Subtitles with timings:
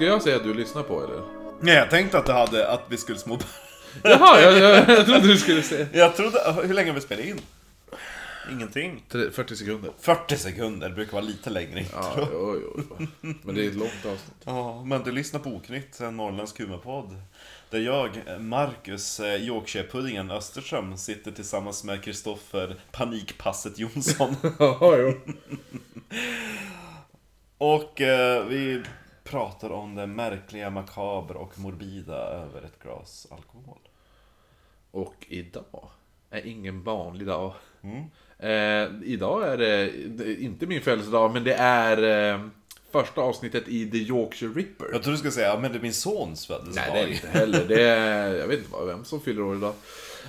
[0.00, 1.22] Ska jag säga att du lyssnar på eller?
[1.60, 3.38] Nej, jag tänkte att, du hade, att vi skulle små...
[4.02, 5.86] Jaha, jag, jag, jag trodde du skulle säga...
[5.92, 6.38] Jag trodde...
[6.64, 7.40] Hur länge har vi spelat in?
[8.50, 9.04] Ingenting.
[9.08, 9.92] 40 sekunder.
[10.00, 11.98] 40 sekunder, det brukar vara lite längre intro.
[12.02, 13.06] Ja, jo, jo.
[13.20, 14.36] Men det är ett långt avsnitt.
[14.44, 17.16] Ja, men du lyssnar på Oknytt, en norrländsk humorpodd.
[17.70, 24.36] Där jag, Marcus eh, Yorkshire-puddingen Österström, sitter tillsammans med Kristoffer Panikpasset Jonsson.
[24.58, 25.14] Ja, jo.
[27.58, 28.82] Och eh, vi
[29.30, 33.78] pratar om det märkliga, makabra och morbida över ett glas alkohol.
[34.90, 35.88] Och idag
[36.30, 37.52] är ingen vanlig dag.
[38.38, 39.92] Eh, idag är det,
[40.42, 42.40] inte min födelsedag, men det är eh,
[42.90, 44.86] första avsnittet i The Yorkshire Ripper.
[44.92, 46.88] Jag tror du skulle säga, men det är min sons födelsedag.
[46.92, 47.64] Nej, det är inte heller.
[47.68, 49.74] Det är, jag vet inte vad- vem som fyller år idag.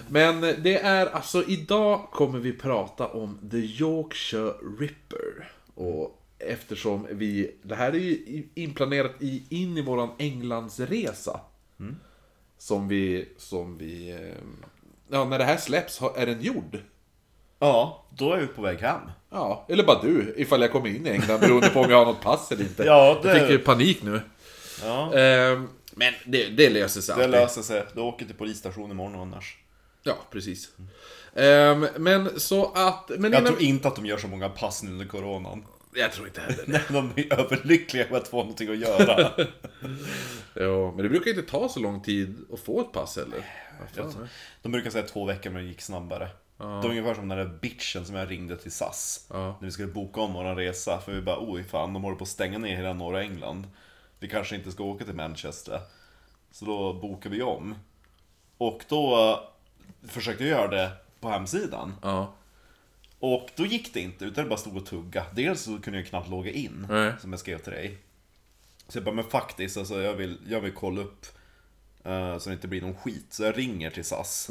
[0.10, 5.52] Men det är alltså, idag kommer vi prata om The Yorkshire Ripper.
[5.76, 11.40] Och eftersom vi, det här är ju inplanerat i, in i våran Englandsresa.
[12.58, 14.44] Som vi, som vi, eh,
[15.12, 16.78] ja när det här släpps är den gjord.
[17.60, 19.00] Ja, då är vi på väg hem.
[19.30, 22.06] Ja, eller bara du, ifall jag kommer in i England beroende på om jag har
[22.06, 22.84] något pass eller inte.
[22.86, 24.22] Ja, det- Jag fick ju panik nu.
[24.84, 27.32] Ja, Ehm, men det, det löser sig det alltid.
[27.42, 27.84] löser sig.
[27.96, 29.58] Du åker till polisstationen imorgon annars.
[30.04, 30.70] Ja, precis.
[31.36, 33.10] Ehm, men så att...
[33.10, 33.46] Men Jag innan...
[33.54, 35.64] tror inte att de gör så många pass nu under coronan.
[35.94, 36.82] Jag tror inte heller det.
[36.94, 39.32] De är överlyckliga med att få någonting att göra.
[40.54, 43.46] ja, men det brukar inte ta så lång tid att få ett pass heller.
[44.62, 46.30] De brukar säga två veckor men det gick snabbare.
[46.58, 49.28] Det var ungefär som den där bitchen som jag ringde till SAS.
[49.30, 49.58] Ja.
[49.60, 51.02] När vi skulle boka om våran resa.
[51.02, 53.68] För vi bara, oj fan, de håller på att stänga ner hela norra England.
[54.20, 55.80] Vi kanske inte ska åka till Manchester.
[56.52, 57.76] Så då bokade vi om.
[58.58, 59.30] Och då
[60.04, 61.94] eh, försökte jag göra det på hemsidan.
[62.02, 62.34] Ja.
[63.22, 65.25] Och då gick det inte, utan det bara stod och tugga.
[65.36, 67.13] Dels så kunde jag knappt logga in, Nej.
[67.19, 67.97] som jag skrev till dig.
[68.88, 71.25] Så jag bara, men faktiskt, alltså, jag, vill, jag vill kolla upp
[72.03, 73.25] eh, så det inte blir någon skit.
[73.29, 74.50] Så jag ringer till SAS.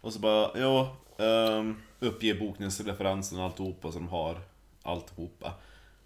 [0.00, 4.40] Och så bara, ja, um, uppge bokningsreferensen och alltihopa så de har
[4.82, 5.54] alltihopa.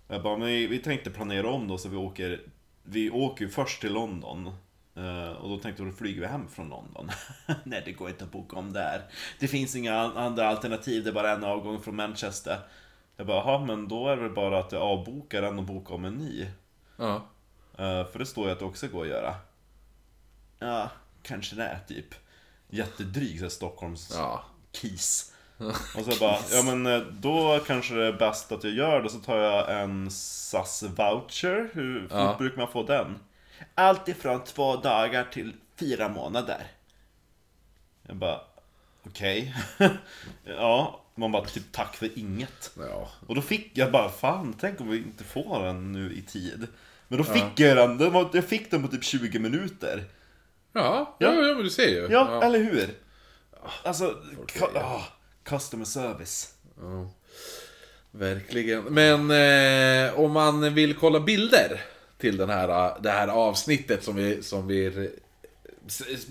[0.09, 2.43] Jag bara, men vi, vi tänkte planera om då så vi åker,
[2.83, 4.51] vi åker ju först till London.
[4.97, 7.11] Eh, och då tänkte jag, då flyger vi hem från London.
[7.65, 9.03] Nej, det går inte att boka om där.
[9.41, 12.59] Det finns inga an- andra alternativ, det är bara en avgång från Manchester.
[13.17, 15.95] Jag bara, jaha, men då är det väl bara att jag avbokar den och bokar
[15.95, 16.47] om en ny.
[16.97, 17.15] Ja.
[17.79, 19.35] Eh, för det står ju att det också går att göra.
[20.59, 20.91] Ja,
[21.23, 22.15] kanske det typ.
[22.71, 24.45] Jättedryg så Stockholms Ja.
[24.73, 25.33] kis.
[25.97, 29.09] Och så bara, ja men eh, då kanske det är bäst att jag gör det,
[29.09, 31.71] så tar jag en SAS voucher.
[31.75, 32.35] Hur fort Ja.
[32.39, 33.19] brukar man få den?
[33.75, 36.67] Allt ifrån två dagar till fyra månader.
[38.07, 38.41] Jag bara,
[39.07, 39.55] okej.
[40.45, 42.71] ja, man bara typ tack för inget.
[42.79, 43.11] Ja.
[43.27, 46.67] Och då fick jag bara, fan, tänk om vi inte får den nu i tid.
[47.09, 50.05] Men då fick jag den, den var, jag fick den på typ 20 minuter.
[50.73, 52.09] Ja, ja, ja, men du ser ju.
[52.11, 52.95] Ja, eller hur?
[53.85, 55.03] Alltså, cu- ah,
[55.45, 56.55] customer service.
[58.11, 58.85] Verkligen.
[58.85, 61.81] Men eh, om man vill kolla bilder
[62.25, 65.11] till den här, det här avsnittet som vi, som vi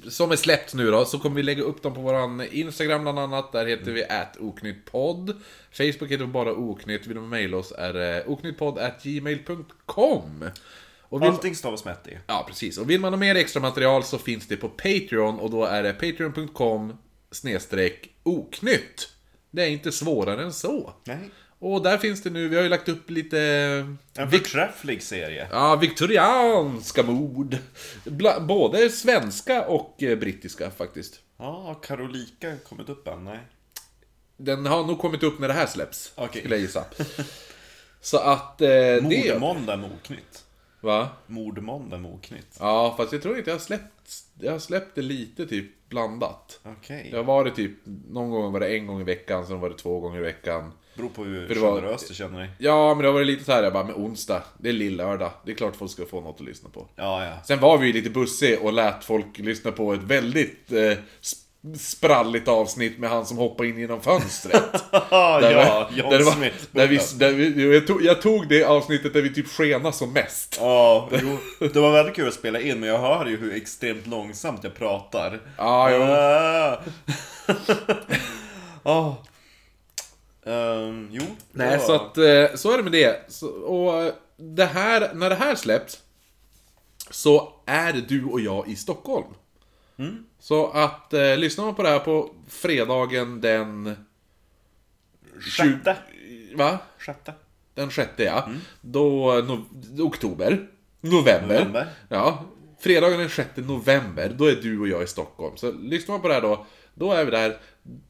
[0.09, 3.19] som är släppt nu då, så kommer vi lägga upp dem på våran Instagram bland
[3.19, 3.51] annat.
[3.51, 4.05] Där heter vi
[4.39, 5.41] oknyttpodd.
[5.71, 7.07] Facebook heter vi bara oknytt.
[7.07, 10.45] Vill man mejla oss är det oknyttpodd gmail.com.
[11.01, 12.17] Och vill, Allting stavas med ett i.
[12.27, 12.77] ja, precis.
[12.77, 15.83] Och vill man ha mer extra material så finns det på Patreon och då är
[15.83, 16.97] det patreon.com
[17.31, 19.09] snedstreck oknytt.
[19.51, 20.93] Det är inte svårare än så.
[21.03, 21.29] Nej.
[21.63, 23.38] Och där finns det nu, vi har ju lagt upp lite...
[24.18, 25.47] En förträfflig serie.
[25.51, 27.57] Ja, viktorianska mord.
[28.47, 31.19] Både svenska och eh, brittiska faktiskt.
[31.38, 33.23] Ja, har Karolika kommit upp än?
[33.23, 33.40] Nej.
[34.38, 36.41] Den har nog kommit upp när det här släpps, Okej.
[36.41, 36.85] skulle jag gissa.
[38.02, 38.62] Så att...
[38.62, 38.69] Eh.
[39.02, 40.46] Mordmåndag med oknytt.
[40.81, 41.09] Va?
[41.28, 42.57] Mordmåndag med oknytt.
[42.59, 44.23] Ja, fast jag tror inte jag har släppt...
[44.40, 46.59] Jag har släppt det lite typ blandat.
[46.64, 47.08] Okej.
[47.11, 47.72] Det har varit typ,
[48.09, 50.72] någon gång var det en gång i veckan, sen var det två gånger i veckan.
[50.95, 52.49] Beror på hur För det var- generöst du känner dig.
[52.57, 55.31] Ja, men det varit lite så här, jag bara, men onsdag, det är lillördag.
[55.45, 56.87] Det är klart folk ska få något att lyssna på.
[56.95, 57.31] Ja, ja.
[57.45, 61.40] Sen var vi ju lite bussig och lät folk lyssna på ett väldigt eh, sp-
[61.78, 64.63] spralligt avsnitt med han som hoppade in genom fönstret.
[64.91, 66.55] Ja, var- John där, det var, Smith.
[66.72, 70.13] där vi, där vi, jag, tog, jag tog det avsnittet där vi typ skenade som
[70.13, 70.57] mest.
[70.59, 71.37] Ja, jo.
[71.73, 74.75] Det var väldigt kul att spela in, men jag hör ju hur extremt långsamt jag
[74.75, 75.41] pratar.
[75.57, 76.01] Ja, jo.
[76.01, 76.79] Ah.
[78.85, 79.13] Ah.
[80.45, 81.23] Ehm, jo.
[81.51, 83.25] Nej, så att eh, så är det med det.
[83.28, 85.99] Så, och eh, det här, när det här släpps
[87.09, 89.28] så är du och jag i Stockholm.
[90.40, 93.95] Så att eh, lyssnar man på det här på fredagen den...
[95.40, 95.97] Sjätte.
[96.55, 96.79] Va?
[96.97, 97.34] Sjätte.
[97.73, 98.49] Den sjätte ja.
[98.81, 99.66] Då, no,
[100.03, 100.67] oktober.
[101.01, 101.59] november.
[101.59, 101.87] November.
[102.09, 102.46] Ja,
[102.79, 105.57] fredagen den 6 november, då är du och jag i Stockholm.
[105.57, 107.57] Så lyssnar man på det här då, då är vi där.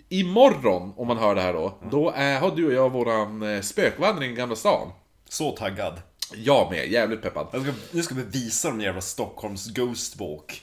[0.09, 3.61] Imorgon, om man hör det här då, då är, har du och jag våran eh,
[3.61, 4.91] spökvandring i Gamla stan.
[5.29, 6.01] Så taggad.
[6.35, 7.47] Jag med, jävligt peppad.
[7.53, 10.61] Jag ska, nu ska vi visa de jävla Stockholms Ghost Walk.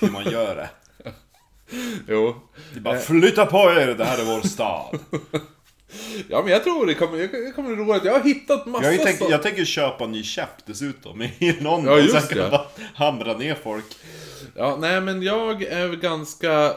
[0.00, 0.70] Hur man gör det.
[2.08, 2.34] Jo.
[2.74, 4.98] Det bara flytta på er, det här är vår stad.
[6.28, 8.04] Ja men jag tror det kommer, det kommer bli roligt.
[8.04, 11.92] Jag har hittat massa Jag, så- jag tänker köpa en ny käpp dessutom i London.
[11.92, 13.84] Ja, just så jag kan bara hamra ner folk.
[14.56, 16.72] Ja, nej men jag är ganska...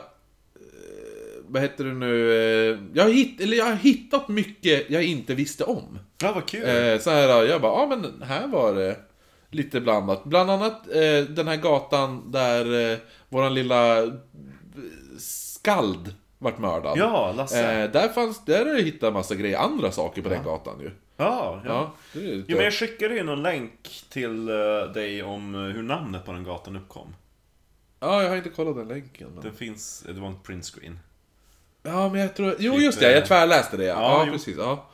[1.55, 2.31] Vad heter det nu?
[2.71, 5.99] eh, Jag har, hitt, eller jag har hittat mycket jag inte visste om.
[6.21, 6.63] Ja, vad kul.
[6.63, 8.97] Eh, så här, jag bara, ja men här var det
[9.49, 10.23] lite blandat.
[10.23, 12.97] Bland annat eh, den här gatan där eh,
[13.29, 14.11] våran lilla
[15.17, 16.97] skald vart mördad.
[16.97, 17.83] Ja, Lasse.
[17.83, 20.91] Eh, där fanns, där har jag hittat massa grejer, andra saker på den gatan ju.
[21.17, 21.93] ja, ja.
[22.13, 22.45] Ja, lite...
[22.51, 24.45] Jo, men jag skickade ju någon länk till
[24.93, 27.15] dig om hur namnet på den gatan uppkom.
[27.99, 29.27] ja, jag har inte kollat den länken.
[29.35, 29.43] Men...
[29.43, 30.99] Det finns, det var en printscreen.
[31.85, 32.55] Ja, men jag tror...
[32.59, 34.25] Jo, Typ, just det, jag eh, tvärläste det ja.
[34.25, 34.57] ja, precis.
[34.57, 34.89] Ja.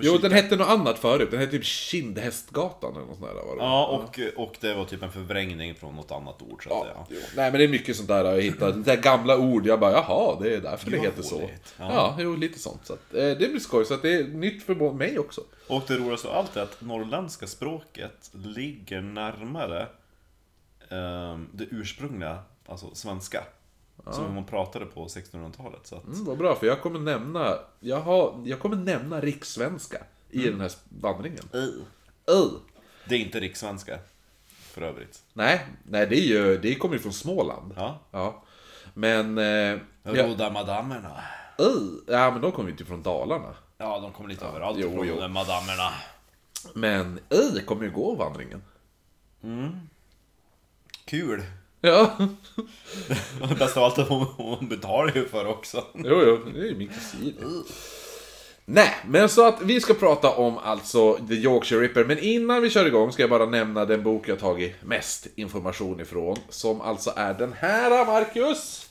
[0.00, 1.30] Jo, den hette något annat förut.
[1.30, 3.34] Den hette typ Kindhästgatan eller något sånt där.
[3.34, 3.62] Var det?
[3.62, 7.06] Ja, och, och det var typ en förvrängning från något annat ord så att Ja,
[7.08, 7.20] säga.
[7.36, 8.74] Nej men det är mycket sånt där jag hittat.
[8.74, 11.50] Det där gamla ord, jag bara jaha, det är därför det heter så.
[11.78, 11.92] Ja.
[11.92, 12.16] Ja.
[12.18, 12.80] jo lite sånt.
[12.86, 15.40] Så att, eh, det blir skoj, så att det är nytt för mig också.
[15.66, 19.86] Och det roligaste av allt är att norrländska språket ligger närmare
[20.90, 23.44] ehm, det ursprungliga, alltså svenska.
[24.10, 25.80] Som man pratade på 1600-talet.
[25.86, 29.98] Så att, Mm, vad bra, för jag kommer nämna, jag, har, jag kommer nämna rikssvenska
[30.30, 30.50] i Mm.
[30.50, 31.44] den här vandringen.
[31.54, 31.62] uh.
[32.36, 32.50] Uh.
[33.08, 33.98] Det är inte rikssvenska,
[34.46, 35.22] för övrigt.
[35.32, 37.72] Nej, nej det, är ju, det kommer ju från Småland.
[37.76, 37.98] Ja.
[38.10, 38.42] Ja.
[38.94, 39.38] Men...
[39.38, 39.78] Eh, ja,
[40.26, 41.22] Roda madamerna.
[41.60, 43.54] uh, ja, men de kommer ju inte från Dalarna.
[43.78, 45.28] Ja, de kommer lite överallt jo, ifrån, jo.
[45.28, 45.90] madamerna.
[46.74, 48.62] Men uh, kommer ju gå vandringen.
[51.04, 51.42] Kul.
[51.80, 52.16] Ja,
[53.58, 55.84] Bäst av allt att hon, hon betalar ju för också.
[55.94, 57.64] jo, jo, det är ju min kusin.
[58.64, 62.04] Nej, men så att vi ska prata om alltså The Yorkshire Ripper.
[62.04, 66.00] Men innan vi kör igång ska jag bara nämna den bok jag tagit mest information
[66.00, 66.36] ifrån.
[66.48, 68.90] Som alltså är den här, Marcus!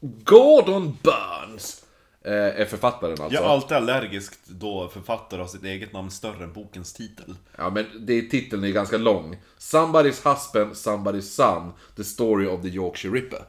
[0.00, 1.83] Gordon Burns!
[2.26, 3.34] Eh, är författaren alltså.
[3.34, 7.34] Jag är alltid allergisk då författare har sitt eget namn större än bokens titel.
[7.56, 9.36] Ja, men det, titeln är ganska lång.
[9.58, 11.72] Somebody's husband, somebody's son.
[11.96, 13.44] The story of the Yorkshire Ripper.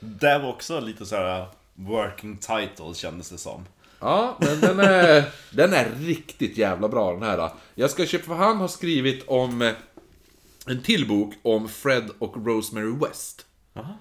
[0.00, 3.64] Det var också lite så här working title kändes det som.
[3.98, 7.50] Ja, men den är, den är riktigt jävla bra den här.
[7.74, 9.72] Jag ska köpa, för han har skrivit om eh,
[10.66, 13.46] en till bok om Fred och Rosemary West.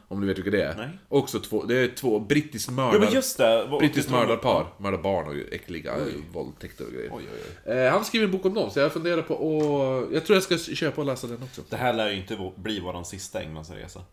[0.08, 0.76] Om du vet vilka det är?
[0.76, 0.90] Nej.
[1.10, 2.94] Också två, det är två brittiskt mördar...
[2.94, 3.66] Ja men just det!
[3.66, 5.94] vad- Brittiskt mördarpar, mördar barn och äckliga
[6.34, 7.10] våldtäkter och grejer.
[7.14, 7.24] Oj,
[7.66, 10.14] oj, Eh, han skriver en bok om dem, så jag funderar på att...
[10.14, 11.62] Jag tror jag ska köpa och läsa den också.
[11.70, 14.04] Det här lär ju inte bli våran sista Englandsresa.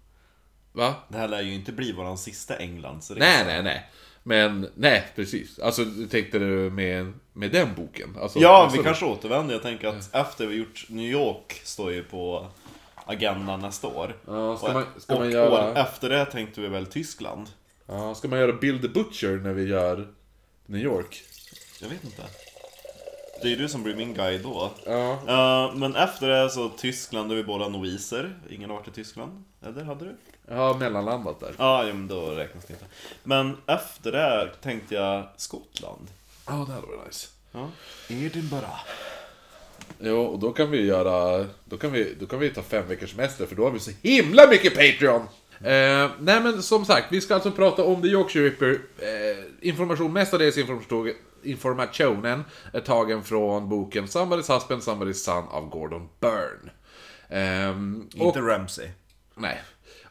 [0.72, 0.94] Va?
[1.08, 3.18] Det här lär ju inte bli våran sista Englandsresa.
[3.20, 3.90] Nej, nej, nej.
[4.22, 5.58] Men, nej, precis.
[5.58, 8.16] Alltså, tänkte du med, med den boken?
[8.20, 9.54] Alltså, Ja, vi kanske återvänder.
[9.54, 12.46] Jag tänker att efter vi gjort New York står ju på
[13.08, 14.16] agendan nästa år.
[14.26, 17.46] Ja, ska och man- ska och man göra- år efter det tänkte vi väl Tyskland.
[17.86, 20.08] Ja, ska man göra Bill the Butcher när vi gör
[20.66, 21.22] New York?
[21.80, 22.22] Jag vet inte.
[23.42, 24.70] Det är ju du som blir min guide då.
[24.86, 25.12] Ja.
[25.12, 28.38] Eh, men efter det så Tyskland, då är vi båda noviser.
[28.50, 29.44] Ingen har varit i Tyskland?
[29.66, 30.16] Eller hade du?
[30.54, 31.54] Har mellanlandat där.
[31.58, 32.84] Ja, ja, men då räknas det inte.
[33.24, 36.06] Men efter det tänkte jag Skottland.
[36.46, 37.28] Ja, det hade varit nice.
[37.52, 37.68] Ja.
[38.08, 38.80] Edinburgh.
[40.00, 41.46] Jo, och då kan vi göra...
[41.64, 43.90] Då kan vi, då kan vi ta fem veckors semester, för då har vi så
[44.02, 45.22] himla mycket Patreon!
[45.60, 48.70] Eh, nej men som sagt, vi ska alltså prata om The Yorkshire Ripper.
[48.98, 51.12] Eh, information, mestadels information,
[51.42, 56.70] informationen är tagen från boken Somebody's Husband, Somebody's Son av Gordon Byrne.
[57.30, 58.88] Ehm, och- Inte Ramsey.
[59.34, 59.60] Nej.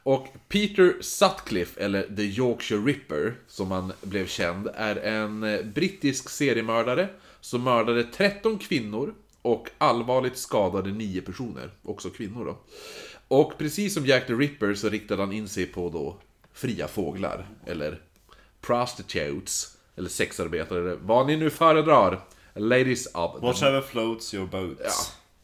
[0.04, 6.30] Och Peter Sutcliffe, eller The Yorkshire Ripper, som han blev känd, är en eh, brittisk
[6.30, 7.08] seriemördare
[7.42, 9.14] som mördade 13 kvinnor
[9.48, 12.58] och allvarligt skadade 9 personer, också kvinnor då.
[13.28, 16.18] Och precis som Jack the Ripper så riktade han in sig på då
[16.54, 18.02] fria fåglar, eller
[18.62, 22.26] prostitutes, eller sexarbetare, vad ni nu föredrar.
[22.56, 24.82] Ladies of the Whatever floats your boats.
[24.84, 24.92] Ja.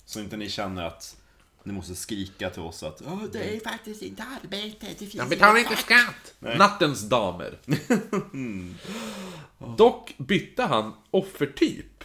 [0.06, 1.18] Så inte ni känner att
[1.64, 5.30] ni måste skrika till oss att "Åh, det är faktiskt inte arbete, det finns De
[5.30, 6.34] betalar inte skatt!
[6.40, 7.58] Nattens damer.
[9.78, 12.04] Dock bytte han offertyp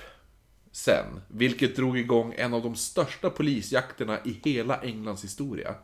[0.79, 5.75] sen, vilket drog igång en av de största polisjakterna i hela Englands historia.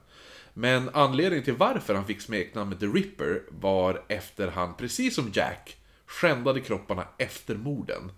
[0.53, 5.77] Men anledningen till varför han fick smeknamnet The Ripper var efter han, precis som Jack,
[6.07, 8.13] skändade kropparna efter morden.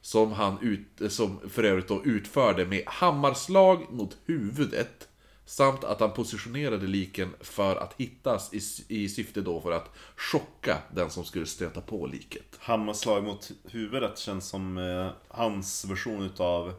[0.00, 5.08] Som han ut, som för övrigt då utförde med hammarslag mot huvudet.
[5.50, 10.78] Samt att han positionerade liken för att hittas i, i syfte då för att chocka
[10.94, 12.56] den som skulle stöta på liket.
[12.58, 16.74] Hammarslag mot huvudet känns som eh, hans version utav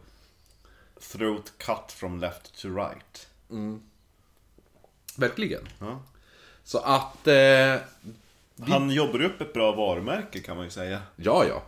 [1.11, 3.27] Throat cut from left to right.
[5.17, 5.67] Verkligen.
[5.79, 6.03] Ja.
[6.63, 7.27] Så att...
[7.27, 7.75] Eh,
[8.67, 11.01] Han jobbar upp ett bra varumärke kan man ju säga.
[11.15, 11.63] Ja, ja.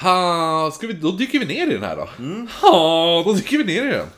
[0.00, 2.08] Ha, ska vi, då dyker vi ner i den här då.
[2.62, 4.08] Ja, då dyker vi ner i den.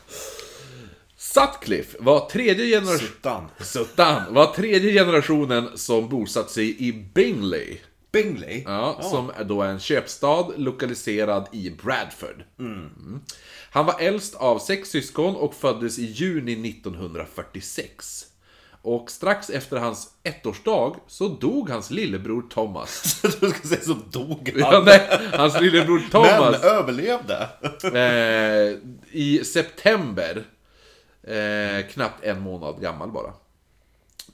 [1.33, 2.99] Sutcliffe var tredje generationen...
[2.99, 3.49] Suttan.
[3.59, 7.77] Suttan var tredje generationen som bosatt sig i Bingley.
[8.11, 8.63] Bingley?
[8.65, 12.43] Ja, Som är då är en köpstad lokaliserad i Bradford.
[12.59, 13.19] Mm.
[13.71, 18.25] Han var äldst av sex syskon och föddes i juni 1946.
[18.81, 23.21] Och strax efter hans ettårsdag så dog hans lillebror Thomas.
[23.39, 24.73] du ska säga så dog han.
[24.73, 27.49] Ja, nej, hans lillebror Men Thomas överlevde.
[27.93, 28.77] eh,
[29.11, 30.45] i september.
[31.27, 33.33] Eh, knappt en månad gammal bara.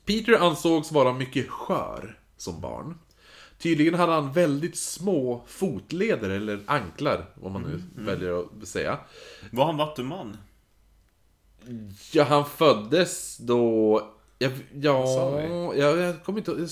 [0.05, 2.97] Peter ansågs vara mycket skör som barn.
[3.57, 8.99] Tydligen hade han väldigt små fotleder, eller anklar, vad man nu väljer att säga.
[9.51, 10.37] Var han vattuman?
[12.11, 14.01] Ja, han föddes då...
[14.39, 15.79] Ja, vi?
[15.79, 16.67] jag, jag kommer inte ihåg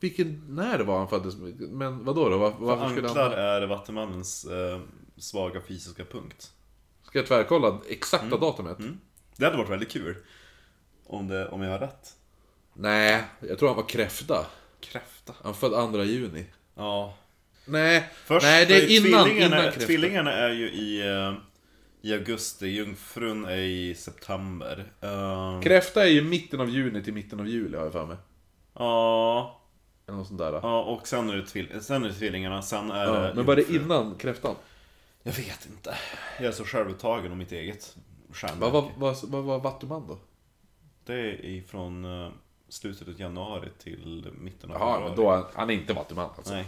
[0.00, 1.36] vilken, när det var han föddes.
[1.58, 2.38] Men vadå då?
[2.38, 3.38] Var, varför skulle Anklar han...
[3.38, 4.80] är vattumannens eh,
[5.16, 6.52] svaga fysiska punkt.
[7.02, 8.78] Ska jag tvärkolla exakta datumet?
[9.40, 10.16] Det hade varit väldigt kul.
[11.06, 12.12] Om, det, om jag har rätt.
[12.74, 14.46] Nej, jag tror han var kräfta.
[14.80, 15.34] Kräfta.
[15.42, 16.44] Han född 2 juni.
[16.74, 17.14] Ja.
[17.64, 19.86] Nej, Först, nej det är innan, tvillingarna, innan kräfta.
[19.86, 21.32] tvillingarna är ju i, eh,
[22.02, 24.92] i augusti, jungfrun är i september.
[25.04, 28.16] Uh, Kräfta är ju mitten av juni till mitten av juli har jag för mig.
[28.74, 29.60] ja,
[30.06, 30.52] Eller något sånt där.
[30.52, 33.46] ja, och sen är, det tvill, sen är det tvillingarna, sen är Ja, det men
[33.46, 34.54] var det innan kräftan?
[35.22, 35.94] Jag vet inte.
[36.38, 37.96] Jag är så självupptagen om mitt eget
[38.32, 38.72] stjärnmärke.
[38.72, 40.18] var, vad, vad var Vattuman då?
[41.04, 42.30] Det är ifrån eh,
[42.68, 45.36] slutet av januari till mitten av Jaha, februari.
[45.36, 46.54] men då han är inte Vattuman alltså.
[46.54, 46.66] Nej.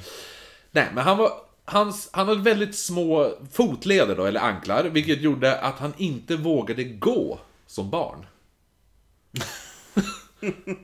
[0.70, 1.30] Nej, men han var...
[1.64, 6.84] Hans, han hade väldigt små fotleder då, eller anklar, vilket gjorde att han inte vågade
[6.84, 8.26] gå som barn.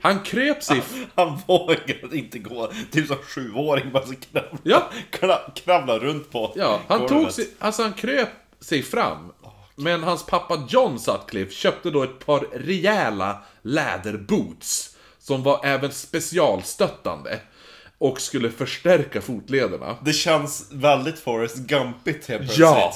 [0.01, 0.83] Han kröp sig...
[1.15, 4.89] Han vågade inte gå, typ som sjuåring bara så kravla, Ja.
[5.11, 7.23] kra- kravla runt på Ja, han golvet.
[7.23, 9.31] tog sig, alltså han kröp sig fram.
[9.79, 14.95] Men hans pappa John Sutcliffe köpte då ett par rejäla läderboots.
[15.19, 17.39] Som var även specialstöttande.
[17.97, 19.97] Och skulle förstärka fotlederna.
[20.05, 22.59] Det känns väldigt Forrest Gumpigt helt plötsligt.
[22.59, 22.93] Ja!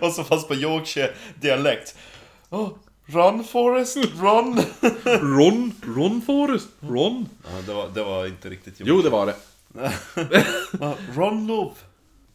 [0.06, 1.94] Och så fast på Yorkshire-dialekt.
[2.50, 2.70] Oh,
[3.06, 4.60] run Forrest, run!
[5.38, 7.28] Ron, Ron Forrest, Ron.
[7.44, 9.34] ja, det, var, det var inte riktigt Jo, det var det.
[11.14, 11.74] Ron Love.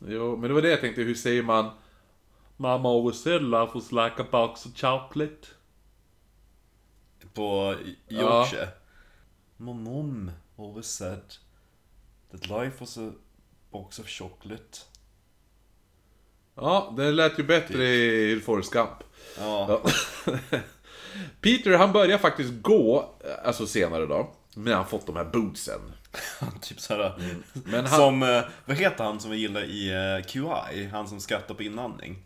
[0.08, 1.72] Jo, men det var det jag tänkte, hur säger man?
[2.58, 5.48] Mama always said life was like a box of chocolate.
[7.34, 7.76] På
[8.10, 8.68] Yorkshire.
[9.58, 11.22] My mom always said
[12.32, 13.12] that life was a
[13.72, 14.80] box of chocolate.
[16.56, 19.04] Ja, det lät ju bättre i Forrest Gump.
[19.38, 19.82] Ja.
[19.86, 19.92] Ja.
[21.42, 25.93] Peter, han börjar faktiskt gå, alltså senare då, när han fått de här bootsen.
[26.62, 27.14] typ såhär.
[27.54, 30.88] Men han, Som, eh, vad heter han som vi gillar i eh, QI?
[30.92, 32.18] Han som skrattar på inandning.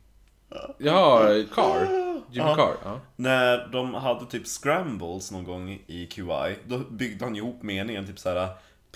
[0.77, 1.20] ja,
[1.53, 1.88] Carr.
[2.32, 2.56] Jimmy Ja.
[2.56, 2.75] Carr.
[2.84, 3.00] Ja.
[3.15, 8.20] När de hade typ scrambles någon gång i QI, då byggde han ihop meningen typ
[8.20, 8.50] såhär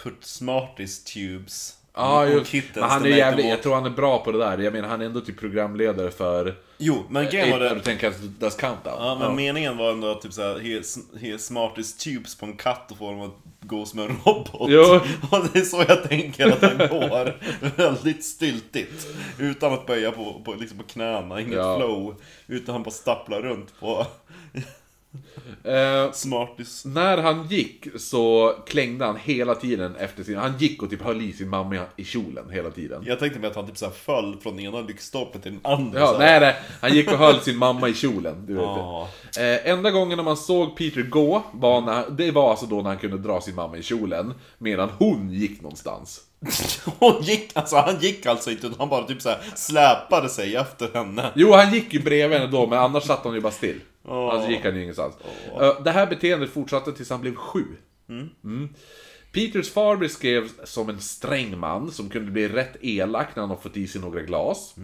[0.03, 4.31] Put smarties tubes Ja, just, men han är jävligt, jag tror han är bra på
[4.31, 4.57] det där.
[4.57, 6.55] Jag menar, han är ändå typ programledare för...
[6.77, 7.81] Jo, men grejen var När du det...
[7.81, 8.95] tänker Does Countdown.
[8.99, 9.33] Ja, men Ja.
[9.35, 10.81] meningen var ändå typ såhär, he,
[11.27, 13.35] he smarties tubes på en katt och får dem att
[13.67, 14.51] gå som en robot.
[14.69, 14.81] Jo.
[15.31, 17.33] Och det är så jag tänker att han går.
[17.77, 19.07] Väldigt styltigt.
[19.39, 21.77] Utan att böja på, på, liksom på knäna, inget Ja.
[21.77, 22.15] flow.
[22.47, 24.07] Utan han bara stapplar runt på
[25.63, 26.85] Eh, smarties.
[26.85, 30.37] när han gick så klängde han hela tiden efter sin...
[30.37, 33.03] Han gick och typ höll i sin mamma i kjolen hela tiden.
[33.05, 35.99] Jag tänkte mig att han typ såhär föll från ena lyktstolpen till den andra.
[35.99, 36.19] Ja, så här.
[36.19, 36.55] nej, nej.
[36.81, 38.45] Han gick och höll sin mamma i kjolen.
[38.45, 38.65] Du vet
[39.35, 39.53] det.
[39.53, 42.89] Eh, enda gången när man såg Peter gå, var när, det var alltså då när
[42.89, 44.33] han kunde dra sin mamma i kjolen.
[44.57, 46.21] Medan hon gick någonstans.
[46.99, 50.89] Hon gick, alltså, han gick alltså inte, utan han bara typ såhär släpade sig efter
[50.93, 51.31] henne.
[51.35, 53.79] Jo, han gick ju bredvid henne då, men annars satt han ju bara still.
[54.03, 54.33] Åh.
[54.33, 55.15] Annars gick han ju ingenstans.
[55.61, 57.63] Eh, Det här beteendet fortsatte tills han blev sju.
[58.09, 58.69] Mm.
[59.31, 63.57] Peters far beskrevs som en sträng man som kunde bli rätt elak när han har
[63.57, 64.75] fått i sig några glas.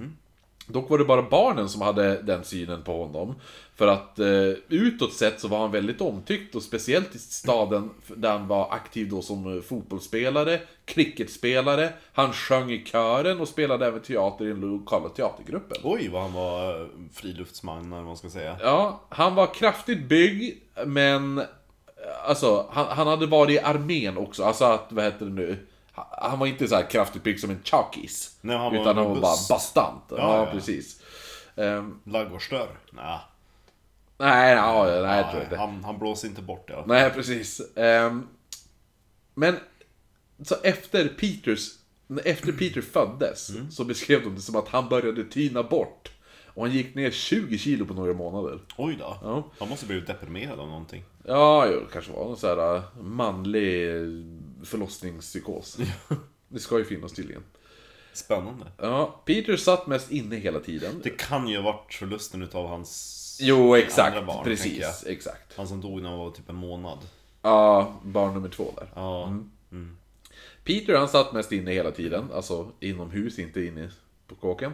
[0.67, 3.35] Dock var det bara barnen som hade den synen på honom.
[3.75, 4.27] För att eh,
[4.69, 9.09] utåt sett så var han väldigt omtyckt och speciellt i staden där han var aktiv
[9.09, 14.61] då som eh, fotbollsspelare, cricketspelare, han sjöng i kören och spelade även teater i den
[14.61, 15.77] lokala teatergruppen.
[15.83, 18.57] Oj, vad han var eh, friluftsman, eller vad man ska säga.
[18.61, 21.37] Ja, han var kraftigt byggd, men...
[21.37, 21.43] eh,
[22.25, 25.57] Alltså, han, han hade varit i armén också, alltså att, vad heter det nu?
[26.11, 28.37] Han- var inte så här kraftigt byggd som en chakis.
[28.41, 30.03] Nej, han var utan han var bara bastant.
[30.09, 30.51] Ja, Ja, ja.
[30.51, 31.01] precis.
[31.55, 32.69] Um, Ladugårdsdörr?
[32.91, 33.19] Nej.
[34.17, 35.57] nej, ja, nej, jag tror Nej, inte.
[35.57, 36.83] han, han blåser inte bort det.
[36.85, 37.61] Nej, precis.
[37.75, 38.27] Ehm,
[39.33, 39.55] men,
[40.43, 41.69] så efter Peters,
[42.25, 43.71] efter Peter föddes, Mm.
[43.71, 46.11] så beskrev de det som att han började tyna bort.
[46.45, 48.59] Och han gick ner 20 kilo på några månader.
[48.77, 49.17] Oj då.
[49.23, 49.43] Ja.
[49.59, 51.03] Han måste blivit deprimerad av någonting.
[51.25, 53.91] Ja, jo, det kanske var någon sån här äh, manlig
[54.63, 55.77] förlossningspsykos.
[56.47, 57.43] Det ska ju finnas tydligen.
[58.13, 58.65] Spännande.
[58.77, 61.01] Ja, Peter satt mest inne hela tiden.
[61.03, 64.15] Det kan ju ha varit förlusten utav hans Jo, exakt.
[64.15, 65.57] andra barn, precis, exakt.
[65.57, 66.97] Han som dog när han var typ en månad.
[67.41, 68.89] Ja, barn nummer två där.
[68.95, 69.37] Ja.
[70.63, 73.91] Peter han satt mest inne hela tiden, alltså inomhus, inte inne
[74.27, 74.73] på kåken.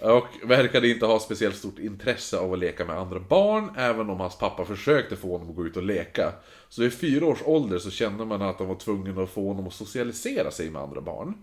[0.00, 4.20] Och verkade inte ha speciellt stort intresse av att leka med andra barn, även om
[4.20, 6.32] hans pappa försökte få honom att gå ut och leka.
[6.68, 9.66] Så i fyra års ålder så kände man att han var tvungen att få honom
[9.66, 11.34] att socialisera sig med andra barn.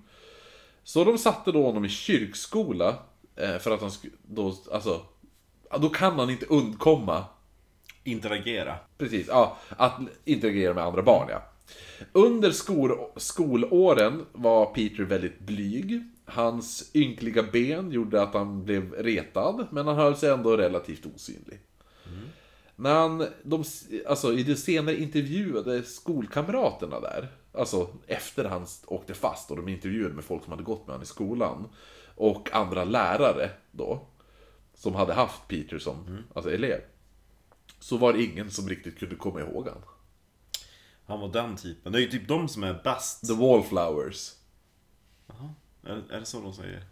[0.84, 2.96] Så de satte då honom i kyrkskola,
[3.36, 5.02] eh, för att han skulle, då, alltså,
[5.80, 7.26] då kan han inte undkomma
[8.04, 8.76] Interagera.
[8.98, 9.58] Precis, ja.
[9.70, 11.44] Att interagera med andra barn, ja.
[12.12, 16.04] Under skol, skolåren var Peter väldigt blyg.
[16.32, 21.60] Hans ynkliga ben gjorde att han blev retad, men han höll sig ändå relativt osynlig.
[22.76, 23.64] När han, de,
[24.08, 30.16] alltså i de senare intervjuade skolkamraterna där, alltså efter han åkte fast och de intervjuade
[30.16, 31.68] med folk som hade gått med honom i skolan,
[32.16, 34.08] och andra lärare då,
[34.74, 36.82] som hade haft Peter som alltså elev,
[37.80, 39.82] så var det ingen som riktigt kunde komma ihåg han.
[41.06, 41.92] Han var den typen.
[41.92, 43.28] Det är ju typ de som är bäst.
[43.28, 44.32] The Wallflowers.
[45.90, 46.84] Är, är det så de säger?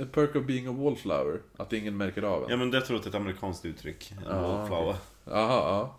[0.00, 1.40] A perk of being a wallflower.
[1.56, 2.50] Att ingen märker av en.
[2.50, 4.12] Ja men det tror jag är ett amerikanskt uttryck.
[4.26, 4.96] En wallflower.
[5.24, 5.98] Jaha, ja.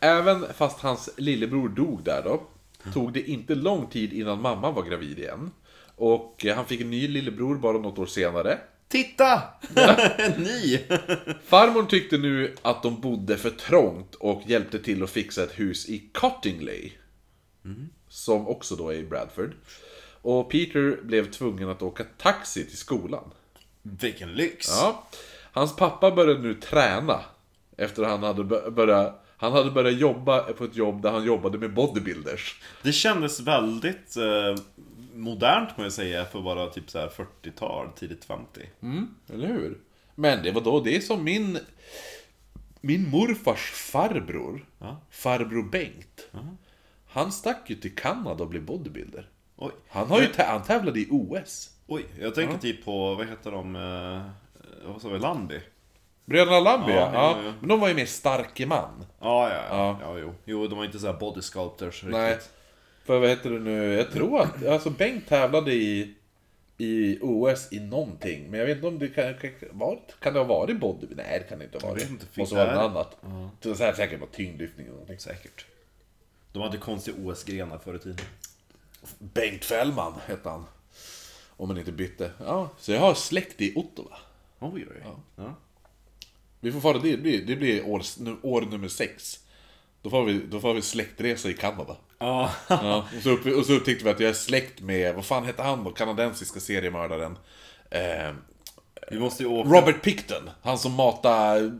[0.00, 2.42] Även fast hans lillebror dog där då,
[2.92, 5.50] tog det inte lång tid innan mamman var gravid igen.
[5.96, 8.58] Och eh, han fick en ny lillebror bara något år senare.
[8.88, 9.42] Titta!
[10.18, 10.78] En ny!
[11.44, 15.88] Farmor tyckte nu att de bodde för trångt och hjälpte till att fixa ett hus
[15.88, 16.92] i Cottingley.
[18.08, 19.52] Som också då är i Bradford.
[20.26, 23.30] Och Peter blev tvungen att åka taxi till skolan.
[23.82, 24.68] Vilken lyx!
[24.68, 25.04] Ja.
[25.52, 27.20] Hans pappa började nu träna.
[27.76, 29.22] Efter han hade bör- börjat...
[29.36, 32.60] Han hade börjat jobba på ett jobb där han jobbade med bodybuilders.
[32.82, 34.62] Det kändes väldigt eh,
[35.14, 38.60] modernt må jag säga för bara typ så här 40-tal, tidigt 50.
[39.32, 39.78] Eller hur?
[40.14, 41.58] Men det var då det är som min...
[42.80, 45.00] Min morfars farbror, Ja.
[45.10, 46.28] farbror Bengt.
[47.08, 49.28] Han stack ju till Kanada och blev bodybuilder.
[49.56, 49.72] Oj.
[49.88, 51.70] Han, har ju tä- han tävlade i OS.
[51.86, 54.22] Oj, jag tänker typ på, vad heter de, eh,
[54.92, 55.60] vad sa vi, Landby?
[56.24, 56.98] Bröderna Lamby, ja.
[56.98, 57.52] Ja, ja, ja, ja.
[57.60, 59.04] Men de var ju mer starke man.
[59.20, 59.66] Ja, ja, Ja.
[59.70, 59.98] ja.
[60.02, 60.34] ja jo.
[60.44, 62.12] jo, de var inte så här body sculptors riktigt.
[62.12, 62.38] Nej.
[63.04, 63.94] För vad heter det nu?
[63.94, 66.14] Jag tror att alltså Bengt tävlade i,
[66.78, 68.50] i OS i någonting.
[68.50, 71.06] Men jag vet inte om det kan, kan, var, kan det ha varit body?
[71.10, 72.02] Nej, det kan det inte ha varit.
[72.02, 72.26] vet inte.
[72.34, 72.74] Måste vara Nej.
[72.74, 73.16] något annat.
[73.62, 75.18] Det var säkert bara tyngdlyftning eller någonting.
[75.18, 75.66] Säkert.
[76.52, 78.26] De hade konstiga OS-grenar förr i tiden.
[79.18, 80.64] Bengt Fällman hette han.
[81.56, 82.30] Om man inte bytte.
[82.38, 84.16] Ja, så jag har släkt i Ottawa.
[84.58, 85.02] Oj, oj,
[85.36, 85.54] ja.
[86.60, 88.02] Vi får fara, det blir, det blir år,
[88.42, 89.40] år nummer sex.
[90.02, 91.96] Då får, vi, då får vi släktresa i Kanada.
[92.18, 92.50] Ja.
[92.68, 95.44] Ja, och, så upp, och så upptäckte vi att jag är släkt med, vad fan
[95.44, 95.90] hette han då?
[95.90, 97.38] Kanadensiska seriemördaren.
[97.90, 98.32] Eh,
[99.10, 99.70] Vi måste ju åka...
[99.70, 100.50] Robert Picton.
[100.62, 101.72] Han som matar eh,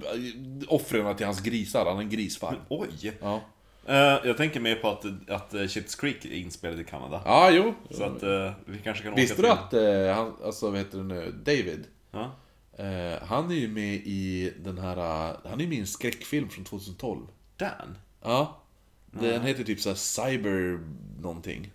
[0.69, 1.87] offren till hans grisar.
[1.87, 2.57] Han är en grisfarm.
[2.69, 3.13] Oj!
[3.21, 3.41] Ja.
[3.89, 3.95] Eh,
[4.25, 7.23] jag tänker mer på att, att uh, Shit's Creek är inspelad i Kanada.
[7.25, 7.75] Ja, jo.
[7.91, 9.89] Så att eh, vi kanske kan Visste åka du till...
[9.89, 11.85] att, eh, han, alltså vad heter det nu, David?
[12.79, 14.97] Eh, han är ju med i den här,
[15.49, 17.27] han är med i en skräckfilm från 2012.
[17.57, 17.71] Dan?
[18.23, 18.57] Ja.
[19.11, 20.81] Den heter typ såhär Cyber
[21.21, 21.71] någonting.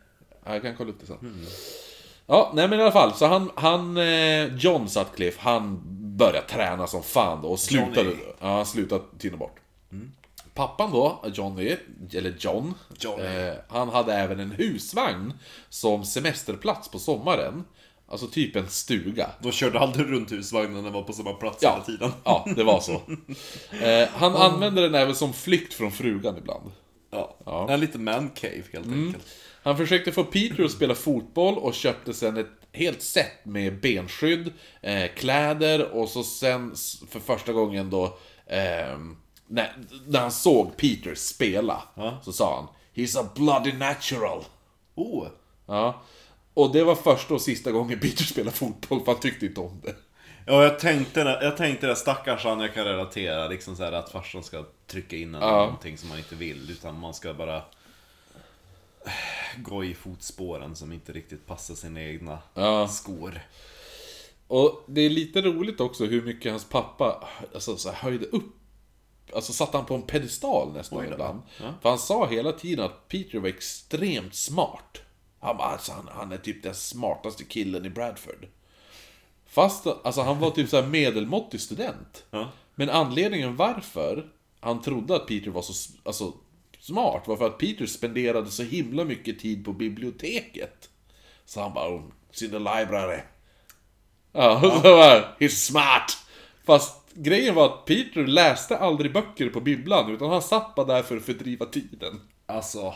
[0.46, 1.46] Ja, Jag kan kolla upp det sen.
[2.26, 3.14] Ja, nej men i alla fall.
[3.14, 3.98] Så han, han
[4.58, 5.82] John Sutcliffe, han
[6.18, 8.24] började träna som fan då och slutade, Johnny.
[8.40, 9.60] ja, slutade tyna bort.
[10.54, 11.76] Pappan då, Johnny,
[12.14, 13.24] eller John, Johnny.
[13.24, 15.34] Eh, han hade även en husvagn
[15.70, 17.64] som semesterplats på sommaren.
[18.08, 19.30] Alltså typ en stuga.
[19.40, 21.72] Då körde aldrig runt husvagnen när den var på samma plats Ja.
[21.74, 22.12] hela tiden.
[22.24, 23.02] Ja, det var så.
[23.84, 26.72] Eh, han använde den även som flykt från frugan ibland.
[27.12, 27.36] Ja.
[27.46, 27.70] Ja.
[27.70, 29.26] En liten man cave helt enkelt.
[29.64, 34.54] Han försökte få Peter att spela fotboll och köpte sen ett helt set med benskydd,
[34.82, 36.74] eh, kläder och så sen
[37.10, 39.18] för första gången då ehm,
[39.52, 39.74] när,
[40.08, 41.84] när han såg Peter spela
[42.24, 44.44] så sa han He's a bloody natural.
[44.96, 45.28] Oh!
[45.66, 46.02] Ja.
[46.54, 49.82] Och det var första och sista gången Peter spelade fotboll för han tyckte inte om
[49.84, 49.96] det.
[50.46, 54.10] Ja, jag tänkte, jag tänkte det, stackars han, jag kan relatera, liksom så här att
[54.12, 55.50] farsan ska trycka in en Ja.
[55.52, 57.62] någonting som man inte vill, utan man ska bara
[59.58, 62.88] gå i fotspåren som inte riktigt passar sina egna Ja.
[62.88, 63.42] skor.
[64.48, 68.56] Och det är lite roligt också hur mycket hans pappa alltså, så här, höjde upp.
[69.34, 71.42] Alltså satte han på en pedestal nästan ibland.
[71.60, 71.74] Ja.
[71.82, 75.02] För han sa hela tiden att Peter var extremt smart.
[75.40, 78.48] Han bara, alltså, han, han är typ den smartaste killen i Bradford.
[79.46, 82.26] Fast alltså, han var typ så medelmåttig student.
[82.32, 82.52] Ja.
[82.76, 86.34] Men anledningen varför han trodde att Peter var så alltså,
[86.80, 90.90] smart var för att Peter spenderade så himla mycket tid på biblioteket.
[91.46, 92.02] Så han bara, oh,
[92.42, 93.20] in the library.
[94.32, 96.18] Ja, och så bara, he's smart!
[96.66, 101.04] Fast grejen var att Peter läste aldrig böcker på bibblan, utan han satt bara där
[101.04, 102.22] för att fördriva tiden.
[102.46, 102.94] Alltså...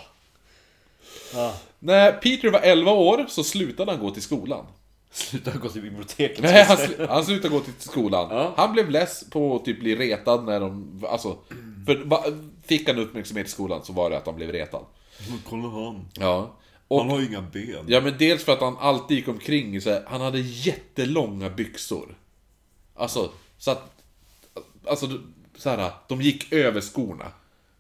[1.34, 1.54] Ja.
[1.80, 4.66] När Peter var 11 år så slutade han gå till skolan.
[5.12, 6.40] Sluta gå till biblioteket.
[6.44, 8.28] Nej, han, sl- han slutade gå till skolan.
[8.32, 8.54] Ja.
[8.58, 11.04] Han blev less på att typ bli retad när de...
[11.10, 11.38] Alltså,
[11.86, 12.34] för
[12.68, 14.86] fick han uppmärksamhet i skolan så var det att han blev retad.
[15.30, 16.08] Men kolla han.
[16.14, 16.56] Ja.
[16.88, 17.86] Och, Han har ju inga ben.
[17.88, 21.50] ja men dels för att han alltid gick omkring i så här, han hade jättelånga
[21.50, 22.18] byxor.
[22.96, 23.92] Alltså, så att...
[24.88, 25.08] Alltså,
[25.56, 27.26] så här, de gick över skorna.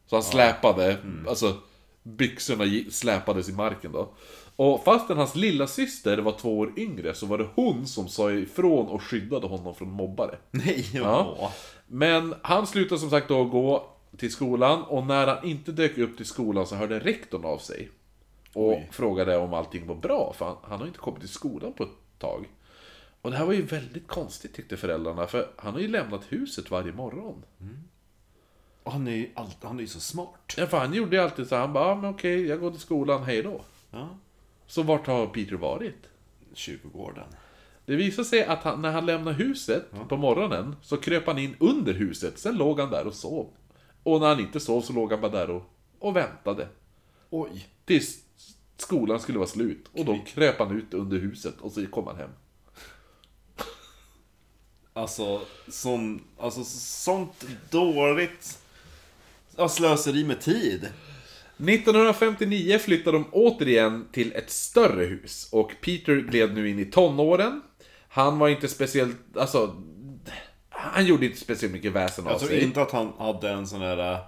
[0.08, 1.58] Så han släpade, alltså
[2.04, 4.10] byxorna släpades i marken då.
[4.56, 8.32] Och fastän hans lilla syster var två år yngre så var det hon som sa
[8.32, 10.38] ifrån och skyddade honom från mobbare.
[10.52, 11.36] Nej, Ja.
[11.40, 11.52] ja.
[11.88, 16.18] Men han slutade som sagt då gå till skolan och när han inte dök upp
[16.18, 17.90] till skolan så hörde rektorn av sig.
[18.54, 18.90] Och Oj.
[18.92, 21.90] frågade om allting var bra, för han, han har inte kommit till skolan på ett
[22.20, 22.46] tag.
[23.26, 26.72] Och det här var ju väldigt konstigt tyckte föräldrarna, för han har ju lämnat huset
[26.72, 27.44] varje morgon.
[28.84, 30.54] Och Han är ju allt, han är ju så smart.
[30.58, 32.80] Ja, för han gjorde ju alltid så han bara, ah, men okej, jag går till
[32.80, 33.62] skolan, hej då.
[33.92, 34.10] Ja.
[34.68, 36.10] Så vart har Peter varit?
[36.54, 37.24] Kyrkogården.
[37.86, 41.56] Det visade sig att han, när han lämnade huset på morgonen så kröp han in
[41.60, 43.50] under huset, sen låg han där och sov.
[44.04, 45.64] Och när han inte sov så låg han bara där och,
[46.00, 46.68] och väntade.
[47.30, 47.68] Oj.
[47.86, 48.24] Tills
[48.78, 49.90] skolan skulle vara slut.
[49.94, 52.30] Och då kröp han ut under huset och så kom han hem.
[54.98, 58.60] Alltså, som, alltså sånt dåligt
[59.56, 60.90] ja, slöseri med tid.
[61.58, 67.62] 1959 flyttade de återigen till ett större hus och Peter gled nu in i tonåren.
[68.08, 69.84] Han var inte speciellt, alltså...
[70.70, 72.64] Han gjorde inte speciellt mycket väsen av Jag tror sig.
[72.64, 74.20] inte att han hade en sån där uh,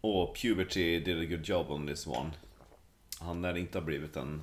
[0.00, 2.30] Åh, puberty did a good job on this one.
[3.20, 4.42] Han lär inte ha blivit en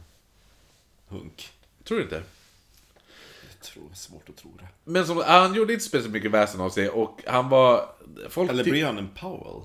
[1.08, 1.50] hunk.
[1.84, 2.24] Tror du inte?
[3.64, 4.68] Tror svårt att tro det.
[4.84, 7.90] Men som, han gjorde inte speciellt mycket väsen av sig och han var...
[8.30, 9.62] Folk Eller blir han en Powell?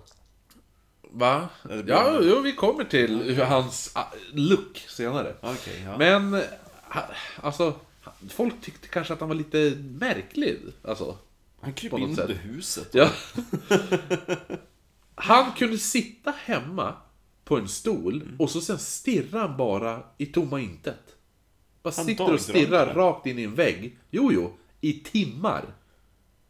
[1.11, 1.48] Va?
[1.87, 5.34] Ja, han- jo, vi kommer till hur hans ah, look senare.
[5.42, 5.98] Okej, ja.
[5.98, 6.42] Men,
[7.37, 7.74] alltså,
[8.30, 10.61] folk tyckte kanske att han var lite märklig.
[10.82, 11.16] Alltså,
[11.61, 12.88] Han något in under huset.
[12.92, 13.08] ja.
[15.14, 16.94] Han kunde sitta hemma
[17.44, 21.16] på en stol och så sen stirrar han bara i tomma intet.
[21.88, 23.98] Bara Han sitter och stirrar rakt in i en vägg.
[24.11, 25.64] Jo, jo, i timmar.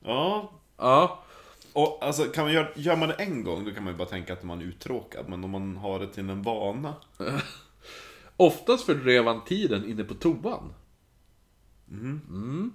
[0.01, 0.53] Ja.
[0.77, 1.25] Ja,
[1.73, 4.09] Och alltså, kan man göra, gör man det en gång då kan man ju bara
[4.09, 5.29] tänka att man är uttråkad.
[5.29, 6.95] Men om man har det till en vana.
[8.37, 10.75] Oftast fördrev han tiden inne på toan.
[11.91, 12.73] Mm.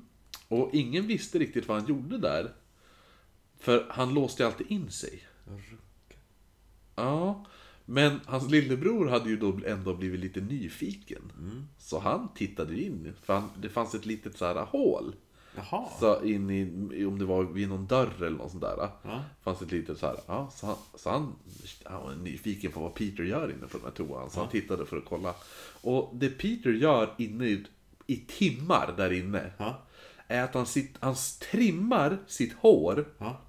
[0.47, 2.54] Och ingen visste riktigt vad han gjorde där.
[3.60, 5.28] För han låste ju alltid in sig.
[6.95, 7.45] Ja,
[7.86, 11.32] men hans lillebror hade ju då ändå blivit lite nyfiken.
[11.78, 15.15] Så han tittade in, för han, det fanns ett litet så här hål.
[15.56, 15.89] Jaha.
[16.00, 18.89] Så in i, om det var vid någon dörr eller något sånt där.
[19.04, 19.24] Ja.
[19.43, 21.36] Fanns ett litet så här, ja, så han, så han,
[21.84, 24.30] han var nyfiken på vad Peter gör inne på den här toan.
[24.30, 25.36] Så han tittade för att kolla.
[25.82, 27.65] Och det Peter gör inne i,
[28.08, 29.52] i timmar där inne.
[29.58, 29.82] Ja.
[30.28, 31.15] Är att han, sitt, han
[31.52, 33.06] trimmar sitt hår.
[33.17, 33.41] Ja.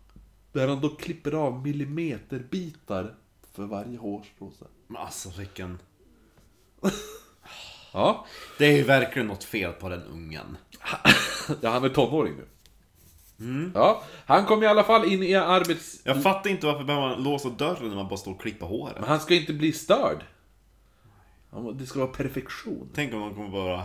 [0.53, 3.15] Där han då klipper av millimeterbitar
[3.55, 4.65] för varje hårstråse.
[4.87, 5.79] Men alltså vilken...
[7.93, 8.27] Ja.
[8.59, 10.57] Det är ju verkligen något fel på den ungen.
[11.61, 13.71] ja, han är tonåring nu.
[13.75, 16.01] Ja, han kom i alla fall in i arbets...
[16.05, 18.95] Jag fattar inte varför behöver man låsa dörren när man bara står och klipper håret.
[19.01, 20.25] Men han ska inte bli störd.
[21.51, 22.91] Han- Det ska vara perfektion.
[22.95, 23.79] Tänk om de kommer bara...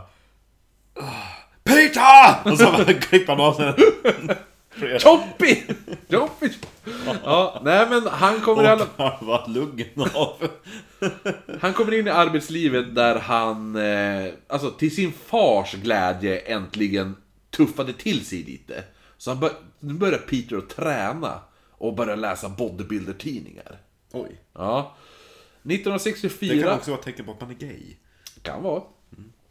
[0.93, 1.23] "Ah,
[1.63, 2.51] Peter!
[2.51, 3.73] Och så bara klipper han av sig.
[4.79, 5.63] Choppy!
[6.09, 6.49] Choppy!
[7.23, 10.47] Ja, nej men han kommer, i alla, halva luggen av.
[11.61, 17.15] han kommer in i arbetslivet där han, eh, alltså till sin fars glädje äntligen
[17.49, 18.83] tuffade till sig lite.
[19.17, 21.39] Så han bör, nu börjar Peter att träna
[21.71, 23.77] och börja läsa bodybuilder-tidningar.
[24.11, 24.41] Oj.
[24.53, 24.95] Ja.
[25.61, 26.63] Det 1964...
[26.63, 27.95] kan också vara ett tecken på att man är gay.
[28.41, 28.83] kan vara.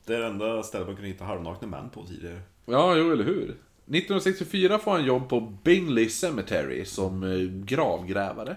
[0.05, 2.41] Det är det enda stället man kunde hitta halvnakna män på tidigare.
[2.67, 3.57] Ja, jo, eller hur?
[3.88, 8.57] 1964 får han jobb på Bingley Cemetery som eh, gravgrävare.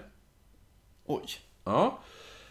[1.06, 1.24] Oj.
[1.64, 1.98] Ja.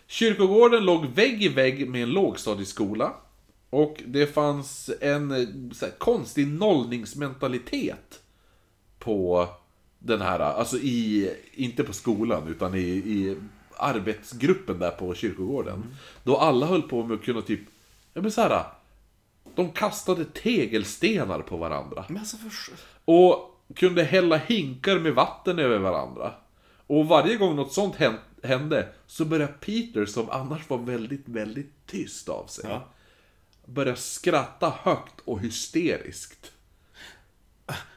[0.07, 3.13] Kyrkogården låg vägg i vägg med en lågstadieskola.
[3.69, 5.47] Och det fanns en eh,
[5.81, 8.21] här, konstig nollningsmentalitet
[8.99, 9.47] på
[9.99, 13.37] den här, alltså i, inte på skolan utan i, i
[13.77, 15.83] arbetsgruppen där på kyrkogården.
[16.23, 17.61] Då alla höll på med att kunna typ,
[18.13, 18.80] ja men så här.
[19.55, 22.05] De kastade tegelstenar på varandra.
[22.07, 22.51] Men alltså för...
[23.05, 26.33] Och kunde hälla hinkar med vatten över varandra.
[26.87, 31.73] Och varje gång något sånt hän- hände så började Peter, som annars var väldigt, väldigt
[31.87, 32.87] tyst av sig, Ja.
[33.65, 36.51] börja skratta högt och hysteriskt.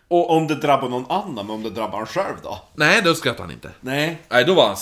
[0.09, 2.59] Om det drabbar någon annan, men om det drabbar han själv då?
[2.75, 3.71] Nej, då skrattade han inte.
[3.81, 4.23] Nej.
[4.29, 4.77] Nej, då var han...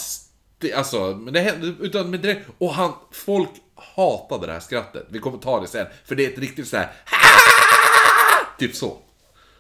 [0.76, 2.48] Alltså, men det hände, utan med direkt...
[2.58, 2.92] Och han...
[3.10, 3.48] Folk
[3.94, 5.06] hatade det här skrattet.
[5.08, 5.86] Vi kommer ta det sen.
[6.04, 6.92] För det är ett riktigt så här.
[8.58, 8.98] Typ så.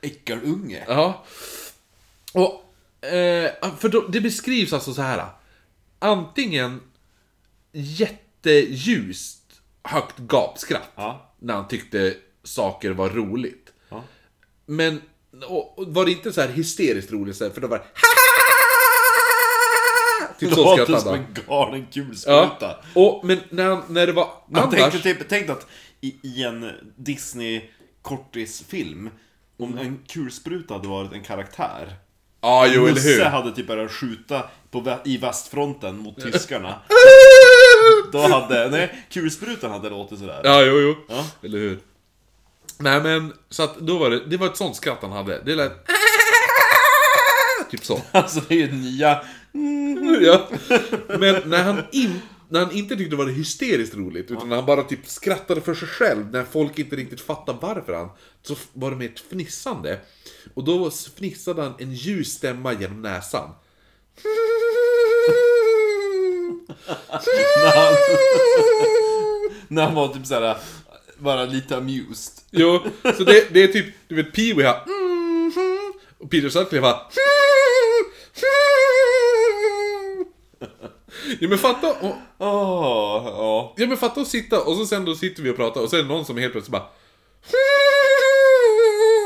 [0.00, 0.84] Äckelunge.
[0.88, 1.24] Ja.
[2.32, 2.64] Och,
[3.06, 5.26] eh, för då, det beskrivs alltså så här.
[5.98, 6.80] Antingen
[7.72, 9.42] jätteljust,
[9.82, 10.90] högt gapskratt.
[10.94, 11.34] Ja.
[11.38, 13.72] När han tyckte saker var roligt.
[13.88, 14.04] Ja.
[14.66, 15.02] Men
[15.46, 17.84] och, och var det inte så här hysteriskt roligt, så här, för då var det
[20.50, 22.56] Det låter som en galen kulspruta.
[22.60, 22.82] Ja.
[22.94, 24.74] Och, men när, han- när det var Man annars...
[24.74, 25.66] tänkte typ, tänk att
[26.00, 29.10] i, i en Disney-kortisfilm,
[29.58, 31.94] om en kulspruta hade varit en karaktär.
[32.40, 33.24] Ja, jo, eller Musse hur?
[33.24, 36.74] hade typ börjat skjuta på, i västfronten mot tyskarna.
[38.12, 40.40] Då hade, nej, kulsprutan hade låtit sådär.
[40.44, 40.94] Ja, jo, jo.
[41.08, 41.24] Ja.
[41.42, 41.78] Eller hur?
[42.78, 45.42] Nej men, så att då var det, det var ett sånt skratt han hade.
[45.44, 45.72] Det lät...
[47.70, 48.00] Typ så.
[48.12, 49.20] Alltså det är ju nya...
[50.22, 50.48] ja.
[51.18, 54.66] Men när han, in, när han inte tyckte det var hysteriskt roligt, utan när han
[54.66, 58.08] bara typ skrattade för sig själv, när folk inte riktigt fattade varför han,
[58.42, 60.00] så var det med ett fnissande.
[60.54, 63.50] Och då fnissade han en ljus stämma genom näsan.
[69.68, 70.56] När han var typ såhär,
[71.18, 72.34] bara lite amused.
[72.50, 74.84] Jo, så det, det är typ, du vet Pee-Wee har
[76.18, 77.02] och Peter Sutcliffe har
[81.40, 83.74] Ja men fatta, och, Åh, ja.
[83.76, 85.96] ja men fatta att sitta och så sen då sitter vi och pratar och så
[85.96, 86.86] är det någon som helt plötsligt bara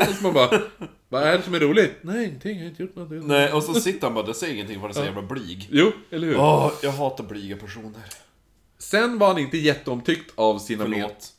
[0.09, 0.61] och så man bara
[1.09, 1.93] Vad är det som är roligt?
[2.03, 4.55] Nej ingenting, jag har inte gjort något Nej, och så sitter han bara, det säger
[4.55, 5.69] ingenting för han är så jävla blyg.
[5.73, 6.37] Jo, eller hur?
[6.37, 8.03] Åh, jag hatar blyga personer.
[8.79, 11.01] Sen var han inte jätteomtyckt av sina med...
[11.01, 11.33] Förlåt.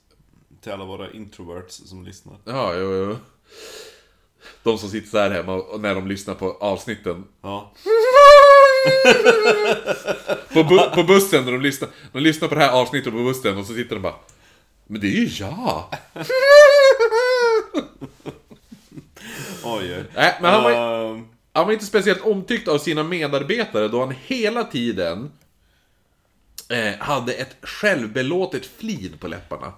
[0.61, 2.35] Till alla våra introverts som lyssnar.
[2.45, 3.17] Ja, jo, jo.
[4.63, 7.73] De som sitter så här hemma och när de lyssnar på avsnitten Ja.
[10.53, 13.57] På, bu på bussen när de lyssnar, de lyssnar på det här avsnittet på bussen
[13.57, 14.15] och så sitter de bara
[14.87, 15.85] Men det är ju jag!
[19.63, 20.05] Oj.
[20.15, 24.15] Nej, men han var, Ehm, han var inte speciellt omtyckt av sina medarbetare då han
[24.25, 25.31] hela tiden
[26.69, 29.73] eh, hade ett självbelåtet flin på läpparna.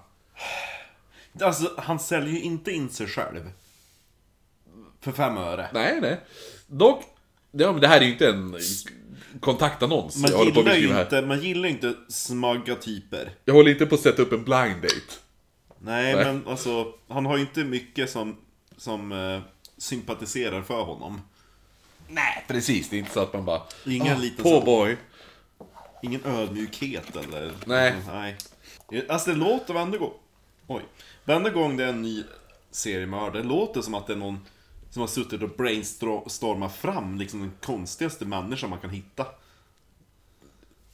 [1.40, 3.50] alltså, han säljer ju inte in sig själv.
[5.00, 5.68] För fem öre.
[5.72, 6.20] Nej, nej.
[6.66, 7.04] Dock,
[7.50, 8.56] ja, men det här är ju inte en
[9.40, 11.02] kontaktannons Man jag håller på att gillar ju beskriva här.
[11.02, 13.30] inte, man gillar inte smagga typer.
[13.44, 15.14] Jag håller inte på att sätta upp en blind date.
[15.78, 16.24] Nej, Nej.
[16.24, 18.36] men alltså, han har ju inte mycket som,
[18.76, 19.40] som eh,
[19.78, 21.20] sympatiserar för honom.
[22.08, 22.88] Nej, precis.
[22.88, 23.62] Det är inte så att man bara...
[23.86, 24.96] Ingen ah, liten På boy.
[26.02, 27.52] Ingen ödmjukhet eller...
[27.64, 27.94] Nej.
[28.06, 28.36] Nej.
[29.08, 30.12] Alltså det låter varenda gång...
[30.66, 30.82] Oj.
[31.24, 32.24] Varenda gång det är en ny
[32.70, 34.46] seriemördare, det låter som att det är någon
[34.90, 39.26] som har suttit och brainstormat fram liksom den konstigaste människan man kan hitta.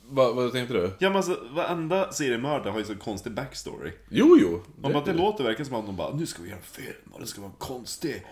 [0.09, 0.92] Va, vad tänkte du?
[0.98, 3.92] Ja men alltså, varenda seriemördare har ju så konstig backstory.
[4.09, 4.62] Jo, jo.
[4.82, 7.12] Om att det låter verkligen som att de bara, nu ska vi göra en film
[7.12, 8.26] och det ska vara konstig.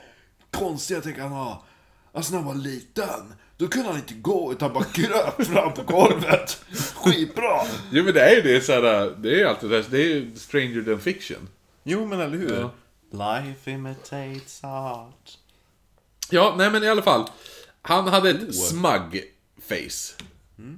[0.51, 1.65] Konstiga tänker han ha.
[2.13, 5.83] Alltså när han var liten, då kunde han inte gå utan bara kröp fram på
[5.83, 6.65] golvet.
[6.95, 7.61] Skitbra!
[7.93, 10.37] Jo men det är ju det såhär, det är ju alltid det, det är ju
[10.37, 11.49] stranger than fiction.
[11.83, 12.61] Jo men eller hur?
[12.61, 12.71] Ja.
[13.11, 15.39] Life imitates art.
[16.31, 17.29] Ja, nej men i alla fall.
[17.83, 19.25] Han hade ett smug
[19.61, 20.25] face.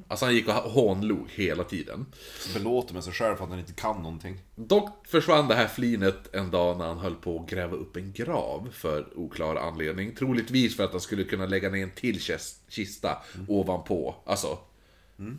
[0.09, 2.06] Alltså han gick och hånlog hela tiden.
[2.40, 4.38] Så belåter med sig själv för att han inte kan någonting.
[4.54, 8.12] Dock försvann det här flinet en dag när han höll på att gräva upp en
[8.12, 10.14] grav för oklar anledning.
[10.14, 14.14] Troligtvis för att han skulle kunna lägga ner en till kist- kista ovanpå.
[14.26, 14.59] Alltså,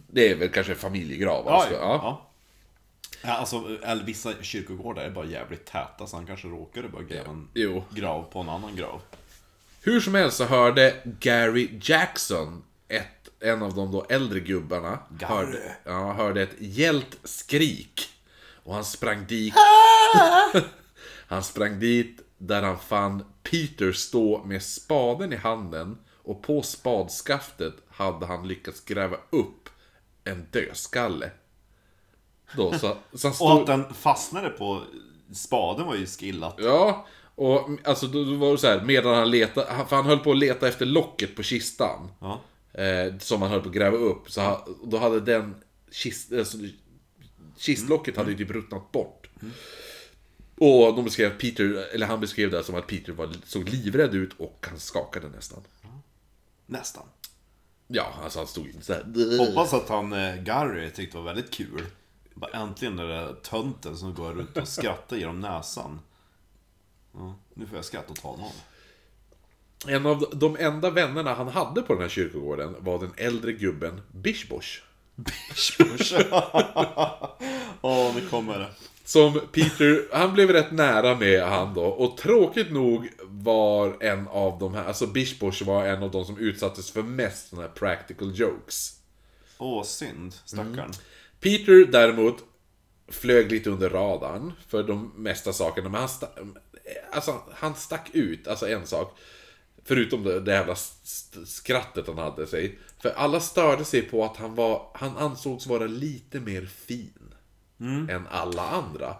[0.07, 1.43] det är väl kanske en familjegrav.
[1.45, 1.73] Ja, alltså.
[1.73, 1.79] ja.
[1.79, 1.99] ja.
[2.03, 2.23] ja.
[3.23, 7.29] Ja, alltså, eller vissa kyrkogårdar är bara jävligt täta så han kanske råkade bara gräva
[7.29, 7.83] en Jo.
[7.89, 9.01] grav på en annan grav.
[9.87, 15.33] Hur som helst så hörde Gary Jackson, ett, en av de då äldre gubbarna, Gary.
[15.33, 18.09] hörde, ja, hörde ett gällt skrik.
[18.63, 19.53] Och han sprang dit.
[21.27, 27.73] han sprang dit där han fann Peter stå med spaden i handen och på spadskaftet
[27.89, 29.69] hade han lyckats gräva upp
[30.23, 31.31] en dödskalle.
[32.55, 33.59] Då, så, så han Och stod...
[33.59, 34.83] att den fastnade på
[35.33, 36.55] spaden var ju skillat.
[36.57, 37.05] Ja,
[37.37, 40.31] och alltså då, då var det så här, medan han letade, för han höll på
[40.31, 42.11] att leta efter locket på kistan.
[42.19, 42.41] Ja.
[42.73, 44.31] Eh, som han höll på att gräva upp.
[44.31, 45.55] Så han, då hade den
[45.91, 46.57] kist, alltså,
[47.57, 49.29] kistlocket hade ju typ ruttnat bort.
[50.57, 54.31] Och de beskrev Peter, eller han beskrev det som att Peter var, såg livrädd ut
[54.37, 55.63] och han skakade nästan.
[56.65, 57.03] Nästan.
[57.87, 59.37] Ja, alltså han stod inte såhär...
[59.37, 61.83] Hoppas att han, eh, Gary, tyckte det var väldigt kul.
[62.33, 65.99] Bara äntligen den där tönten som går runt och skrattar genom näsan.
[67.17, 68.51] Ja, nu får jag skratta åt honom.
[69.87, 74.01] En av de enda vännerna han hade på den här kyrkogården var den äldre gubben
[74.11, 74.81] Bishbosh.
[77.81, 78.69] Åh, nu kommer det.
[79.03, 81.85] Som Peter, han blev rätt nära med han då.
[81.85, 86.37] Och tråkigt nog var en av de här, alltså Bishbosh var en av de som
[86.37, 88.93] utsattes för mest sådana här practical jokes.
[89.57, 90.35] Åh, synd.
[90.45, 90.91] Stackarn.
[91.39, 92.43] Peter däremot
[93.07, 96.09] flög lite under radarn för de mesta sakerna, men han,
[97.11, 99.17] alltså, han stack ut, alltså en sak.
[99.83, 100.75] Förutom det, det jävla
[101.45, 102.79] skrattet han hade sig.
[103.01, 107.33] För alla störde sig på att han var, han ansågs vara lite mer fin.
[108.09, 109.15] Än alla andra.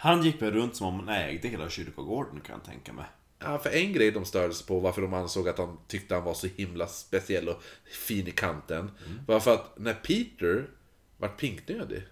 [0.00, 3.06] Han gick väl runt som om han ägde hela kyrkogården kan jag tänka mig.
[3.38, 6.24] Ja, för en grej de störde sig på varför de ansåg att han tyckte han
[6.24, 7.62] var så himla speciell och
[8.06, 8.90] fin i kanten.
[9.26, 10.70] Var för att när Peter
[11.16, 12.02] vart pinknödig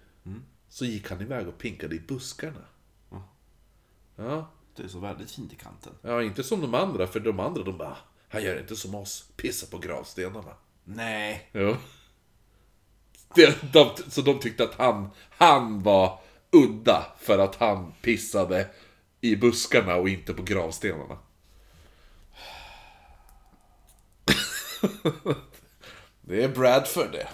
[0.69, 2.65] så gick han iväg och pinkade i buskarna.
[4.15, 5.93] Ja, Det är så väldigt fint i kanten.
[6.01, 7.97] ja inte som de andra, för de andra de bara
[8.29, 10.53] Han gör inte som oss, pissa på gravstenarna.
[10.83, 11.49] Nej.
[11.51, 11.77] Ja.
[13.35, 16.19] Det, de, så de tyckte att han, han var
[16.51, 18.67] udda för att han pissade
[19.21, 21.17] i buskarna och inte på gravstenarna.
[26.21, 27.27] det är Bradford det.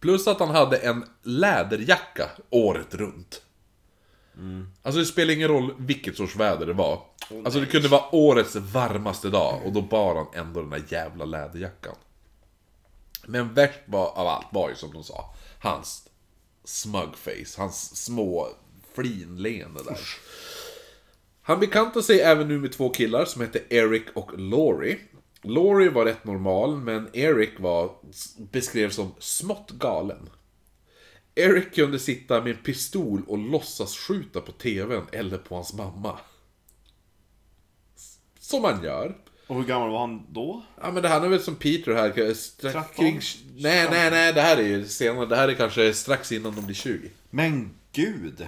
[0.00, 3.42] Plus att han hade en läderjacka året runt.
[4.82, 7.02] Alltså det spelar ingen roll vilket sorts väder det var.
[7.44, 11.24] Alltså det kunde vara årets varmaste dag och då bar han ändå den där jävla
[11.24, 11.94] läderjackan.
[13.26, 16.08] Men värst var, av allt var ju som de sa, hans
[16.64, 18.48] smugface, hans små
[18.94, 19.98] flinleende där.
[21.42, 24.98] Han bekantade sig även nu med två killar som hette Eric och Laurie.
[25.42, 27.90] Laurie var rätt normal, men Eric var,
[28.52, 30.30] beskrevs som smått galen.
[31.34, 36.18] Eric kunde sitta med en pistol och låtsas skjuta på TVn eller på hans mamma.
[38.40, 39.16] Som man gör.
[39.46, 40.62] Och hur gammal var han då?
[40.82, 42.82] Ja men det här är väl som Peter här, strax 13?
[42.96, 43.20] kring...
[43.56, 45.26] Nej, nej, nej, det här är ju senare.
[45.26, 47.10] Det här är kanske strax innan de blir 20.
[47.30, 48.46] Men gud!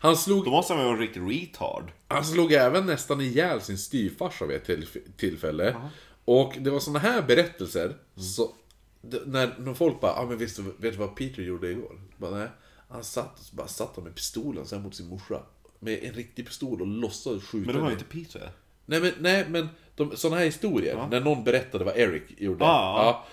[0.00, 1.92] Han slog, Då måste han vara en riktig retard.
[2.08, 5.76] han slog även nästan ihjäl sin styvfarsa vid ett tillf- tillfälle.
[6.24, 8.54] Och det var såna här berättelser, så...
[9.02, 12.00] När, när folk bara, ah, men visst, vet du vad Peter gjorde igår?
[12.16, 12.48] Bara, nej.
[12.88, 15.42] Han satt, så bara satt han med pistolen så här mot sin morsa.
[15.78, 17.66] Med en riktig pistol och låtsades skjuta.
[17.66, 17.98] Men det var den.
[17.98, 18.50] inte Peter.
[18.86, 22.64] Nej men, nej, men de, såna här historier, när någon berättade vad Eric gjorde.
[22.64, 23.04] Ja.
[23.04, 23.26] Ja,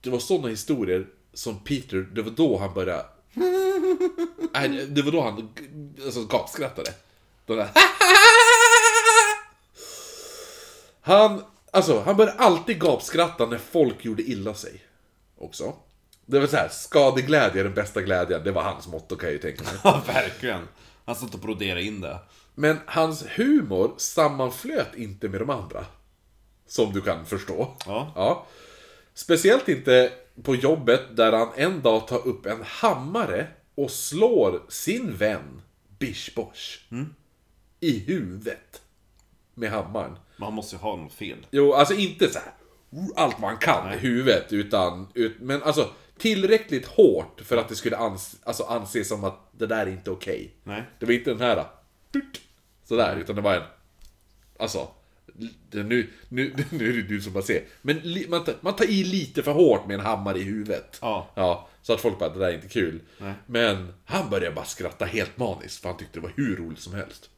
[0.00, 3.06] det var såna historier som Peter, det var då han började...
[4.52, 5.48] nej, det var då han
[6.04, 6.90] alltså, gapskrattade.
[7.46, 7.68] De där...
[11.00, 14.82] Han, alltså, han började alltid gapskratta när folk gjorde illa sig.
[15.38, 15.74] Också.
[16.26, 18.44] Det var så här, skadeglädje är den bästa glädjen.
[18.44, 19.72] Det var hans motto kan jag ju tänka mig.
[19.84, 20.68] Ja, verkligen.
[21.04, 22.18] Han satt och broderade in det.
[22.54, 25.84] Men hans humor sammanflöt inte med de andra.
[26.66, 27.76] Som du kan förstå.
[27.86, 28.12] Ja.
[28.14, 28.46] ja.
[29.14, 35.16] Speciellt inte på jobbet där han en dag tar upp en hammare och slår sin
[35.16, 35.62] vän
[35.98, 36.94] Bish Bosh
[37.80, 38.82] i huvudet.
[39.54, 40.18] Med hammaren.
[40.36, 41.46] Men han måste ju ha något fel.
[41.50, 42.52] Jo, alltså inte så här
[43.16, 45.08] allt man kan i huvudet, utan...
[45.14, 49.66] Ut, men alltså tillräckligt hårt för att det skulle ans, alltså, anses som att det
[49.66, 50.54] där är inte okej.
[50.64, 50.82] Nej.
[50.98, 51.64] Det var inte den här...
[52.84, 53.62] Sådär, utan det var en...
[54.58, 54.88] Alltså,
[55.70, 57.64] Nu, nu, nu är det du som bara ser.
[57.82, 60.98] Men li, man, tar, man tar i lite för hårt med en hammare i huvudet.
[61.00, 61.30] Ja.
[61.34, 63.00] ja så att folk bara, det där är inte kul.
[63.18, 63.34] Nej.
[63.46, 66.94] Men han började bara skratta helt maniskt, för han tyckte det var hur roligt som
[66.94, 67.30] helst.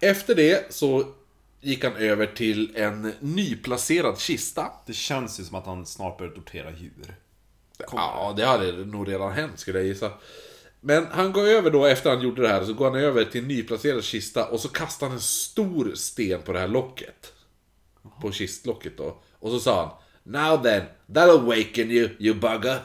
[0.00, 1.14] Efter det så
[1.60, 4.72] gick han över till en nyplacerad kista.
[4.86, 7.14] Det känns ju som att han snart börjar tortera djur.
[7.92, 10.12] Ja, det hade nog redan hänt skulle jag gissa.
[10.80, 13.40] Men han går över då, efter han gjorde det här, så går han över till
[13.40, 17.32] en nyplacerad kista och så kastar han en stor sten på det här locket.
[18.20, 19.18] På kistlocket då.
[19.38, 19.92] Och så sa han
[20.22, 22.78] Now then, that'll waken you, you bugger.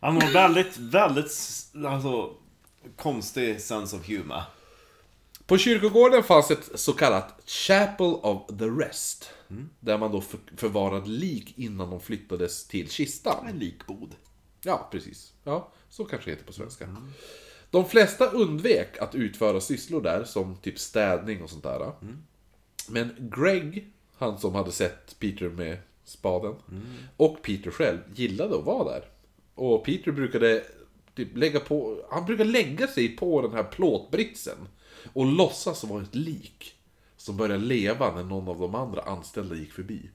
[0.00, 1.32] Han har väldigt, väldigt,
[1.86, 2.34] alltså,
[2.96, 4.42] konstig sense of humor.
[5.46, 9.30] På kyrkogården fanns ett så kallat Chapel of the Rest.
[9.80, 13.46] Där man då för, förvarade lik innan de flyttades till kistan.
[13.48, 14.14] En likbod.
[14.62, 15.32] Ja, precis.
[15.44, 16.96] Ja, så kanske det heter på svenska.
[17.70, 21.92] De flesta undvek att utföra sysslor där, som typ städning och sånt där.
[22.88, 26.54] Men Greg, han som hade sett Peter med spaden,
[27.16, 29.08] och Peter själv gillade att vara där.
[29.54, 30.64] Och Peter brukade
[31.14, 34.58] typ lägga på, han brukade lägga sig på den här plåtbritsen
[35.12, 36.74] och låtsas vara ett lik
[37.16, 40.10] som började leva när någon av de andra anställda gick förbi.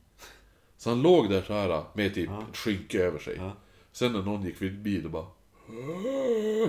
[0.78, 3.42] Så han låg där så här med typ ett skynke över sig.
[3.92, 5.26] Sen när någon gick förbi då bara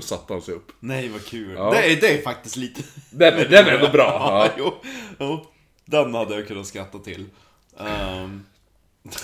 [0.01, 0.73] satte han sig upp.
[0.81, 1.55] Nej vad kul.
[1.57, 1.71] Ja.
[1.71, 2.83] Det, är, det är faktiskt lite...
[3.11, 4.05] Den, är- den är ändå bra.
[4.21, 4.81] Ja, Ja.
[4.83, 5.47] jo, jo.
[5.85, 7.25] Den hade jag kunnat skratta till.
[7.79, 8.45] Ehm,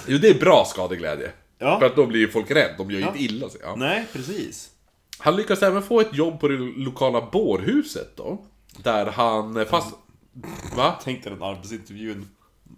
[0.07, 1.33] Jo, det är bra skadeglädje.
[1.59, 1.79] Ja.
[1.79, 3.61] För att då blir ju folk rädda, de gör ju inte illa sig.
[3.65, 3.75] Ja.
[3.77, 4.71] nej, precis.
[5.19, 8.47] Han lyckas även få ett jobb på det lokala bårhuset då.
[8.83, 9.95] Där han, fast...
[10.77, 10.99] Va?
[11.03, 12.29] Tänk dig den arbetsintervjun.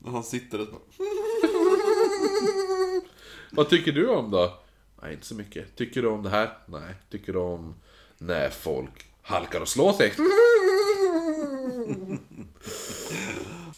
[0.04, 0.80] När han sitter och bara,
[3.50, 4.58] Vad tycker du om då?
[5.02, 5.76] Nej, inte så mycket.
[5.76, 6.58] Tycker du om det här?
[6.66, 6.94] Nej.
[7.10, 7.74] Tycker du om
[8.18, 10.12] när folk halkar och slår sig?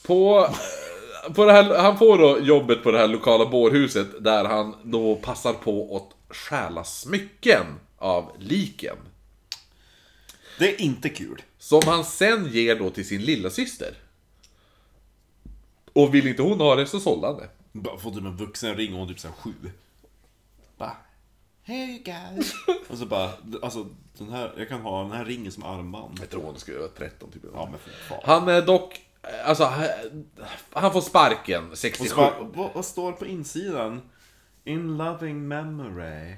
[0.06, 0.48] På,
[1.34, 5.16] på det här, han får då jobbet på det här lokala bårhuset där han då
[5.16, 7.66] passar på att stjäla smycken
[7.98, 8.96] av liken.
[10.58, 11.42] Det är inte kul.
[11.60, 13.94] Som han sen ger då till sin lilla syster.
[15.92, 17.48] Och vill inte hon ha det så sålde han det.
[17.72, 19.52] Bara fått typ en vuxen ring och hon typ såhär sju.
[20.78, 20.96] Bara,
[21.62, 22.52] Hey guys.
[22.88, 23.30] och så bara,
[23.62, 23.86] alltså
[24.18, 26.18] den här, jag kan ha den här ringen som armband.
[26.20, 27.42] Jag tror hon skulle vara 13 typ.
[27.54, 28.26] Ja men fortfarande.
[28.26, 29.00] Han är dock,
[29.44, 30.24] alltså, han-
[30.70, 32.08] han får sparken Och 67.
[32.10, 34.00] så bara, vad, vad står på insidan?
[34.64, 36.36] In loving memory.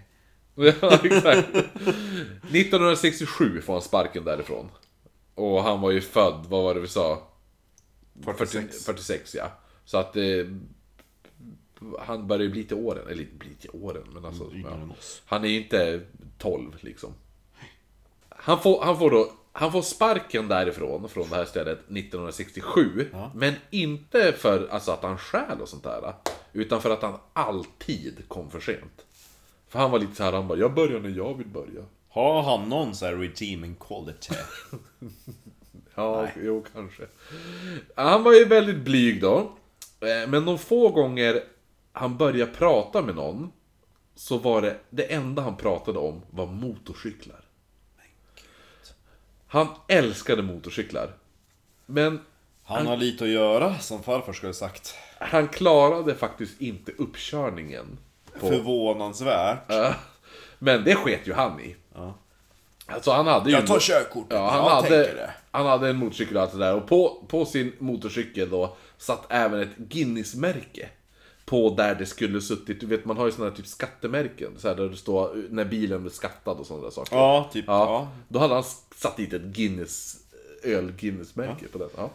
[0.54, 1.48] ja, exakt.
[1.48, 4.68] 1967 får han sparken därifrån.
[5.34, 7.22] Och han var ju född, vad var det vi sa?
[8.24, 8.84] 46.
[8.84, 9.50] 46 ja.
[9.84, 10.46] Så att eh,
[11.98, 14.52] han börjar ju bli till åren, eller bli till åren, men alltså.
[14.52, 14.94] Yngre Ja.
[15.24, 16.00] Han är ju inte
[16.38, 17.14] 12 liksom.
[18.28, 23.08] Han får, han får då han får sparken därifrån, från det här stället, 1967.
[23.34, 26.14] Men inte för alltså, att han stjäl och sånt där.
[26.52, 29.06] Utan för att han alltid kom för sent.
[29.68, 31.84] För han var lite så här, han bara, jag börjar när jag vill börja.
[32.12, 34.34] Har han någon sån här redeeming quality?
[35.94, 37.02] Ja, jo kanske.
[37.96, 39.38] Han var ju väldigt blyg då.
[40.00, 41.42] Eh, Men de få gånger
[41.92, 43.52] han började prata med någon
[44.14, 47.40] så var det, det enda han pratade om var motorcyklar.
[49.46, 51.14] Han älskade motorcyklar.
[51.86, 52.20] Men
[52.64, 54.94] Han har lite att göra, som farfar skulle ha sagt.
[55.18, 57.98] han klarade faktiskt inte uppkörningen.
[58.40, 59.72] På, Förvånansvärt.
[60.58, 61.76] Men det sket ju han i.
[61.94, 62.14] Ja.
[62.86, 63.56] Alltså han hade ju...
[63.56, 65.30] Jag tar körkortet, Ja, han, jag hade, tänker det.
[65.50, 66.74] han hade en motorcykel och allt det där.
[66.74, 70.88] Och på, på sin motorcykel då satt även ett Guinness-märke.
[71.44, 74.52] På där det skulle suttit, du vet man har ju sådana här typ skattemärken.
[74.58, 77.16] Så här där det står när bilen blir skattad och sådana där saker.
[77.16, 77.64] Ja, typ.
[77.68, 78.08] Ja, Ja.
[78.28, 78.64] Då hade han
[78.96, 80.16] satt dit ett Guinness,
[80.62, 81.88] öl-Guinness-märke på den.
[81.96, 82.10] Ja.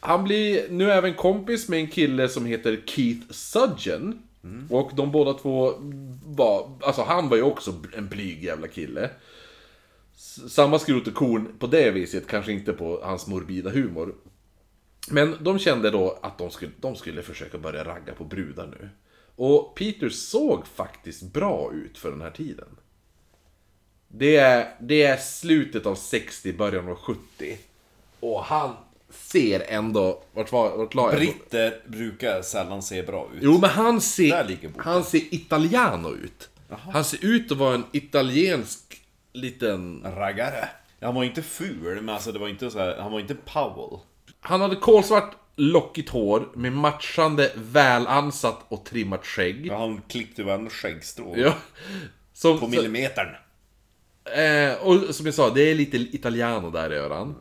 [0.00, 4.22] Han blir nu även kompis med en kille som heter Keith Sudgen.
[4.44, 4.66] Mm.
[4.70, 5.74] Och de båda två
[6.24, 9.10] var, alltså han var ju också en blyg jävla kille.
[10.48, 14.14] Samma skrot och korn på det viset, kanske inte på hans morbida humor.
[15.10, 18.88] Men de kände då att de skulle, de skulle försöka börja ragga på brudar nu.
[19.36, 22.68] Och Peter såg faktiskt bra ut för den här tiden.
[24.08, 27.58] Det är, det är slutet av 60, början av 70.
[28.20, 28.76] Och han
[29.14, 30.22] ser ändå...
[30.32, 31.20] Vart, var, vart la jag?
[31.20, 33.40] Britter brukar sällan se bra ut.
[33.42, 36.48] Jo, men han ser, han ser italiano ut.
[36.68, 39.02] Han ser ut att vara en italiensk
[39.32, 40.02] liten...
[40.04, 40.68] Raggare.
[41.00, 43.98] Han var inte ful, men alltså det var inte så här, han var inte Powell.
[44.40, 49.66] Han hade kolsvart lockigt hår med matchande välansatt och trimmat skägg.
[49.66, 51.34] Ja, han klippte ju varenda skäggstrå.
[51.36, 51.54] Ja.
[52.32, 53.28] Som, På millimetern.
[54.24, 57.34] Eh, och som jag sa, det är lite italiano där i öran.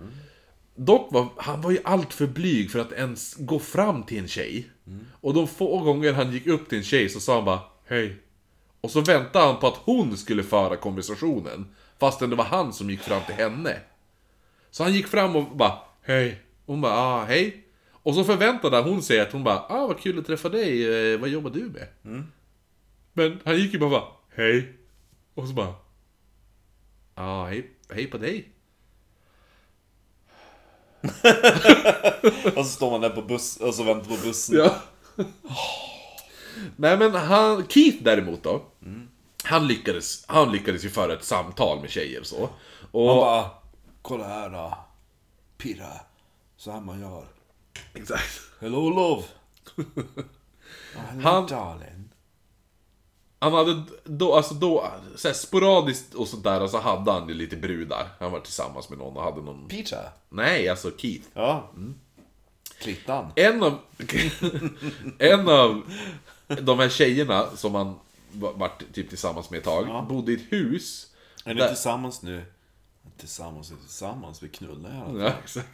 [0.76, 4.28] Dock var han var ju allt för blyg för att ens gå fram till en
[4.28, 4.70] tjej.
[5.12, 8.18] Och de få gånger han gick upp till en tjej så sa han bara Hej.
[8.82, 11.76] Och så väntade han på att hon skulle föra konversationen.
[12.00, 13.78] Fastän det var han som gick fram till henne.
[14.72, 16.42] Så han gick fram och bara Hej.
[16.66, 17.66] Hon bara ah, hej.
[17.92, 21.20] Och så förväntade hon sig att hon bara ah vad kul att träffa dig, eh,
[21.20, 21.88] vad jobbar du med?
[23.14, 24.04] Men han gick ju bara
[24.36, 24.74] Hej.
[25.34, 25.74] Och så bara
[27.16, 28.50] Ja, hej, hej på dig.
[32.56, 34.58] Och så står man där på buss, och så väntar på bussen.
[34.58, 34.76] Ja.
[36.76, 38.62] Nej men han, Keith däremot då.
[39.44, 42.50] Han lyckades, han lyckades ju föra ett samtal med tjejer och så.
[42.92, 43.50] Och, Han bara,
[44.02, 44.78] kolla här då.
[45.58, 45.92] Pirra.
[46.58, 47.26] Så här man gör.
[47.94, 48.42] exakt.
[48.62, 49.24] Hello love.
[50.96, 52.10] Oh, hello Han- darling.
[53.44, 57.28] Han hade då, alltså då, så här, sporadiskt och sånt där, och så hade han
[57.28, 58.08] ju lite brudar.
[58.20, 59.68] Han var tillsammans med någon och hade någon...
[59.68, 59.98] Pizza.
[60.30, 61.28] Nej, alltså Keith.
[61.34, 61.70] Ja.
[62.82, 63.32] Klittan.
[63.36, 63.78] En av...
[65.20, 65.82] en av
[66.48, 67.96] de här tjejerna som han
[68.32, 71.08] va- vart typ tillsammans med ett tag, bodde i ett hus.
[71.46, 72.44] Är ni Där- tillsammans nu?
[73.18, 75.20] Tillsammans är tillsammans, vi knullar i alla fall.
[75.22, 75.68] Ja, exakt.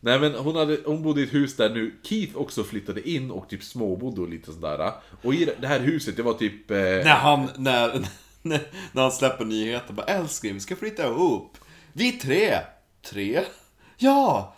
[0.00, 3.30] Nej men hon, hade, hon bodde i ett hus där nu Keith också flyttade in
[3.30, 4.92] och typ småbodde och lite sådär.
[5.22, 6.70] Och i det här huset, det var typ...
[6.70, 8.00] Eh, När han, när,
[8.42, 8.60] när,
[8.92, 11.58] när han släpper nyheter, bara älskling, vi ska flytta ihop.
[11.92, 12.58] Vi tre.
[13.10, 13.40] Tre?
[13.98, 14.54] Ja!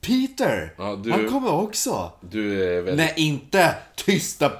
[0.00, 0.74] Peter!
[0.78, 2.12] Ja, du- Han kommer också.
[2.30, 4.52] du, är väldigt, Nej, inte tysta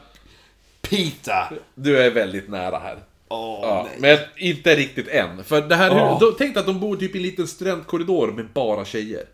[0.82, 1.59] Peter!
[1.74, 2.99] du är väldigt nära här.
[3.28, 5.45] Åh, Ja, men inte riktigt än.
[5.45, 6.18] För det här Åh.
[6.20, 9.24] då, Tänk att de bor typ i en liten studentkorridor med bara tjejer.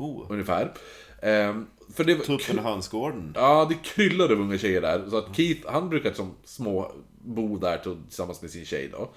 [0.00, 0.72] Oh, Ungefär.
[1.22, 3.32] Ehm, för det, tuppen i hönsgården.
[3.36, 5.10] Ja, det kryllade av unga tjejer där.
[5.10, 6.92] Så att Keith, han brukar som små
[7.24, 9.10] bo där till- tillsammans med sin tjej då.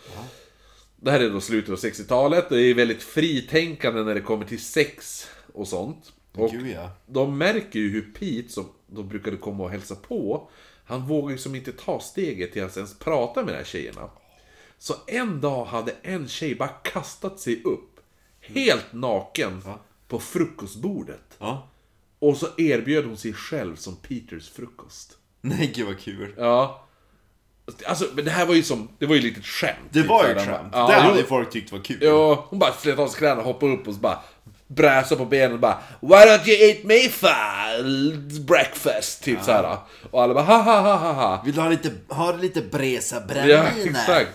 [0.95, 2.49] Det här är då slutet av 60-talet.
[2.49, 6.13] Det är väldigt fritänkande när det kommer till sex och sånt.
[6.33, 6.89] Och Gud ja.
[7.05, 10.49] de märker ju hur Pete, som de brukade komma och hälsa på,
[10.85, 14.09] han vågar ju som inte ta steget till att ens prata med de här tjejerna.
[14.77, 17.99] Så en dag hade en tjej bara kastat sig upp,
[18.41, 19.61] helt naken,
[20.13, 21.37] på frukostbordet.
[21.39, 21.69] Ja.
[22.19, 25.17] Och så erbjöd hon sig själv som Peters frukost.
[25.41, 26.33] Nej, gud vad kul.
[26.37, 26.87] Ja.
[27.85, 29.77] Alltså, men det här var ju som, det var ju lite skämt.
[29.89, 30.69] Det typ, var ju ett skämt.
[30.73, 31.25] Ja, det hade jo.
[31.25, 31.97] folk tyckt var kul.
[32.01, 34.19] Ja, hon bara slet av sig kläderna, hoppade upp och så bara
[34.67, 39.23] bräsade på benen och bara Why don't you eat me for breakfast?
[39.23, 39.77] Typ så här.
[40.11, 41.41] Och alla bara ha ha ha ha ha.
[41.45, 44.21] Vill du ha lite, ha lite bresa Ja, brännvin här?
[44.21, 44.31] exakt.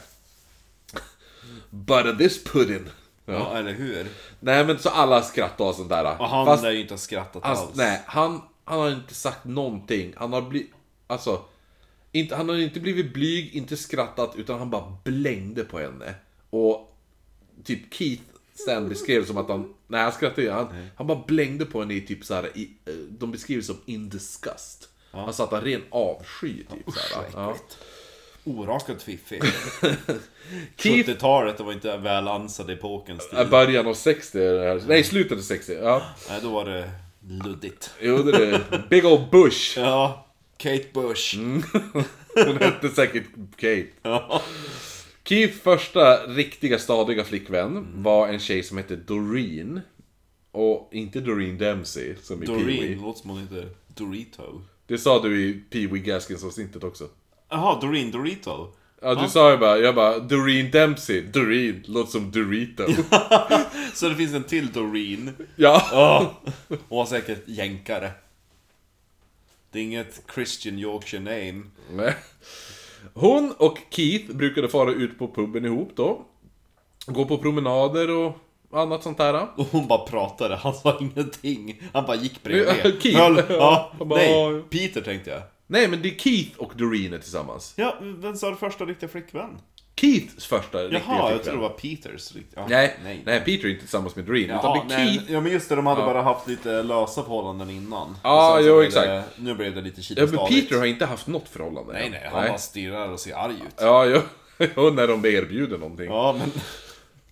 [1.70, 2.84] Butter this pudding.
[3.28, 3.34] Ja.
[3.34, 4.06] Ja, eller hur?
[4.40, 6.20] Nej men så alla skrattade och sånt där.
[6.20, 7.76] Och han Fast- lär ju inte ha skrattat Alltså, alls.
[7.76, 10.14] nej, han, han har inte sagt någonting.
[10.16, 10.70] Han har blivit...
[11.06, 11.44] Alltså...
[12.12, 16.14] Inte, han har inte blivit blyg, inte skrattat, utan han bara blängde på henne.
[16.50, 16.96] Och
[17.64, 18.22] typ Keith
[18.66, 19.74] sen beskrev det som att han...
[19.86, 20.50] Nej, han skrattade ju.
[20.50, 23.66] Han, han bara blängde på henne i typ så här, i, eh, De beskriver det
[23.66, 24.88] som in disgust.
[25.10, 27.26] Han satt en ren avsky, typ så här.
[27.34, 27.56] Ja.
[28.48, 29.42] Orakat fiffig.
[30.76, 33.50] Keith, 70-talet, det var inte väl ansad epokens äh, stil.
[33.50, 34.82] början av 60, är det här.
[34.86, 35.72] nej slutet av 60.
[35.82, 36.02] Ja.
[36.28, 36.90] Nej, då var det
[37.44, 37.90] luddigt.
[38.00, 38.82] Jo, det är det.
[38.90, 39.78] Big old Bush.
[39.80, 40.26] Ja,
[40.56, 41.36] Kate Bush.
[41.36, 41.62] Mm.
[42.46, 43.24] Hon hette säkert
[43.56, 43.86] Kate.
[44.02, 44.42] Ja.
[45.24, 49.80] Keiths första riktiga stadiga flickvän var en tjej som hette Doreen.
[50.52, 53.02] Och inte Doreen Dempsey, som i Doreen, Pee-Wee.
[53.02, 54.62] låter som hon heter Dorito.
[54.86, 57.08] Det sa du i Pee-Wee Gaskins avsnittet också.
[57.48, 58.72] Jaha, Doreen Dorito.
[59.02, 62.84] Ja, du sa ju bara, jag bara, Doreen Dempsey, Doreen, låter som Dorito.
[63.94, 65.34] Så det finns en till Doreen.
[65.56, 65.82] ja.
[65.92, 66.32] Ja.
[66.68, 68.10] Hon var säkert jänkare.
[69.70, 71.62] Det är inget Christian Yorkshire name.
[71.92, 72.14] Nej.
[73.14, 76.24] Hon och Keith brukade fara ut på puben ihop då.
[77.06, 78.36] Gå på promenader och
[78.72, 79.46] annat sånt där.
[79.56, 81.82] Och hon bara pratade, han sa ingenting.
[81.92, 83.02] Han bara gick Ja, bredvid.
[83.02, 83.18] Keith.
[83.18, 85.42] Höll, ja, Han bara, nej, "Ja." Peter tänkte jag.
[85.70, 87.72] Nej, men det är Keith och Doreen är tillsammans.
[87.76, 89.58] Ja, vem sa det första riktiga flickvän?
[90.00, 91.44] Keiths första riktiga Jaha, jag flickvän.
[91.44, 92.60] tror det var Peters riktiga.
[92.60, 93.22] Ja, Nej, nej.
[93.26, 95.32] nej, Peter är inte tillsammans med Doreen, Jaha, utan det är nej, Keith.
[95.32, 98.16] ja men just det, de hade bara haft lite lösa förhållanden innan.
[98.22, 99.06] Ja, Och jo, exakt.
[99.06, 100.46] Det, nu blev det lite Ja, men.
[100.46, 101.92] Peter har inte haft något förhållande.
[101.92, 103.74] Nej, nej, han bara stirrar och ser arg ut.
[103.80, 104.20] Ja, jo.
[104.76, 106.06] Jo, när de erbjuder någonting.
[106.06, 106.50] Ja, men...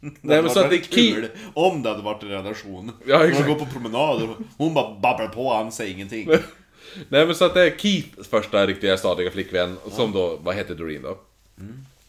[0.20, 2.92] Nej, men så att det är kul om det hade varit en relation.
[3.06, 3.48] Ja, Man exakt.
[3.48, 4.28] går på promenader,
[4.58, 6.28] hon bara babblar på, han säger ingenting.
[7.08, 10.74] Nej, men så att det är Keiths första riktiga stadiga flickvän, som då, vad heter
[10.74, 11.18] Doreen då?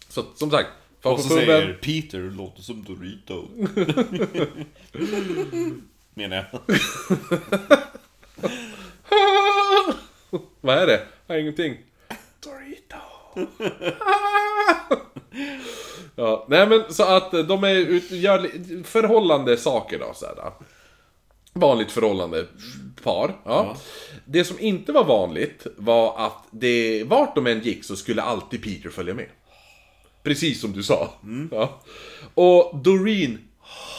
[0.09, 0.69] Så, som sagt,
[1.01, 1.45] far Och på så puben.
[1.45, 3.47] säger Peter, låter som Dorito.
[6.13, 6.61] Menar jag.
[10.61, 11.01] Vad är det?
[11.27, 11.77] Jag har ingenting.
[12.39, 12.95] Dorito.
[16.15, 20.35] ja, nej men så att de är ut, gör li- förhållande saker då så här.
[20.35, 20.53] då.
[21.53, 22.45] vanligt förhållande
[23.03, 23.35] par.
[23.45, 23.77] Ja.
[24.29, 28.63] Det som inte var vanligt var att det, vart de än gick så skulle alltid
[28.63, 29.25] Peter följa med.
[30.23, 31.13] Precis som du sa.
[31.51, 31.81] Ja.
[32.33, 33.47] Och Doreen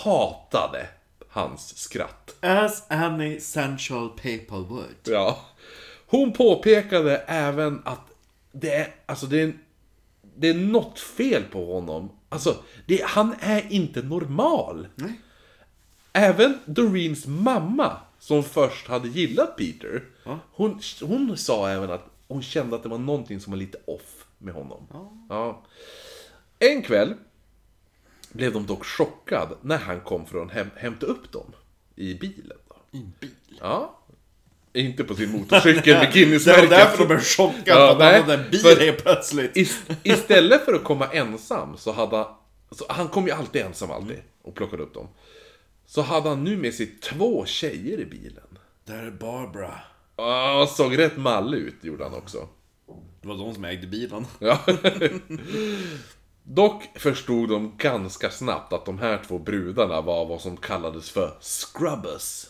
[0.03, 0.87] hatade
[1.29, 2.37] hans skratt.
[2.41, 4.97] As any sensual people would.
[5.05, 5.39] Ja.
[6.07, 8.09] Hon påpekade även att
[8.53, 9.53] det är, alltså det är,
[10.37, 12.11] det är något fel på honom.
[12.29, 12.57] Alltså,
[12.87, 14.89] det, han är inte normal.
[14.95, 15.21] Nej.
[16.13, 17.97] Även Doreens mamma,
[18.29, 20.05] som först hade gillat Peter,
[20.53, 24.27] hon, hon sa även att hon kände att det var någonting som var lite off
[24.39, 24.87] med honom.
[25.29, 25.63] Ja.
[26.59, 27.15] En kväll
[28.33, 31.53] blev de dock chockad när han kom för att häm- hämta upp dem
[31.97, 32.59] i bilen.
[32.69, 32.99] Då.
[32.99, 33.31] I bil.
[33.61, 33.99] Ja.
[34.73, 36.71] Inte på sin motorcykel med Det var Guinness-märket.
[36.71, 39.57] därför de blev chockade Ja, för att nej, han hade en bil för- helt plötsligt.
[39.57, 42.35] Ist- istället för att komma ensam så hade han...
[42.71, 45.09] Så han kom ju alltid ensam alltid och plockade upp dem.
[45.89, 48.59] Så hade han nu med sig två tjejer i bilen.
[48.85, 49.75] Där är Barbara.
[50.17, 52.49] Ja, såg rätt mall ut gjorde han också.
[53.23, 54.27] Det var de som ägde bilen.
[54.39, 54.59] Ja.
[56.43, 61.39] Dock förstod de ganska snabbt att de här två brudarna var vad som kallades för
[61.41, 62.47] scrubbers.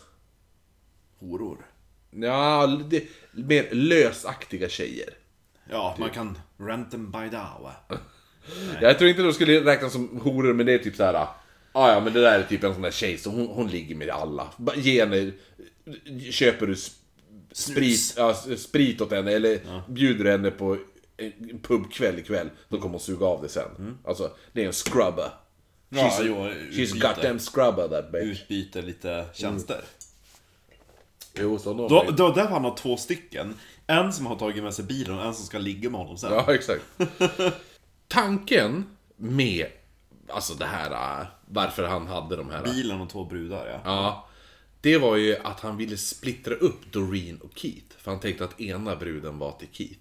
[1.20, 1.66] Horor.
[2.10, 5.14] Ja, det, mer lösaktiga tjejer.
[5.70, 7.72] Ja, man kan rent them by the hour.
[8.80, 11.26] Jag tror inte de skulle räknas som horor, men det är typ så här.
[11.72, 13.94] Ah, ja, men det där är typ en sån där tjej, så hon, hon ligger
[13.94, 14.48] med alla.
[14.76, 15.32] Ge henne,
[16.30, 16.92] köper du sp-
[17.52, 20.78] sprit, ja, sprit åt henne, eller bjuder henne på
[21.16, 23.98] en pubkväll ikväll, då kommer hon suga av det sen.
[24.04, 25.30] Alltså, det är en scrubber.
[25.88, 26.34] Ja, She's, jo,
[26.72, 28.24] she's a goddamn scrubber that bitch.
[28.42, 29.84] Utbyter lite tjänster.
[31.40, 33.54] Jo, så Då, då, där var han har två stycken.
[33.86, 36.32] En som har tagit med sig bilen och en som ska ligga med honom sen.
[36.32, 36.82] Ja, exakt.
[38.08, 38.84] Tanken
[39.16, 39.66] med,
[40.30, 42.64] alltså det här, äh, varför han hade de här...
[42.64, 43.80] Bilen och två brudar ja.
[43.84, 44.28] Ja,
[44.80, 47.96] det var ju att han ville splittra upp Doreen och Keith.
[47.98, 50.00] För han tänkte att ena bruden var till Keith.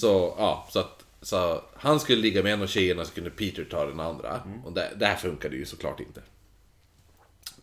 [0.00, 3.64] Så, ja, så att så han skulle ligga med en av tjejerna så kunde Peter
[3.64, 4.42] ta den andra.
[4.64, 6.22] Och det, det här funkade ju såklart inte.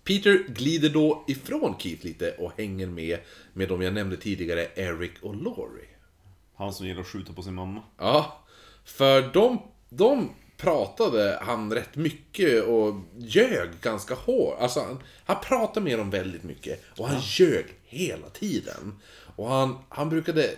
[0.03, 3.20] Peter glider då ifrån Keith lite och hänger med
[3.53, 5.89] med de jag nämnde tidigare, Eric och Laurie.
[6.55, 7.84] Han som gillar att skjuta på sin mamma.
[7.97, 8.45] Ja,
[8.86, 14.57] för de, de pratade han rätt mycket och ljög ganska hårt.
[14.59, 18.99] Alltså han, han pratade med dem väldigt mycket och han ljög hela tiden.
[19.36, 20.49] Och han, han brukade,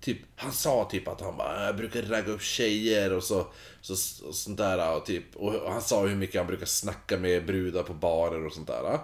[0.00, 3.46] typ, han sa typ att han bara, jag brukar ragga upp tjejer och så,
[3.80, 3.92] så
[4.28, 7.82] och sånt där och typ, och han sa hur mycket han brukar snacka med brudar
[7.82, 8.98] på barer och sånt där.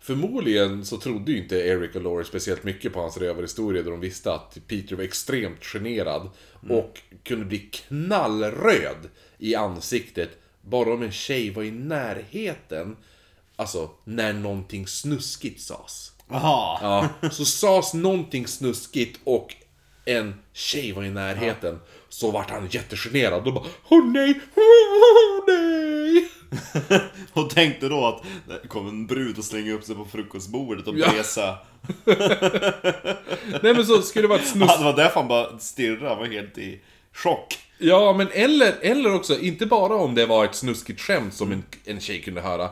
[0.00, 4.00] Förmodligen så trodde ju inte Eric och Laurie speciellt mycket på hans rövarhistoria då de
[4.00, 6.30] visste att Peter var extremt generad
[6.70, 10.30] och kunde bli knallröd i ansiktet
[10.60, 12.96] bara om en tjej var i närheten.
[13.56, 16.12] Alltså, när någonting snuskigt sades.
[16.28, 16.78] Jaha!
[17.22, 19.54] Ja, så sades någonting snuskigt och
[20.04, 21.78] en tjej var i närheten.
[22.08, 23.44] Så vart han jättegenerad.
[23.44, 24.40] Då bara Åh nej!
[24.56, 25.85] Åh nej!
[27.32, 28.22] Och tänkte då att
[28.62, 31.10] det kom en brud och slänga upp sig på frukostbordet och Ja.
[31.12, 31.58] besa.
[33.62, 34.68] Nej men så skulle det vara ett snus...
[34.68, 36.80] Ja, det var därför han bara stirrade, han var helt i
[37.12, 37.58] chock.
[37.78, 41.62] Ja, men eller, eller också, inte bara om det var ett snuskigt skämt som en,
[41.84, 42.70] en tjej kunde höra.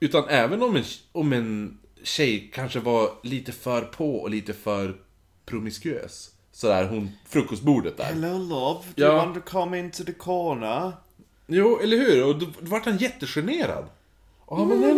[0.00, 4.96] Utan även om en, om en tjej kanske var lite för på och lite för
[5.46, 6.30] promiskuös.
[6.52, 8.04] Sådär, hon, frukostbordet där.
[8.04, 9.06] Hello love, do Ja.
[9.06, 10.92] you want to come into the corner?
[11.52, 12.24] Jo, eller hur?
[12.24, 13.84] Och då, då vart han jättegenerad.
[14.38, 14.90] Och han bara.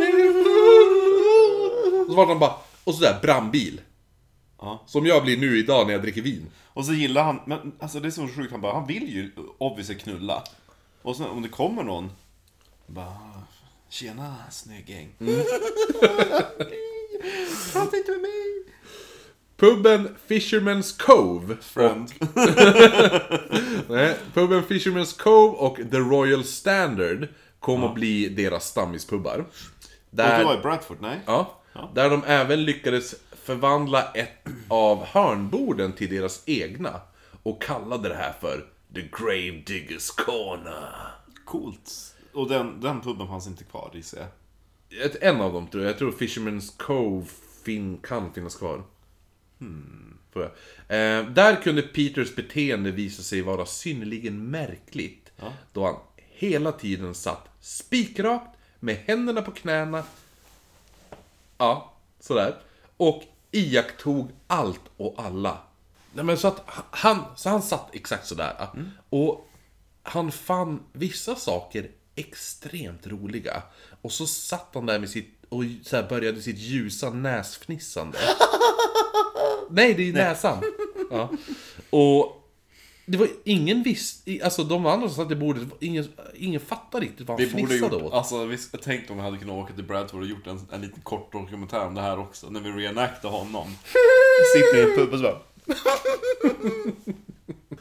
[2.01, 3.81] Och så vart han bara, och sådär, brandbil.
[4.59, 4.83] Ja.
[4.87, 6.51] Som jag blir nu idag när jag dricker vin.
[6.67, 9.33] Och så gillar han, men alltså det är så sjukt, han bara, han vill ju
[9.59, 10.45] obviously knulla.
[11.03, 12.11] Och sen om det kommer någon,
[12.87, 13.43] bara,
[13.89, 15.15] tjena snygging.
[17.73, 18.72] Prata inte med mig!
[19.63, 21.57] Puben Fisherman's Cove.
[21.61, 22.13] Friend.
[23.89, 27.29] Nej, puben Fisherman's Cove och The Royal Standard
[27.61, 29.39] kom att bli deras stammispubbar.
[29.39, 29.47] Och
[30.11, 31.21] det var Där, i Bradford, nej?
[31.27, 31.61] ja,
[31.95, 37.01] där de även lyckades förvandla ett av hörnborden till deras egna.
[37.43, 40.95] Och kallade det här för The Grave Diggers Corner.
[41.45, 42.15] Coolt.
[42.35, 45.07] Och den, den puben fanns inte kvar gissar jag.
[45.07, 45.91] Ett, en av dem tror jag.
[45.91, 47.27] Jag tror Fisherman's Cove
[47.65, 48.83] fin, kan finnas kvar.
[50.35, 50.45] Jag.
[50.89, 55.33] Eh, där kunde Peters beteende visa sig vara synnerligen märkligt.
[55.73, 60.03] Då han hela tiden satt spikrakt med händerna på knäna.
[61.59, 62.57] Ja, sådär.
[62.97, 65.59] Och iakttog allt och alla.
[66.13, 68.69] Nej, men så att han, så han satt exakt sådär.
[69.09, 69.49] Och
[70.03, 73.63] han fann vissa saker extremt roliga.
[74.03, 78.19] Och så satt han där med sitt, och så började sitt ljusa näsfnissande.
[79.73, 80.59] Nej, det är ju näsan.
[81.11, 81.29] Ja.
[81.91, 82.49] Och
[83.07, 87.29] det var ingen visst, alltså de andra som satt i bordet, ingen, ingen fattade riktigt
[87.29, 88.13] vad han Vi borde fnissade gjort, åt.
[88.13, 91.03] alltså vi tänkt om vi hade kunnat åka till Bradford och gjort en, en liten
[91.03, 93.69] kort dokumentär om det här också, när vi reenactar honom.
[94.55, 95.41] Sitter i en pub och så bara,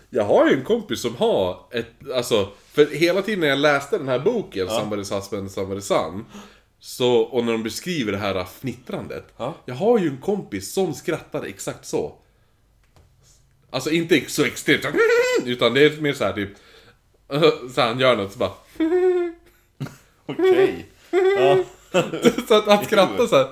[0.09, 3.97] Jag har ju en kompis som har ett, alltså, för hela tiden när jag läste
[3.97, 6.25] den här boken, Somebody's Husband, Somebody's Son,
[6.83, 9.25] så, och när de beskriver det här fnittrandet.
[9.37, 9.55] Ja.
[9.65, 12.15] Jag har ju en kompis som skrattar exakt så.
[13.69, 14.85] Alltså inte så extremt,
[15.45, 16.49] utan det är mer så här typ,
[17.75, 18.51] så han gör något så bara,
[20.25, 20.85] okej.
[21.11, 21.63] Ja.
[22.47, 23.49] så att han skrattar så här.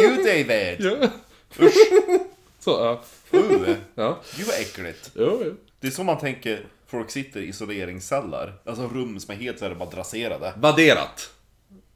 [0.00, 0.76] You David!
[1.00, 1.08] Ja.
[2.60, 3.02] Så, ja.
[3.38, 4.20] Uh, Ja.
[4.36, 5.10] gud vad äckligt.
[5.14, 5.54] Jo, jo.
[5.80, 8.52] Det är så man tänker, folk sitter i isoleringsceller.
[8.64, 10.52] Alltså rum som är helt så här bara draserade.
[10.56, 11.30] Vadderat.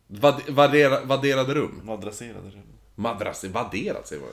[0.09, 1.81] Vad, vaddera, vadderade rum.
[1.85, 2.63] Madrasserade rum.
[2.95, 4.09] Madras, vadderat.
[4.09, 4.31] Säger man.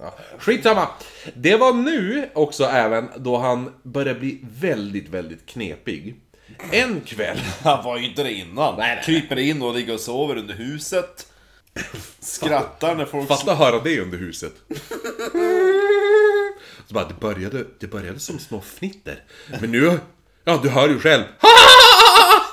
[0.00, 0.14] Ja.
[0.38, 0.88] Skitsamma.
[1.34, 6.20] Det var nu också även då han började bli väldigt, väldigt knepig.
[6.70, 7.40] En kväll.
[7.62, 8.78] Han var ju inte det innan.
[8.78, 9.04] Nej, nej.
[9.04, 11.26] Kryper in och ligger och sover under huset.
[12.18, 13.28] Skrattar när folk...
[13.28, 14.52] Fatta höra det under huset.
[16.86, 19.22] Så bara, det började, det började som små fnitter.
[19.60, 19.98] Men nu,
[20.44, 21.24] ja du hör ju själv.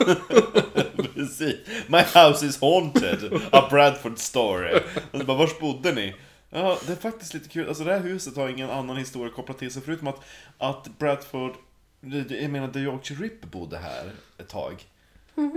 [1.14, 1.56] Precis.
[1.88, 3.42] My house is haunted.
[3.52, 4.80] A Bradford story.
[5.12, 6.16] Och så bara, vars bodde ni?
[6.50, 7.68] Ja, det är faktiskt lite kul.
[7.68, 10.20] Alltså det här huset har ingen annan historia kopplat till sig förutom att,
[10.58, 11.54] att Bradford,
[12.30, 14.84] jag menar The Yorkshire Ripper bodde här ett tag.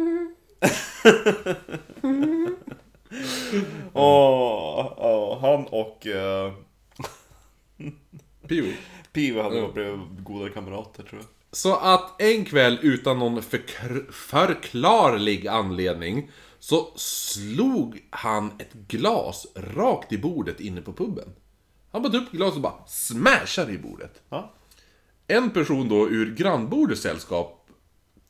[3.92, 6.52] Åh, åh, han och uh,
[8.48, 8.72] Pio.
[9.12, 11.28] Pio hade blivit goda kamrater tror jag.
[11.54, 20.12] Så att en kväll utan någon förkr- förklarlig anledning så slog han ett glas rakt
[20.12, 21.28] i bordet inne på puben.
[21.92, 24.22] Han bara tog upp glaset och bara smashade i bordet.
[24.28, 24.52] Ja.
[25.26, 27.68] En person då ur grannbordets sällskap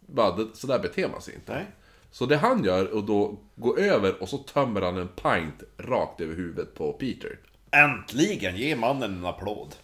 [0.00, 1.52] bara, "Det- så där beter man sig inte.
[1.52, 1.66] Nej.
[2.10, 6.20] Så det han gör att då gå över och så tömmer han en pint rakt
[6.20, 7.38] över huvudet på Peter.
[7.70, 8.56] Äntligen!
[8.56, 9.74] Ge mannen en applåd.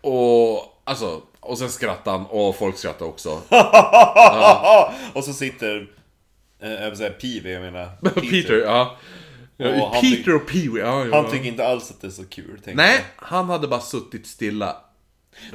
[0.00, 3.30] Och alltså, och sen skrattar han och folk skrattar också.
[5.12, 5.90] Och så sitter,
[6.62, 7.88] eh, jag vill säga Peavy, jag menar
[8.30, 8.96] Peter, ja.
[9.56, 11.22] ja Och Peter och Pee-Wee, ja, ja.
[11.22, 12.60] Han tycker inte alls att det är så kul.
[12.64, 14.76] tänker Nej, han hade bara suttit stilla.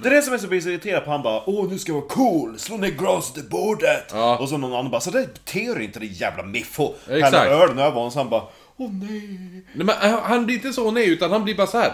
[0.02, 1.92] Det är det som är så blir så irriterad på han bara Åh nu ska
[1.92, 4.12] jag vara cool, slå ner glaset i bordet!
[4.12, 4.38] Ja.
[4.38, 6.94] Och så någon annan bara Så där beter du inte din jävla miffo!
[7.08, 8.44] Häller ölen över honom så han bara
[8.78, 9.64] Åh nej!
[9.74, 11.94] Nej, men han blir inte så nej, utan han blir bara så här.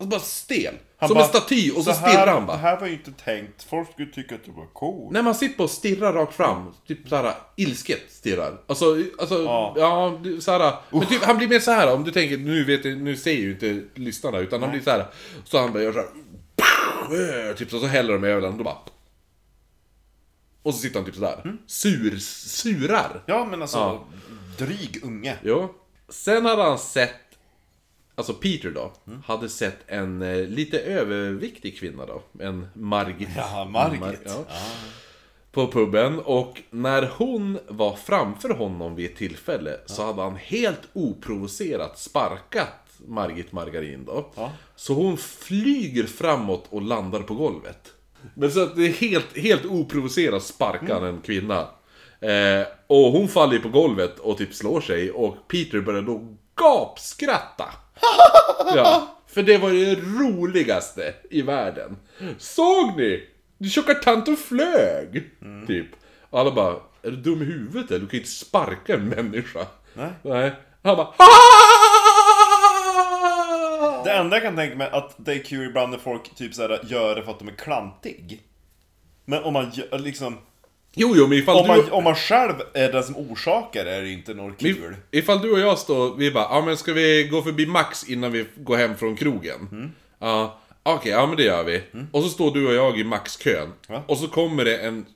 [0.00, 0.74] Blir bara stel.
[0.98, 2.56] Han som bara, en staty, och så, här, stirrar han Det bara.
[2.56, 5.12] här var ju inte tänkt, folk skulle tycka att du var cool.
[5.12, 6.74] Nej, man sitter bara och stirrar rakt fram.
[6.86, 8.60] Typ såhär ilsket stirrar.
[8.66, 9.74] Alltså, alltså Ja.
[9.76, 10.74] ja, det- såhär.
[10.90, 13.50] Men typ, han blir mer så här om du tänker, nu vet nu ser ju
[13.52, 15.06] inte lyssnarna, utan han blir så här.
[15.44, 17.54] Så han gör såhär.
[17.54, 18.76] Typ så, så häller de ölen och då bara.
[20.62, 21.56] Och så sitter han typ sådär.
[21.66, 23.22] Sur, surar.
[23.26, 24.04] Ja men alltså, Ja.
[24.58, 25.36] dryg unge.
[25.42, 25.74] Jo.
[26.08, 27.10] Sen hade han sett,
[28.20, 28.92] alltså Peter då,
[29.26, 32.22] hade sett en eh, lite överviktig kvinna då.
[32.44, 33.28] En Margit.
[33.36, 34.00] Ja, Margit.
[34.00, 34.44] Mar- ja.
[34.48, 34.54] Ja.
[35.52, 40.80] På puben och när hon var framför honom vid ett tillfälle så hade han helt
[40.92, 44.30] oprovocerat sparkat Margit Margarin då.
[44.36, 44.52] Ja.
[44.76, 47.92] Så hon flyger framåt och landar på golvet.
[48.34, 51.68] Men så att det är helt, helt oprovocerat sparkar han en kvinna.
[52.20, 57.64] Eh, och hon faller på golvet och typ slår sig och Peter börjar då gapskratta.
[58.74, 61.96] Ja, för det var det roligaste i världen.
[62.38, 63.26] Såg ni?
[63.70, 65.30] Tjocka tanten flög!
[65.66, 65.86] Typ.
[66.30, 66.72] Och alla bara,
[67.02, 68.00] är du dum i huvudet eller?
[68.00, 69.66] Du kan ju inte sparka en människa.
[69.94, 70.10] Nej.
[70.22, 70.52] Nej.
[70.82, 71.14] Han bara,
[74.04, 76.80] Det enda jag kan tänka mig att det är kul ibland när folk typ såhär
[76.84, 78.42] gör det för att de är klantig.
[79.24, 80.38] Men om man gör, liksom...
[80.94, 81.68] Jo, jo, men ifall Om du...
[81.68, 84.96] man, om man själv är den som orsakar är det inte något Men kul.
[85.10, 88.32] Ifall du och jag står, vi bara, ja men ska vi gå förbi Max innan
[88.32, 89.68] vi går hem från krogen?
[89.72, 89.90] Mm.
[90.18, 91.82] Ja, okej, ja men det gör vi.
[92.12, 93.72] Och så står du och jag i Max-kön.
[93.88, 94.04] Ja.
[94.08, 95.06] Och så kommer det en,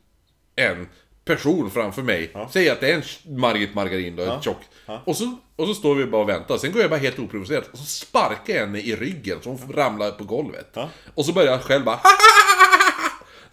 [0.57, 0.89] en
[1.25, 2.33] person framför mig.
[2.51, 4.61] Säg att det är en Margit Margarin då, en tjock.
[5.05, 6.59] Och, så, och så står vi bara och väntar.
[6.59, 9.73] Sen går jag bara helt oprovocerat och så sparkar jag henne i ryggen så hon
[9.73, 10.71] ramlar på golvet.
[10.75, 10.89] Ja.
[11.15, 12.01] Och så börjar jag själv bara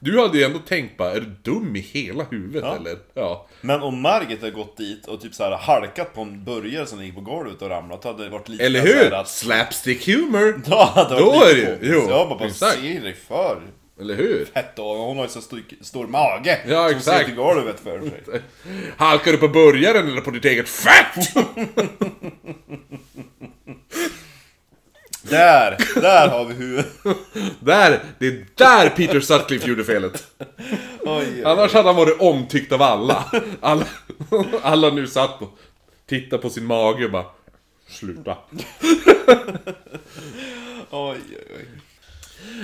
[0.04, 2.76] Du hade ju ändå tänkt bara, är du dum i hela huvudet Ja.
[2.76, 2.98] eller?
[3.14, 3.48] Ja.
[3.62, 7.16] Men om Margit hade gått dit och typ såhär halkat på en burgare som gick
[7.16, 9.14] på golvet och ramlat, hade det varit lite Eller mer så här hur?
[9.14, 10.62] Att, Slapstick humor!
[10.70, 12.08] då hade det Då varit är lite det ju- komiskt.
[12.10, 12.80] jo, Ja, man bara exakt.
[12.82, 13.62] se dig för.
[14.02, 14.46] Eller hur?
[14.54, 16.60] Fett och hon har ju så stor, stor mage.
[16.68, 17.30] Ja, Som exakt.
[17.30, 18.42] i golvet för sig.
[18.98, 21.34] Halkar du på burgaren eller på ditt eget fett?
[25.32, 25.78] Där!
[26.02, 26.88] Där har vi huvudet.
[27.60, 28.00] där!
[28.20, 30.28] Det är där Peter Sutcliffe gjorde felet.
[31.00, 31.44] Oj.
[31.46, 33.26] Annars hade han varit omtyckt av alla.
[33.62, 33.86] Alla,
[34.62, 35.58] alla nu satt och
[36.06, 37.26] tittade på sin mage och bara...
[37.88, 38.38] Sluta.
[40.90, 41.68] oj, oj, oj.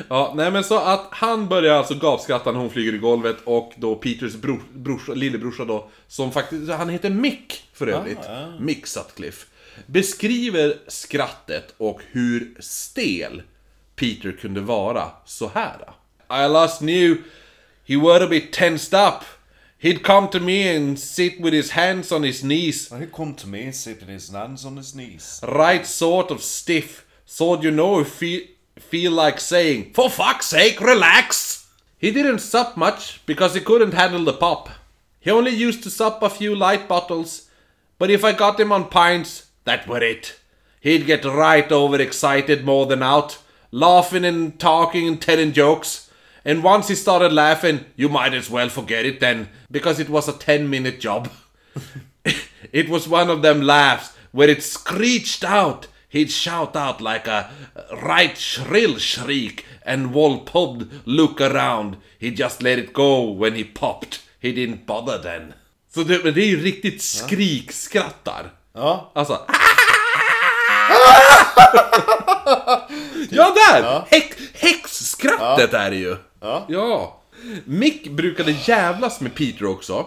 [0.10, 3.74] Ja, nej men så att han börjar alltså gapskratta när hon flyger i golvet och
[3.78, 8.20] då Peters bror, brorsa, lillebrorsa då, som faktiskt, han heter Mick för övrigt,
[8.60, 9.46] Mick Sutcliffe,
[9.86, 13.42] beskriver skrattet och hur stel
[13.96, 15.94] Peter kunde vara så här.
[16.30, 17.18] I last knew
[17.86, 19.24] he were a bit tensed up.
[19.80, 23.48] He'd come to me and sit with his hands on his knees He come to
[23.48, 25.40] me sitting his hands on his knees.
[25.44, 28.42] right sort of stiff, so you know feel,
[28.80, 31.68] feel like saying, For fuck's sake, relax!
[32.00, 34.70] He didn't sup much because he couldn't handle the pop.
[35.20, 37.50] He only used to sup a few light bottles,
[38.00, 40.40] but if I got him on pints, that were it.
[40.80, 43.40] He'd get right overexcited more than out,
[43.72, 46.10] laughing and talking and telling jokes.
[46.46, 50.28] And once he started laughing, you might as well forget it then, because it was
[50.28, 51.30] a 10 minute job.
[52.72, 55.88] it was one of them laughs where it screeched out.
[56.10, 57.52] He'd shout out like a
[58.02, 61.98] right shrill shriek, and Walpod look around.
[62.18, 64.22] He just let it go when he popped.
[64.40, 65.54] He didn't bother then.
[65.94, 68.52] Så det, det är ju riktigt skrikskrattar.
[68.78, 69.12] Ja.
[69.14, 69.34] Alltså...
[73.30, 74.04] ja, där!
[74.08, 76.18] Häx, häxskrattet är det ju.
[76.42, 76.66] Ja.
[76.68, 77.22] ja.
[77.66, 80.06] Mick brukade jävlas med Peter också.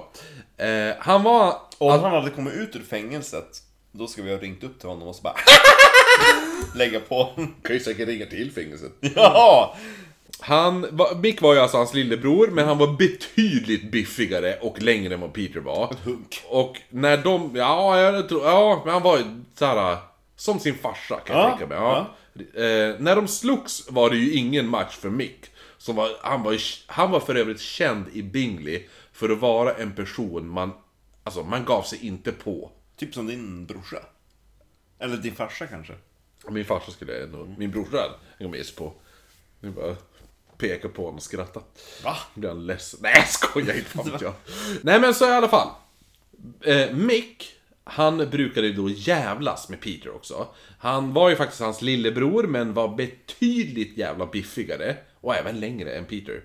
[0.56, 1.56] Eh, han var...
[1.78, 3.58] Om han hade kommit ut ur fängelset,
[3.92, 5.34] då ska vi ha ringt upp till honom och så bara
[6.74, 7.28] lägga på.
[7.62, 8.92] Kan ju säkert ringa till fängelset.
[9.00, 9.76] Ja!
[10.40, 10.86] Han,
[11.22, 15.32] Mick var ju alltså hans lillebror, men han var betydligt biffigare och längre än vad
[15.32, 15.94] Peter var.
[16.04, 16.42] hunk.
[16.48, 19.24] Och när de, ja, jag tror, ja, men han var ju
[19.54, 19.96] såhär,
[20.36, 21.78] som sin farsa kan jag Ja, tänka mig.
[21.78, 22.14] Ja.
[22.54, 25.46] Eh, när de slogs var det ju ingen match för Mick.
[25.78, 28.82] Som var, han, var, han var för övrigt känd i Bingley
[29.12, 30.72] för att vara en person man,
[31.24, 32.70] alltså man gav sig inte på.
[32.96, 33.98] Typ som din brorsa.
[34.98, 35.92] Eller din farsa kanske.
[36.48, 38.92] Min farsa skulle jag nog, min brorsa jag sig på.
[39.60, 39.96] Nu bara
[40.60, 41.60] peka på honom och skratta.
[42.04, 42.16] Va?
[42.34, 43.00] Blir han ledsen?
[43.02, 44.32] Nej skojar inte, fan jag.
[44.82, 45.68] Nej men så i alla fall.
[46.60, 47.52] Eh, Mick,
[47.84, 50.48] han brukade ju då jävlas med Peter också.
[50.78, 54.96] Han var ju faktiskt hans lillebror, men var betydligt jävla biffigare.
[55.20, 56.42] Och även längre än Peter.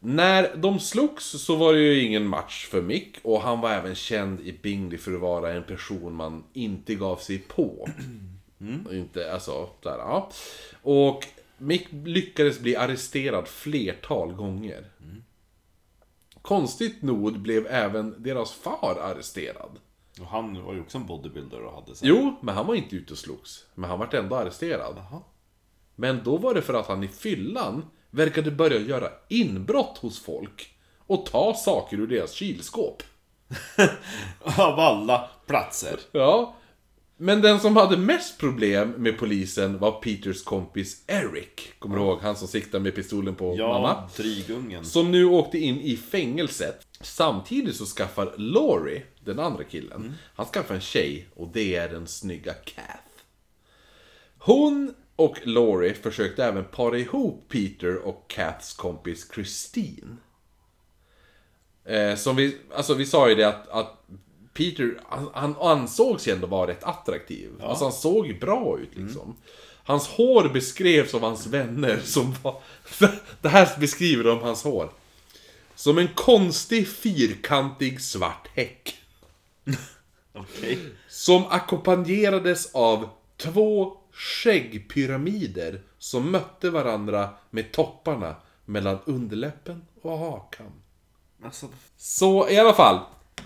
[0.00, 3.94] När de slogs så var det ju ingen match för Mick och han var även
[3.94, 7.88] känd i Bingley för att vara en person man inte gav sig på.
[8.86, 10.30] Och Inte, alltså, där, ja.
[10.82, 11.24] Och
[11.58, 14.90] Mick lyckades bli arresterad flertal gånger.
[16.42, 19.70] Konstigt nog blev även deras far arresterad.
[20.20, 22.06] Och han var ju också en bodybuilder och hade så.
[22.06, 23.66] Jo, men han var inte ute och slogs.
[23.74, 24.96] Men han vart ändå arresterad.
[25.94, 30.74] Men då var det för att han i fyllan verkade börja göra inbrott hos folk.
[30.98, 33.02] Och ta saker ur deras kylskåp.
[34.40, 36.00] Av alla platser.
[36.12, 36.54] Ja.
[37.20, 41.72] Men den som hade mest problem med polisen var Peters kompis Eric.
[41.78, 42.18] Kommer du ihåg?
[42.22, 43.88] Han som siktade med pistolen på mamma.
[43.88, 44.84] Ja, drygungen.
[44.84, 46.86] Som nu åkte in i fängelset.
[47.00, 52.06] Samtidigt så skaffar Laurie, den andra killen, han skaffar en tjej och det är den
[52.06, 53.08] snygga Kath.
[54.38, 60.16] Hon och Laurie försökte även para ihop Peter och Kaths kompis Christine.
[61.84, 64.04] Eh, som vi, alltså vi sa ju det att, att
[64.58, 67.50] Peter, han, han ansågs ju ändå vara rätt attraktiv.
[67.62, 69.36] Alltså han såg ju bra ut liksom.
[69.84, 72.60] Hans hår beskrevs av hans vänner som var...
[73.40, 74.90] Det här beskriver de hans hår.
[75.74, 78.94] Som en konstig fyrkantig svart häck.
[80.32, 80.78] Okej.
[81.08, 90.72] Som ackompanjerades av två skäggpyramider som mötte varandra med topparna mellan underläppen och hakan.
[91.44, 93.00] Alltså, Så i alla fall,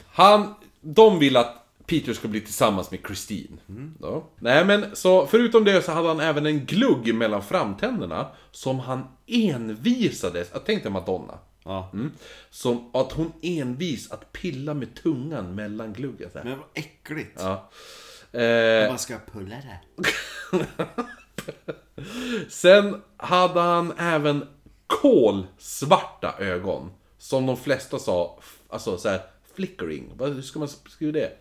[0.06, 3.57] han, de vill att Peter ska bli tillsammans med Christine.
[4.01, 4.24] Ja.
[4.39, 9.05] Nej men, så förutom det så hade han även en glugg mellan framtänderna som han
[9.26, 11.39] envisades, jag tänkte Madonna.
[11.64, 11.91] ja.
[11.93, 12.12] Mm.
[12.51, 16.30] Som att hon envis att pilla med tungan mellan gluggen.
[16.35, 17.41] Men vad äckligt.
[17.43, 17.70] Ja.
[18.41, 19.80] Eh, Man ska pulla det.
[22.49, 24.47] sen hade han även
[24.87, 26.91] kolsvarta ögon.
[27.18, 29.20] Som de flesta sa, alltså så här
[29.55, 30.12] flickering.
[30.18, 31.32] Hur ska man skriva det?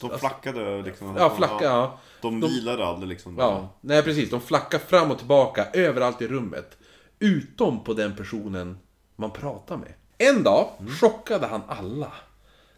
[0.00, 1.16] De alltså- flackade liksom.
[1.18, 1.98] Ja, flacka, ja.
[2.22, 3.36] De De- vilade aldrig liksom.
[3.38, 4.30] Ja, nej precis.
[4.30, 6.76] De flackar fram och tillbaka överallt i rummet.
[7.18, 8.78] Utom på den personen
[9.16, 9.92] man pratar med.
[10.18, 10.68] En dag
[11.00, 12.12] chockade han alla.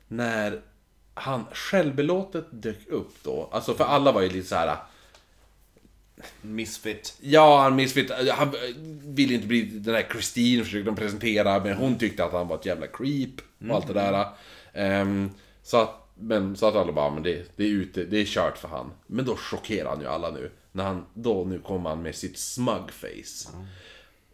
[0.08, 0.60] När
[1.14, 3.48] han självbelåtet dök upp då.
[3.52, 4.76] Alltså för alla var ju lite så här.
[6.42, 7.16] Misfit.
[7.20, 8.10] Ja, han missfit.
[8.34, 8.54] Han
[9.04, 12.56] ville inte bli den där Christine försökte de presentera, men hon tyckte att han var
[12.56, 13.30] ett jävla creep
[13.68, 14.26] och allt det där.
[14.72, 15.30] Ehm,
[15.62, 18.58] så att, men så att alla bara, men det, det är ute, det är kört
[18.58, 18.92] för han.
[19.06, 20.50] Men då chockerar han ju alla nu.
[20.72, 23.50] När han, då nu kommer han med sitt smug face.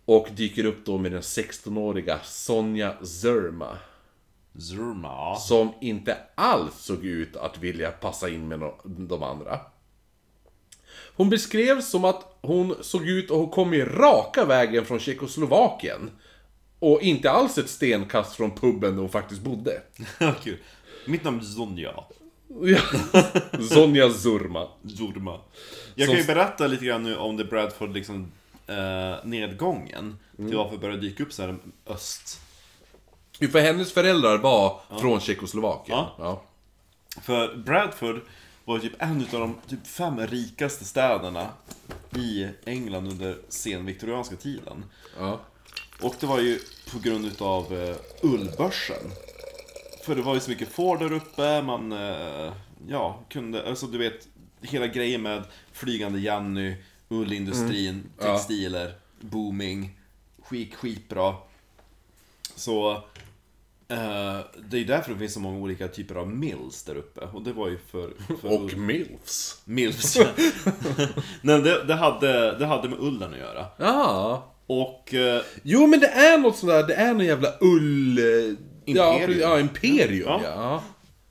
[0.05, 3.79] Och dyker upp då med den 16-åriga Sonja Zerma.
[4.59, 5.37] Zurma.
[5.37, 9.61] Som inte alls såg ut att vilja passa in med no- de andra.
[11.17, 16.11] Hon beskrevs som att hon såg ut och hon kom i raka vägen från Tjeckoslovakien.
[16.79, 19.83] Och inte alls ett stenkast från puben där hon faktiskt bodde.
[20.43, 20.59] Kul.
[21.07, 22.05] Mitt namn är Sonja.
[22.63, 22.81] Ja.
[23.69, 24.69] Sonja Zurma.
[24.97, 25.41] Zurma.
[25.95, 28.33] Jag kan ju berätta lite grann nu om The Bradford liksom
[28.67, 30.19] eh, nedgången.
[30.37, 31.57] Till varför det började dyka upp så här
[31.87, 32.41] öst.
[33.39, 35.99] Jo, För hennes föräldrar var från Tjeckoslovakien.
[35.99, 36.15] Ja.
[36.19, 36.43] Ja.
[37.23, 38.21] För Bradford
[38.65, 41.49] var typ en av de typ fem rikaste städerna
[42.17, 44.85] i England under senviktorianska tiden.
[45.19, 45.41] Ja.
[46.03, 46.59] Och det var ju
[46.93, 49.11] på grund utav eh, ullbörsen.
[50.05, 52.53] För det var ju så mycket får där uppe, man eh,
[52.89, 54.29] ja, kunde, alltså du vet,
[54.61, 55.43] hela grejen med
[55.73, 56.75] flygande Jenny,
[57.09, 58.25] ullindustrin, Ja.
[58.25, 59.99] textiler, booming,
[60.43, 61.35] skit, skitbra.
[62.55, 62.91] Så
[63.89, 64.39] eh,
[64.69, 67.21] det är därför det finns så många olika typer av mills där uppe.
[67.21, 68.11] Och det var ju för...
[68.41, 69.61] för Och ull- milfs.
[69.65, 70.17] mills.
[71.43, 73.67] Nej, det, det, hade, det hade med ullen att göra.
[73.79, 74.53] Ja.
[74.67, 78.19] Och eh, Jo men det är något sådär, det är någon jävla ull...
[78.19, 78.25] eh,
[78.89, 79.27] Ja, Imperium.
[79.27, 80.41] precis, ja imperium ja.
[80.45, 80.51] Ja.
[80.55, 80.83] ja.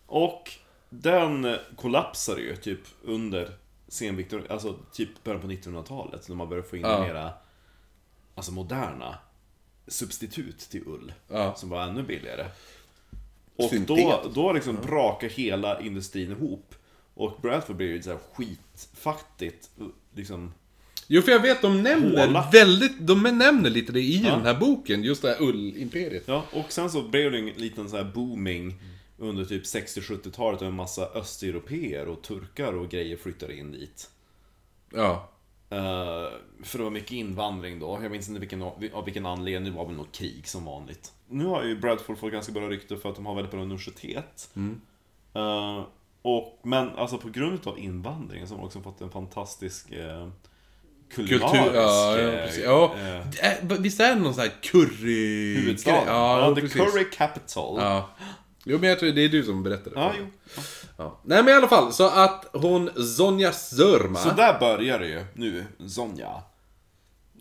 [0.06, 0.52] Och
[0.90, 3.50] den kollapsade ju typ under
[3.88, 7.02] senviktor, alltså typ början på 1900-talet när man började få in Ja.
[7.02, 7.34] mera
[8.36, 9.16] alltså moderna
[9.88, 11.56] substitut till ull Ja.
[11.56, 12.46] som var ännu billigare.
[13.56, 13.98] Och Syntet.
[13.98, 16.76] då, då liksom brakar hela industrin ihop.
[17.14, 19.70] Och Bradford blev ju så här skitfattigt
[20.16, 20.54] liksom
[21.08, 22.50] Jo för jag vet, de nämner Håla.
[22.52, 26.24] väldigt, de nämner lite det i den här boken, just det här ullimperiet.
[26.26, 28.76] Ja, och sen så blev det en liten så här booming
[29.18, 34.10] under typ 60-70-talet och en massa östeuropeer och turkar och grejer flyttade in dit.
[34.94, 35.32] Ja.
[35.70, 36.30] Eh,
[36.64, 38.00] för det var mycket invandring då.
[38.02, 41.14] Jag minns inte vilken, av vilken anledning, det var väl något krig som vanligt.
[41.28, 44.50] Nu har ju Bradford fått ganska bra rykte för att de har väldigt bra universitet.
[45.34, 45.84] Eh,
[46.22, 50.28] och, men alltså på grund av invandringen så har de också fått en fantastisk uh,
[51.14, 51.54] kulinarisk...
[51.64, 52.64] Kultur, ja, ja, eh, precis.
[52.64, 52.96] ja.
[53.32, 55.56] Det är- Visst är det någon sån här curry...
[55.56, 56.04] huvudstaden.
[56.08, 56.78] Ja, Ja, the precis.
[56.82, 57.76] curry capital.
[57.82, 58.10] Ja.
[58.68, 60.00] Jo men jag tror det är du som berättade.
[60.00, 60.26] Ja, jo.
[60.98, 61.20] Ja.
[61.24, 64.20] Nej men i alla fall, så att hon, Sonja Zörma.
[64.20, 66.42] Så där börjar det ju nu, Sonja.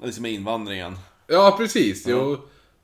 [0.02, 0.98] Liksom med invandringen.
[1.26, 2.36] Ja precis, jo.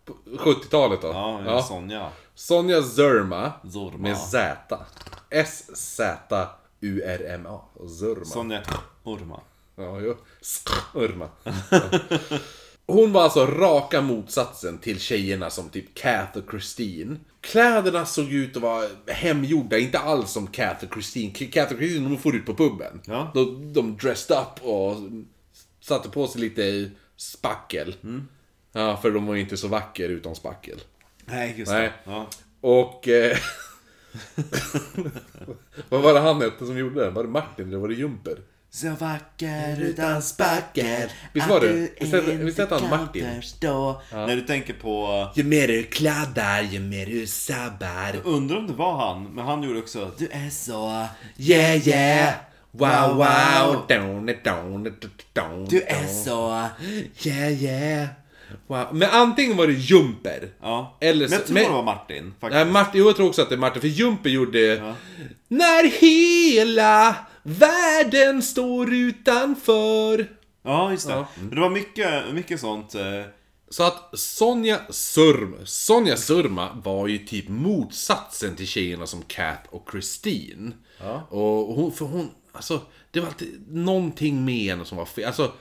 [0.04, 1.08] på 70-talet då.
[1.08, 1.62] Ja, Ja.
[1.62, 2.08] Sonja.
[2.34, 3.52] Sonja Zörma.
[3.72, 3.98] Zorma.
[3.98, 4.78] Med Z.
[6.40, 7.60] S-Z-U-R-M-A.
[8.00, 8.24] Zörma.
[8.24, 8.62] Sonja
[9.04, 9.40] Urma.
[9.76, 10.16] Ja, jo.
[10.42, 11.28] Skörma.
[12.86, 17.16] Hon var alltså raka motsatsen till tjejerna som typ Kath och Christine.
[17.40, 21.32] Kläderna såg ut att vara hemgjorda, inte alls som Kath och Christine.
[21.32, 23.00] Kath och Christine, de får ut på puben.
[23.04, 23.30] Ja.
[23.34, 24.96] De, de dressed up och
[25.80, 27.94] satte på sig lite spackel.
[28.72, 30.80] Ja, för de var ju inte så vacker utan spackel.
[31.24, 31.92] Nej, just Nej.
[32.04, 32.10] det.
[32.10, 32.28] Ja.
[32.60, 33.08] Och...
[33.08, 33.38] Eh,
[35.88, 37.14] vad var det han hette som gjorde den?
[37.14, 38.38] Var det Martin eller var det Jumper?
[38.72, 41.68] Så vacker utan spackel Visst var det?
[41.72, 43.26] du Visst hette- inte visst hette han Martin?
[43.40, 44.02] förstå.
[44.12, 45.28] När du tänker på...
[45.34, 48.16] Ju mer du kladdar, ju mer du sabbar.
[48.24, 50.10] Undrar om det var han, men han gjorde också...
[50.18, 51.06] Du är så
[51.38, 52.34] yeah yeah.
[52.72, 53.84] Wow wow.
[55.70, 56.68] Du är så
[57.28, 58.08] Yeah yeah.
[58.66, 58.86] Wow.
[58.92, 60.48] Men antingen var det Jumper.
[60.62, 60.96] Ja.
[61.00, 62.54] Eller men jag så- tror men- det var Martin, faktiskt.
[62.64, 64.94] Nej, Martin, jo, jag tror också att det är Martin, för Jumper gjorde...
[65.48, 70.28] När hela världen står utanför.
[70.62, 71.12] Ja, just det.
[71.14, 71.26] Ja.
[71.52, 72.94] Det var mycket, mycket sånt.
[72.94, 73.22] eh,
[73.68, 79.88] Så att Sonja Surma, Sonja Surma var ju typ motsatsen till tjejerna som Kat och
[79.90, 80.72] Christine.
[81.28, 82.80] Och hon, för hon, alltså,
[83.10, 85.24] det var alltid någonting med henne som var fel.
[85.24, 85.52] Alltså,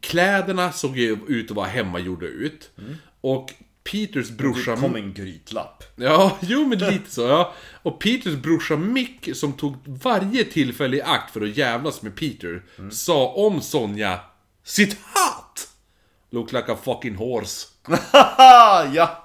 [0.00, 2.70] kläderna såg ju ut att vara hemmagjorda ut.
[3.20, 3.52] Och
[3.90, 4.70] Peters brorsa...
[4.70, 5.84] Det kom en grytlapp.
[5.96, 7.22] Ja, jo men lite så.
[7.22, 7.54] Ja.
[7.82, 12.62] Och Peters brorsa Mick, som tog varje tillfälle i akt för att jävlas med Peter,
[12.90, 14.20] sa om Sonja
[14.64, 15.68] Sitt hat!
[16.30, 17.66] Look like a fucking horse.
[18.94, 19.22] Ja!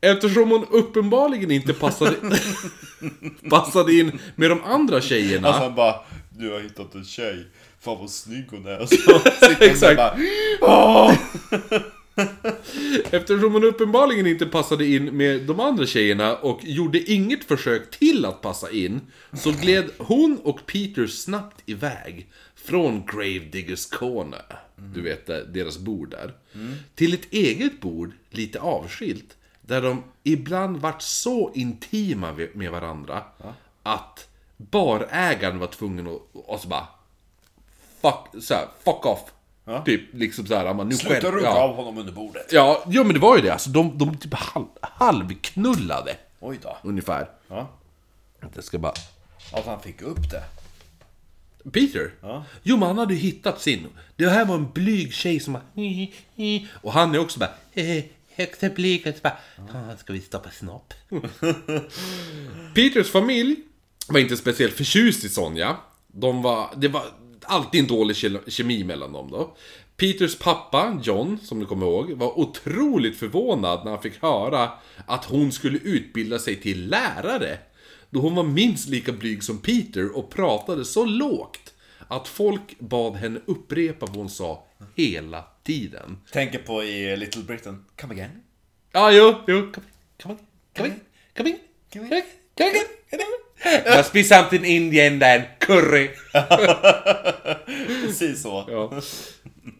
[0.00, 2.16] Eftersom hon uppenbarligen inte passade,
[3.50, 5.48] passade in med de andra tjejerna.
[5.48, 5.94] Alltså han bara,
[6.30, 7.46] du har hittat en tjej.
[7.80, 8.80] Fan vad snygg hon är.
[8.80, 9.96] Och så sitter hon Exakt.
[9.96, 11.16] där bara,
[13.10, 18.24] Eftersom hon uppenbarligen inte passade in med de andra tjejerna och gjorde inget försök till
[18.24, 19.00] att passa in,
[19.32, 24.58] så gled hon och Peter snabbt iväg från Gravediggers Corner,
[24.94, 26.34] du vet deras bord där,
[26.94, 33.22] till ett eget bord, lite avskilt, där de ibland vart så intima med- med varandra
[33.82, 36.86] att barägaren var tvungen att, och så bara
[38.02, 39.20] Fuck, så här, fuck off.
[39.68, 39.84] Ja.
[39.84, 41.62] Typ liksom såhär, man nu Sluta själv- runka ja.
[41.62, 42.52] av honom under bordet.
[42.52, 43.50] Ja, jo men det var ju det.
[43.52, 46.16] Alltså, de, de typ halv, halvknullade.
[46.40, 46.76] Oj då.
[46.82, 47.28] Ungefär.
[47.48, 47.68] Ja.
[48.54, 48.92] Jag ska bara...
[49.52, 50.42] Att han fick upp det.
[51.70, 52.10] Peter?
[52.20, 52.44] Ja.
[52.62, 53.86] Jo men han hade ju hittat sin.
[54.16, 55.62] Det här var en blyg tjej som bara...
[56.82, 57.50] Och han är också bara...
[58.36, 59.06] Högsta blyg.
[59.06, 59.36] Och så bara...
[59.74, 60.94] "Ah, Ska vi stoppa snopp?
[62.74, 63.56] Peters familj
[64.08, 65.76] var inte speciellt förtjust i Sonja.
[66.06, 66.70] De var...
[66.76, 67.02] Det var
[67.48, 69.56] alltid en dålig ke- kemi mellan dem då.
[69.96, 74.70] Peters pappa, John, som du kommer ihåg, var otroligt förvånad när han fick höra
[75.06, 77.58] att hon skulle utbilda sig till lärare.
[78.10, 81.74] Då hon var minst lika blyg som Peter och pratade så lågt
[82.08, 84.64] att folk bad henne upprepa vad hon sa
[84.96, 86.18] hela tiden.
[86.32, 87.84] Tänker på i Little Britain.
[88.00, 88.30] Come again.
[88.92, 89.72] Ja, jo, jo.
[89.72, 89.82] Kom,
[90.22, 90.36] kom, kom,
[90.76, 90.94] kom in.
[91.36, 91.58] Kom in.
[91.92, 92.08] Kom in.
[93.10, 93.47] Kom in.
[93.96, 95.42] Must be something Indian then.
[95.58, 96.10] Curry.
[98.06, 98.64] Precis så.
[98.68, 99.00] Ja.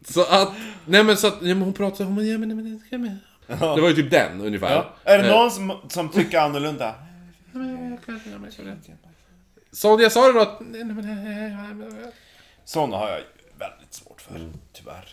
[0.04, 0.52] Så att,
[0.86, 3.18] nej men så att, ja, men hon pratade om, ja men, men, ja, men.
[3.46, 4.74] Det var ju typ den ungefär.
[4.74, 4.94] Ja.
[5.04, 6.94] Är det Eh, någon som, som tycker annorlunda?
[9.72, 10.62] Sonja sa det då att...
[12.64, 13.20] Sådana har jag
[13.58, 15.08] väldigt svårt för, tyvärr.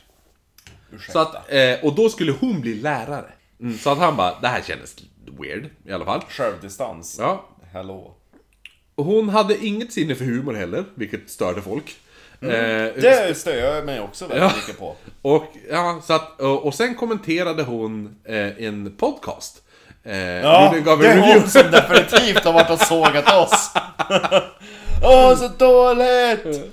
[0.92, 1.14] Ursäkta.
[1.14, 3.32] Så att, eh, och då skulle hon bli lärare.
[3.60, 4.96] Mm, så att han bara, det här kändes
[5.40, 6.22] weird i alla fall.
[6.30, 7.18] Självdistans.
[7.20, 7.50] Ja.
[7.72, 8.16] Hello.
[8.98, 11.96] Hon hade inget sinne för humor heller, vilket störde folk.
[12.42, 14.58] Eh, Det stör jag mig också väldigt Ja.
[14.58, 14.96] mycket på.
[15.22, 19.62] Och, ja, så att, och, och sen kommenterade hon eh, en podcast.
[20.04, 21.40] Eh, Ja, det är review.
[21.40, 23.72] hon som definitivt har varit och sågat oss.
[25.04, 26.72] Åh, så dåligt!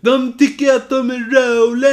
[0.00, 1.92] De tycker att de är roliga.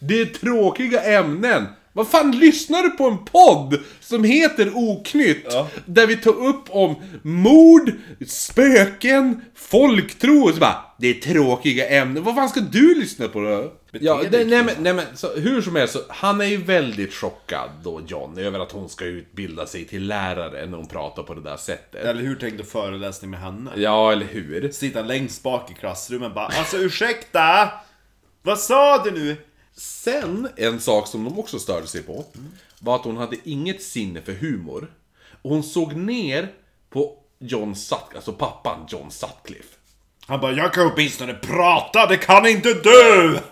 [0.00, 1.66] Det är tråkiga ämnen.
[1.92, 5.46] Vad fan, lyssnar du på en podd som heter Oknytt?
[5.50, 5.68] Ja.
[5.86, 7.92] Där vi tar upp om mord,
[8.26, 12.22] spöken, folktro och så bara, det är tråkiga ämnen.
[12.22, 13.72] Vad fan ska du lyssna på då?
[14.00, 14.62] Ja, nej, kvinna.
[14.62, 18.38] men, nej men så, hur som helst, så, han är ju väldigt chockad då, John,
[18.38, 22.04] över att hon ska utbilda sig till lärare när hon pratar på det där sättet.
[22.04, 23.70] Eller hur tänkte föreläsning med henne?
[23.76, 24.70] Ja, eller hur?
[24.72, 27.70] Sitta längst bak i klassrummet bara Alltså ursäkta!
[28.42, 29.36] Vad sa du nu?
[29.76, 32.24] Sen, en sak som de också störde sig på,
[32.78, 34.92] var att hon hade inget sinne för humor.
[35.42, 36.52] Och hon såg ner
[36.90, 39.76] på John Sutcliffe, alltså pappan John Sutcliffe.
[40.26, 43.38] Han bara, jag kan åtminstone prata, det kan inte du!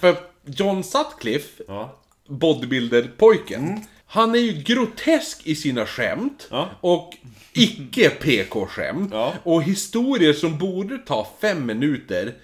[0.00, 1.98] För John Sutcliffe, ja.
[2.28, 6.48] bodybuilder-pojken, han är ju grotesk i sina skämt.
[6.50, 6.68] Ja.
[6.80, 7.16] Och
[7.52, 9.10] icke PK-skämt.
[9.12, 9.32] Ja.
[9.42, 12.34] Och historier som borde ta fem minuter,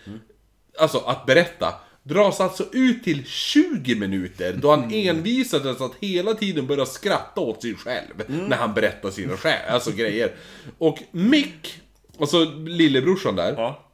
[0.78, 1.74] alltså att berätta,
[2.04, 7.62] dras alltså ut till 20 minuter då han envisades att hela tiden börja skratta åt
[7.62, 10.34] sig själv när han berättar sina skä- alltså grejer.
[10.78, 11.80] Och Mick,
[12.20, 13.84] alltså lillebrorsan där, ja.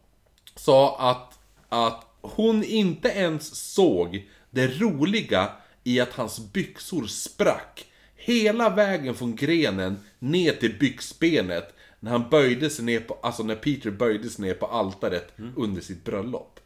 [0.57, 1.39] sa att,
[1.69, 5.51] att hon inte ens såg det roliga
[5.85, 7.87] i att hans byxor sprack
[8.17, 13.55] hela vägen från grenen ner till byxbenet när han böjde sig ner på, alltså när
[13.55, 16.60] Peter böjde sig ner på altaret under sitt bröllop.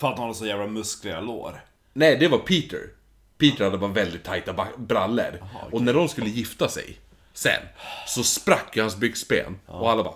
[0.00, 1.60] För att han har så jävla muskliga lår.
[1.92, 2.80] Nej, det var Peter.
[3.38, 5.44] Peter hade bara väldigt tajta brallor.
[5.72, 6.98] Och när de skulle gifta sig,
[7.32, 7.62] sen,
[8.06, 9.58] så sprack ju hans byxben.
[9.66, 10.14] Och alla bara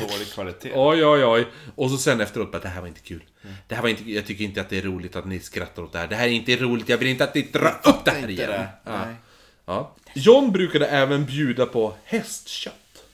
[0.00, 0.72] Dålig kvalitet.
[0.74, 1.46] Oj, oj, oj.
[1.74, 3.24] Och så sen efteråt bara, det här var inte kul.
[3.68, 5.92] Det här var inte, jag tycker inte att det är roligt att ni skrattar åt
[5.92, 6.06] det här.
[6.06, 8.50] Det här är inte roligt, jag vill inte att ni drar upp det här igen.
[8.50, 8.68] det.
[8.84, 9.06] Ja.
[9.66, 9.94] Ja.
[10.14, 13.04] John brukade även bjuda på hästkött.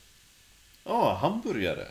[0.84, 1.86] Ja, hamburgare.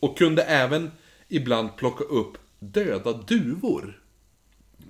[0.00, 0.92] Och kunde även
[1.28, 2.36] ibland plocka upp
[2.72, 4.00] döda duvor.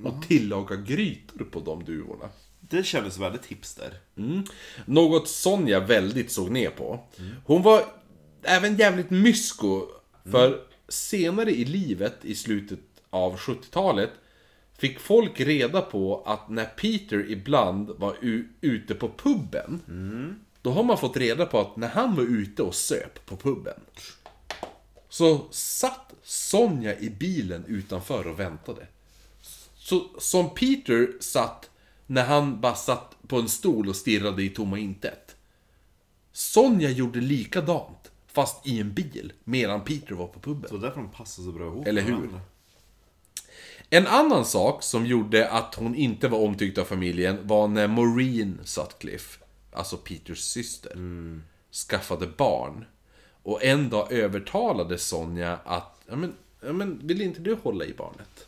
[0.04, 2.28] Och tillaga grytor på de duvorna.
[2.60, 3.94] Det kändes väldigt hipster.
[4.86, 7.00] Något Sonja väldigt såg ner på.
[7.44, 7.82] Hon var
[8.42, 9.82] även jävligt mysko.
[10.30, 12.78] För senare i livet, i slutet
[13.10, 14.10] av 70-talet,
[14.78, 19.80] fick folk reda på att när Peter ibland var u- ute på puben,
[20.62, 23.80] då har man fått reda på att när han var ute och söp på puben,
[25.14, 28.86] så satt Sonja i bilen utanför och väntade.
[29.74, 31.70] Så som Peter satt
[32.06, 35.36] när han bara satt på en stol och stirrade i tomma intet.
[36.32, 38.10] Sonja gjorde likadant.
[38.26, 40.70] Fast i en bil, medan Peter var på puben.
[40.70, 41.86] Så därför de passar så bra ihop.
[41.86, 42.40] Eller hur?
[43.90, 48.60] En annan sak som gjorde att hon inte var omtyckt av familjen var när Maureen
[48.64, 50.92] Sutcliffe, alltså Peters syster,
[51.88, 52.84] skaffade barn.
[53.44, 57.94] Och en dag övertalade Sonja att, ja men, ja men vill inte du hålla i
[57.94, 58.46] barnet?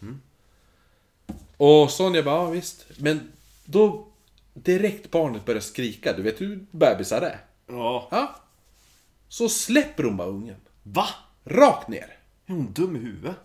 [1.56, 2.86] Och Sonja bara, ja visst.
[2.98, 3.32] Men
[3.64, 4.06] då,
[4.54, 7.40] direkt barnet börjar skrika, du vet hur bebisar är?
[7.66, 8.08] Ja.
[8.10, 8.36] Ja.
[9.28, 10.56] Så släpper hon bara ungen.
[10.82, 11.06] Va?
[11.44, 12.16] Rakt ner.
[12.46, 13.36] Är hon dum i huvudet?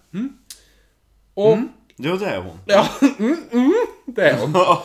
[1.33, 1.57] Och,
[1.95, 2.57] Ja, det är hon.
[2.65, 3.73] ja, mm, mm,
[4.05, 4.53] det är hon.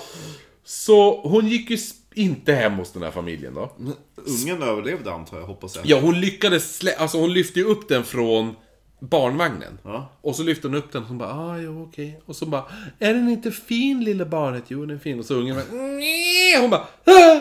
[0.67, 1.79] Så hon gick ju
[2.15, 3.73] inte hem hos den här familjen då.
[4.15, 5.87] Ungen överlevde antar jag, hoppas jag.
[5.87, 6.97] Ja, hon lyckades slä...
[6.97, 8.55] Alltså hon lyfte ju upp den från
[9.01, 9.79] barnvagnen.
[9.85, 10.13] Ja.
[10.21, 12.21] Och så lyfte hon upp den och hon bara, ah, jo okej.
[12.27, 12.65] Och så bara,
[12.99, 14.65] är den inte fin lilla barnet?
[14.69, 15.19] Jo, den är fin.
[15.19, 17.41] Och så ungen bara, "Nj." hon bara, ah!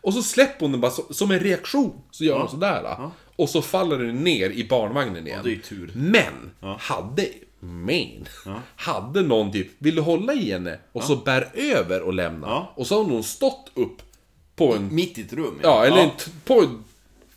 [0.00, 2.00] Och så släpper hon den bara så, som en reaktion.
[2.10, 2.96] Så gör hon sådär.
[3.36, 5.40] Och så faller den ner i barnvagnen igen.
[5.44, 5.92] det är ju tur.
[5.94, 7.28] Men, hade,
[7.64, 8.26] men,
[8.76, 10.78] hade någon typ, vill du hålla i henne?
[10.92, 12.46] Och så bär över och lämna.
[12.46, 12.72] Ja.
[12.76, 14.02] Och så har hon stått upp
[14.56, 15.60] på en Mitt i ett rum.
[15.62, 16.10] Ja, eller En
[16.44, 16.84] på en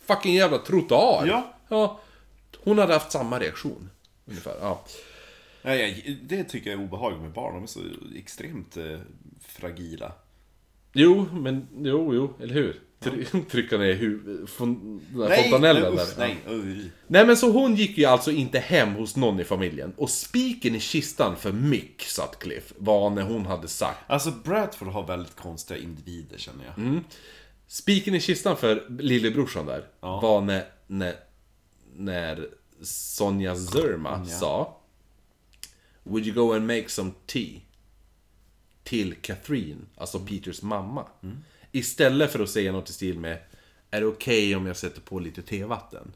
[0.06, 1.26] fucking jävla trottoar.
[1.26, 1.54] Ja.
[1.68, 2.00] ja.
[2.64, 3.90] Hon hade haft samma reaktion.
[4.24, 4.84] Ungefär, ja.
[5.62, 7.54] Ja, ja, det tycker jag är obehagligt med barn.
[7.54, 7.80] De är så
[8.16, 8.98] extremt eh,
[9.40, 10.12] fragila.
[10.92, 12.80] Jo, men jo, jo, eller hur?
[13.00, 16.02] Try- Trycka ner hu- från den här fontanellen nej, där.
[16.02, 16.24] uff, Ja.
[16.26, 16.36] nej.
[16.48, 16.90] uj.
[17.06, 19.92] Nej men så hon gick ju alltså inte hem hos någon i familjen.
[19.96, 25.06] Och spiken i kistan för Mick Sutcliffe var när hon hade sagt Alltså Bradford har
[25.06, 26.78] väldigt konstiga individer känner jag.
[26.78, 27.00] Mm.
[27.66, 31.14] Spiken i kistan för lillebrorsan där var när, när,
[31.96, 32.48] när
[32.82, 34.80] Sonja Zerma sa
[36.02, 37.60] Would you go and make some tea?
[38.82, 41.06] Till Catherine, alltså Peters mamma.
[41.76, 43.38] Istället för att säga något i stil med
[43.90, 46.12] Är det okej om jag sätter på lite tevatten?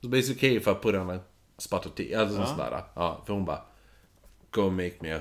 [0.00, 1.20] Så basically okay if I put on a
[1.58, 2.84] spot of tea, alltså sådär.
[2.94, 3.62] Ja, för hon bara
[4.50, 5.20] Go make me a,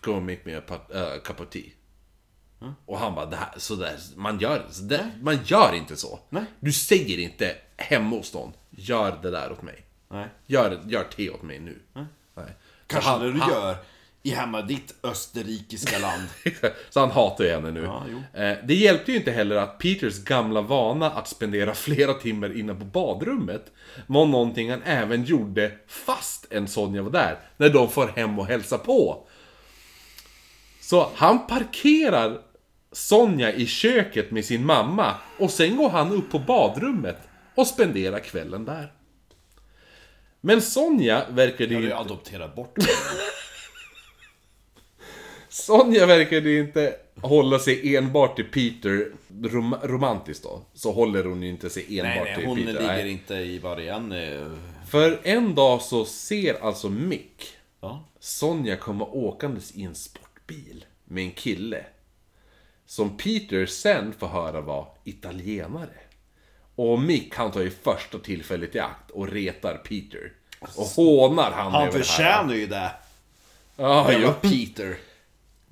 [0.00, 1.70] go make me a, pot, uh, cup of tea.
[2.86, 6.20] Och han bara, det här, så där, man gör, så där, man gör inte så.
[6.28, 6.44] Nej.
[6.60, 9.86] Du säger inte hemma hos någon, gör det där åt mig.
[10.08, 10.28] Nej.
[10.46, 11.78] Gör, gör te åt mig nu.
[11.92, 12.04] Nej.
[12.86, 13.76] Kanske så det han, du han, gör
[14.22, 16.22] i hemma ditt österrikiska land.
[16.90, 17.82] så han hatar ju henne nu.
[17.82, 18.04] Ja.
[18.42, 22.74] Eh, det hjälpte ju inte heller att Peters gamla vana att spendera flera timmar inne
[22.74, 23.72] på badrummet
[24.06, 27.38] var någonting han även gjorde fast en Sonja var där.
[27.56, 29.26] När de får hem och hälsa på.
[30.80, 32.40] Så han parkerar
[32.92, 37.18] Sonja i köket med sin mamma och sen går han upp på badrummet
[37.54, 38.92] och spenderar kvällen där.
[40.40, 41.96] Men Sonja verkade Jag ju vill inte...
[41.96, 42.78] adoptera bort
[45.50, 49.12] Sonja verkade inte hålla sig enbart till Peter
[49.42, 50.62] rom romantiskt då.
[50.74, 52.72] Så håller hon ju inte sig enbart Nej, nej, till hon Peter.
[52.72, 53.10] ligger nej.
[53.10, 53.58] inte i
[54.12, 54.52] eh,
[54.88, 58.04] För en dag så ser alltså Mick Ja.
[58.20, 61.84] Sonja komma åkandes i en sportbil med en kille.
[62.86, 65.94] Som Peter sen får höra var italienare.
[66.74, 70.32] Och Mick han tar ju första tillfället i akt och retar Peter.
[70.60, 72.04] Och hånar han, Han över det här.
[72.04, 72.90] förtjänar ju det.
[73.76, 74.50] Ja, Jävla jo.
[74.50, 74.96] Peter.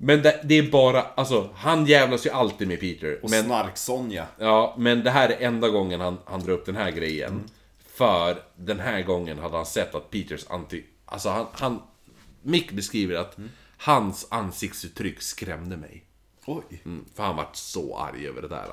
[0.01, 3.19] Men det, det är bara, alltså han jävlas ju alltid med Peter.
[3.23, 4.25] Och Men, Snark-Sonja.
[4.37, 7.43] ja, men det här är enda gången han, han drar upp den här grejen.
[7.85, 10.83] För den här gången hade han sett att Peters anti...
[11.05, 11.45] Alltså han...
[11.51, 11.81] han
[12.41, 13.37] Mick beskriver att
[13.77, 16.03] hans ansiktsuttryck skrämde mig.
[16.45, 16.81] Oj.
[16.85, 18.67] Mm, för han vart så arg över det där.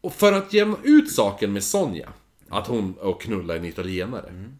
[0.00, 2.12] Och för att jämna ut saken med Sonja,
[2.48, 4.52] att hon och knulla en italienare,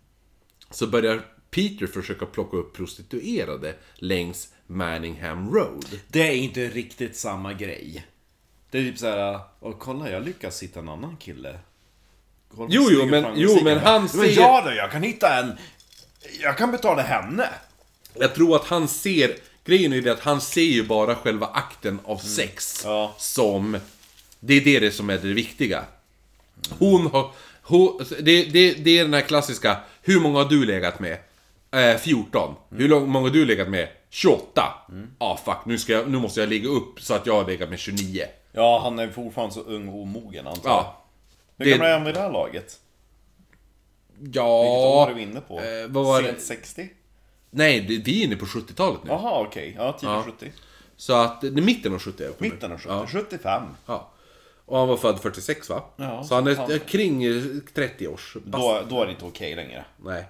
[0.71, 1.21] så börjar
[1.51, 5.87] Peter försöka plocka upp prostituerade längs Manningham Road.
[6.09, 8.07] Det är inte riktigt samma grej.
[8.71, 11.59] Det är typ såhär, och kolla jag lyckas hitta en annan kille.
[12.57, 15.53] Kolla, Jo, jo, men- jo, men han Men säger- ja då, jag kan hitta en...
[16.43, 17.49] Jag kan betala henne.
[18.15, 21.47] Jag tror att han ser, grejen är ju det att han ser ju bara själva
[21.47, 23.15] akten av sex Ja.
[23.19, 23.79] som,
[24.41, 25.85] det är det, som är det viktiga.
[26.79, 27.31] Hon har,
[27.63, 31.19] hon, det, det, det är den här klassiska, hur många har du legat med?
[31.71, 32.55] Eh, 14.
[32.71, 33.89] Hur lång- många har du legat med?
[34.21, 34.63] 28.
[35.19, 37.69] Ah fuck, nu, ska jag, nu måste jag ligga upp så att jag har legat
[37.71, 38.25] med 29.
[38.53, 40.77] Ja, han är fortfarande så ung och omogen antar jag.
[40.79, 41.05] Ja.
[41.57, 42.81] Hur gammal är han vid det här laget?
[44.19, 45.11] Vilket år Ja...
[45.11, 45.61] är vi inne på?
[45.61, 46.23] eh, vad var?
[46.23, 46.89] Sent 60?
[47.51, 49.11] Nej, det- vi är inne på 70-talet nu.
[49.11, 49.75] Jaha, okej.
[49.79, 50.23] Ja, tidigt Ja.
[50.27, 50.53] 70.
[50.97, 52.51] Så att, det är mitten av 70 jag kommer.
[52.51, 52.89] Mitten av 70.
[52.89, 53.07] Ja.
[53.07, 53.63] 75.
[53.87, 54.11] Ja.
[54.67, 55.83] Och han var född 46 va?
[55.97, 57.43] Ja, så han är han- eh, kring eh,
[57.75, 58.37] 30 års.
[58.45, 59.85] Då, då är det inte okej längre.
[60.05, 60.25] Nej.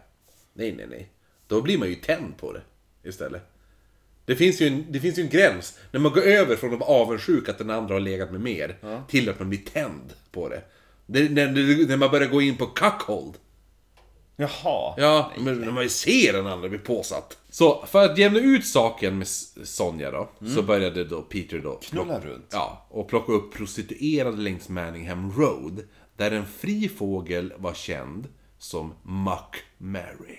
[0.53, 1.09] Nej, nej, nej.
[1.49, 2.63] Då blir man ju tänd på det
[3.09, 3.43] istället.
[4.27, 5.79] Det finns, ju en, det finns ju en gräns.
[5.91, 8.77] När man går över från att vara avundsjuk att den andra har legat med mer,
[9.09, 10.63] till att man blir tänd på det.
[11.07, 13.35] Det, när, när man börjar gå in på cuckold.
[14.37, 14.95] Jaha.
[14.97, 17.39] Ja, men när man ser den andra bli påsatt.
[17.51, 19.29] Så för att jämna ut saken med
[19.65, 21.81] Sonja då, så började då Peter då...
[21.83, 22.49] Knulla runt.
[22.53, 25.83] Ja, och plocka upp prostituerade längs Manningham Road.
[26.17, 28.29] Där en fri fågel var känd
[28.59, 30.39] som Muck Mary.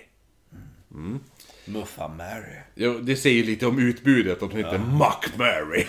[1.68, 2.56] Muffa Mary.
[2.74, 5.86] Jo, det säger lite om utbudet, att hon heter Muck Mary.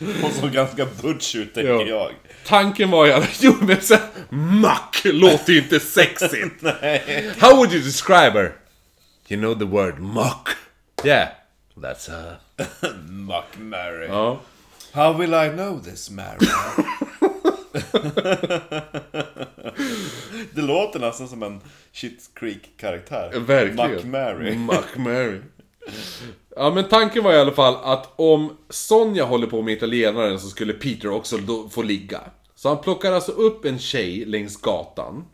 [0.22, 1.82] Hon såg ganska butch ut, tänker Ja.
[1.82, 2.10] jag.
[2.46, 3.96] Tanken var ju att, jo men så
[4.28, 6.62] Muck låter ju inte sexigt.
[7.38, 8.52] How would you describe her?
[9.28, 10.48] You know the word muck?
[11.04, 11.28] Yeah,
[11.76, 12.36] that's her.
[13.10, 14.06] Muck Mary.
[14.06, 14.40] Ja.
[14.92, 16.38] How will I know this Mary?
[20.54, 21.60] det låter nästan som en
[21.92, 23.38] Shit Creek-karaktär.
[23.38, 23.90] Verkligen.
[23.90, 24.56] Muck Mary.
[24.56, 25.40] Muck Mary.
[26.56, 30.48] Ja men tanken var i alla fall att om Sonja håller på med italienaren så
[30.48, 31.38] skulle Peter också
[31.70, 32.20] få ligga.
[32.54, 35.24] Så han plockar alltså upp en tjej längs gatan.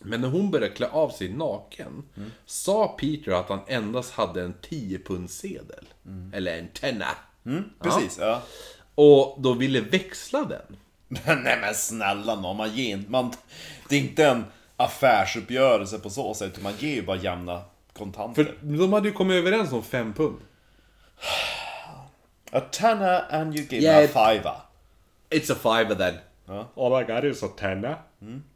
[0.00, 2.02] Men när hon började klä av sig naken
[2.46, 5.84] sa Peter att han endast hade en 10 sedel
[6.32, 7.06] Eller en tenna.
[7.80, 8.42] Precis, ja.
[8.94, 10.76] Och då ville växla den.
[11.08, 13.02] Nej men snälla nån, man ger.
[13.08, 13.32] Man,
[13.88, 14.44] det är inte en
[14.76, 17.62] affärsuppgörelse på så sätt, utan man ger ju bara jämna
[17.92, 18.44] kontanter.
[18.44, 20.36] För de hade ju kommit överens om 5 pund.
[22.52, 24.04] A tenner and you give Yeah.
[24.04, 24.54] a fiver.
[25.30, 26.14] It's a fiver then.
[26.46, 26.68] Ja.
[26.76, 27.96] All I got is a tenna.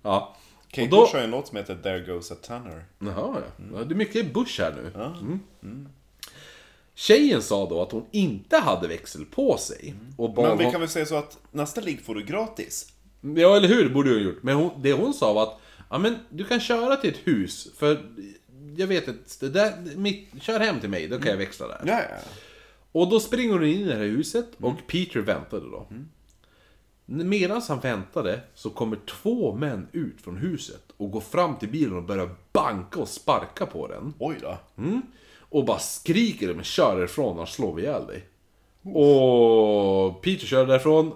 [0.02, 0.36] Ja.
[0.70, 2.85] Kate då- Bush har ju en låt som heter There Goes a Tenner.
[2.98, 3.66] Jaha, ja.
[3.74, 3.85] ja.
[3.85, 4.93] Det är mycket Bush här nu.
[5.62, 5.89] Mm.
[7.01, 9.94] Tjejen sa då att hon inte hade växel på sig.
[10.16, 12.93] Och bad Men vi kan väl säga så att nästa ligg får du gratis.
[13.20, 13.89] Ja, eller hur?
[13.89, 14.43] Borde hon gjort.
[14.43, 15.60] Men hon, det hon sa var att
[15.90, 17.68] ja, men du kan köra till ett hus.
[17.77, 18.02] För
[18.77, 21.82] jag vet att det där, mitt, kör hem till mig, då kan jag växla där.
[21.86, 22.16] Ja, ja.
[22.93, 25.86] Och då springer hon in i det här huset och Peter väntade då.
[27.05, 31.97] Medan han väntade så kommer två män ut från huset och går fram till bilen
[31.97, 34.14] och börjar banka och sparka på den.
[34.18, 34.59] Oj då.
[35.51, 38.27] Och bara skriker men kör ifrån annars slår vi ihjäl dig.
[38.94, 41.12] Och Peter kör därifrån.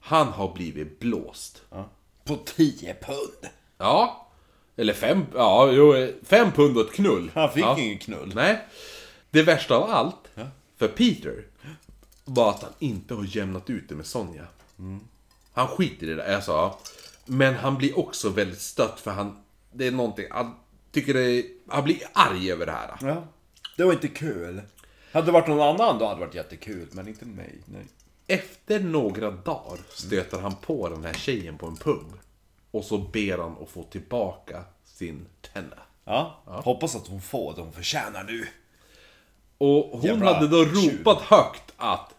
[0.00, 1.62] Han har blivit blåst.
[1.70, 1.88] Ja.
[2.24, 3.52] På 10 pund.
[3.78, 4.28] Ja.
[4.76, 7.30] Eller fem, ja, jo, fem pund och ett knull.
[7.34, 7.78] Han fick ja.
[7.78, 8.32] ingen knull.
[8.34, 8.66] Nej.
[9.30, 10.28] Det värsta av allt,
[10.76, 11.46] för Peter,
[12.24, 14.46] var att han inte har jämnat ut det med Sonja.
[15.52, 16.78] Han skiter i det, jag sa.
[17.26, 19.42] Men han blir också väldigt stött för han,
[19.72, 20.54] det är någonting, han
[20.92, 22.96] tycker det han blir arg över det här.
[23.00, 23.24] Ja.
[23.76, 24.62] Det var inte kul.
[25.12, 27.62] Hade det varit någon annan då hade det varit jättekul, men inte mig.
[27.66, 27.86] Nej.
[28.26, 32.18] Efter några dagar stöter han på den här tjejen på en pub.
[32.70, 35.82] Och så ber han att få tillbaka sin tenna.
[36.04, 36.42] Ja.
[36.44, 38.46] Hoppas att hon får det hon förtjänar nu.
[39.58, 42.14] Och hon Jävla hade då ropat högt att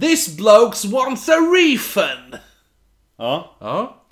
[0.00, 2.38] This blokes wants a refund!
[3.16, 3.56] Ja.
[3.60, 4.02] Ja.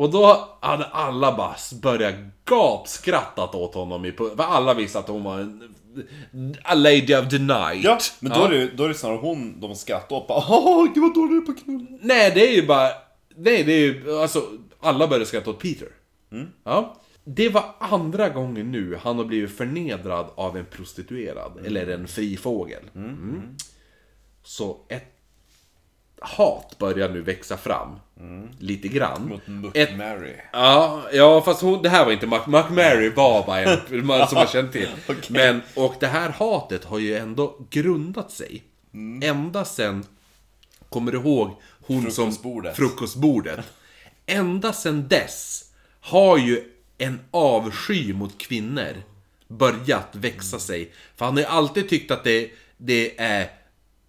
[0.00, 2.14] Och då hade alla bara börjat
[2.44, 5.74] gapskrattat åt honom i För alla visste att hon var en...
[6.62, 7.84] A lady of the night.
[7.84, 10.26] Ja, men då, Är det, då är det snarare hon de skrattar åt.
[10.28, 11.86] Åh, gud vad dålig du är på knull.
[12.00, 12.88] Nej, det är ju bara...
[13.36, 14.20] Nej, det är ju...
[14.20, 14.42] Alltså,
[14.80, 15.88] alla började skratta åt Peter.
[16.64, 16.96] Ja.
[17.24, 22.36] Det var andra gången nu han har blivit förnedrad av en prostituerad, eller en fri
[22.36, 22.82] fågel.
[22.94, 23.56] Mm.
[24.42, 25.19] Så ett
[26.20, 27.96] hat börjar nu växa fram.
[28.58, 29.28] Lite grann.
[29.28, 30.34] Mot Muck Ett- Mary.
[30.52, 34.28] Ja, ja fast hon, det här var inte Mac, Mac Mary var bara en man
[34.28, 34.88] som man kände till.
[35.28, 38.62] Men, och det här hatet har ju ändå grundat sig.
[39.22, 40.04] Ända sen,
[40.88, 41.50] kommer du ihåg
[41.86, 42.76] hon Frukostbordet.
[42.76, 42.88] som...
[42.88, 43.60] Frukostbordet.
[44.26, 45.64] Ända sen dess
[46.00, 46.64] har ju
[46.98, 49.02] en avsky mot kvinnor
[49.48, 50.92] börjat växa sig.
[51.16, 53.50] För han har ju alltid tyckt att det, det är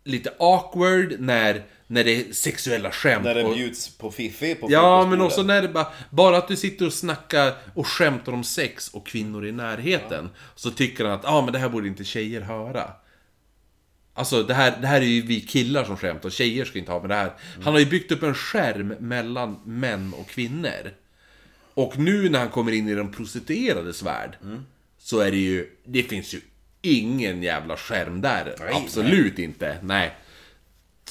[0.03, 3.23] lite awkward när, när det är sexuella skämt.
[3.23, 5.87] När det och- bjuds på fiffi på Ja, men också när det bara...
[6.09, 10.29] Bara att du sitter och snackar och skämtar om sex och kvinnor i närheten.
[10.55, 12.91] Så tycker han att, ja ah, men det här borde inte tjejer höra.
[14.13, 16.99] Alltså det här, det här är ju vi killar som skämtar, tjejer ska inte ha
[16.99, 17.33] med det här.
[17.63, 20.91] Han har ju byggt upp en skärm mellan män och kvinnor.
[21.73, 24.37] Och nu när han kommer in i den prostituerades värld.
[24.97, 26.41] Så är det ju, det finns ju
[26.81, 28.55] ingen jävla skärm där.
[28.73, 30.15] Absolut inte, nej.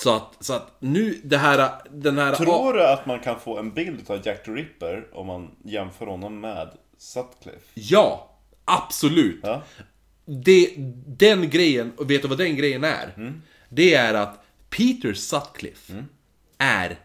[0.02, 2.34] Så att, så att nu, det här, den här...
[2.34, 6.06] Tror du att man kan få en bild av Jack the Ripper om man jämför
[6.06, 6.68] honom med
[6.98, 7.66] Sutcliffe?
[7.74, 9.40] Ja, absolut.
[9.42, 9.62] Ja.
[10.24, 10.74] Det,
[11.06, 13.32] den grejen, och vet du vad den grejen är?
[13.68, 16.04] Det är att Peter Sutcliffe
[16.58, 16.96] är...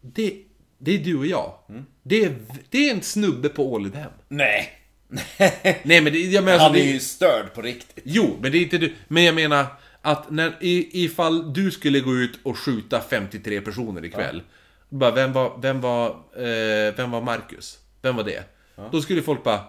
[0.00, 0.42] Det,
[0.78, 1.54] det är du och jag.
[2.02, 2.34] Det, är,
[2.70, 4.12] det är en snubbe på Ålidhem.
[4.28, 4.72] Nej!
[5.82, 8.04] Nej men det, jag menar, Han alltså, är det, ju störd på riktigt.
[8.06, 8.94] Jo, men det är inte du.
[9.08, 9.66] Men jag menar
[10.02, 14.42] att när, i, ifall du skulle gå ut och skjuta 53 personer ikväll.
[14.88, 17.78] Bara, vem var, vem var, eh, vem var Marcus?
[18.02, 18.44] Vem var det?
[18.90, 19.60] Då skulle folk bara...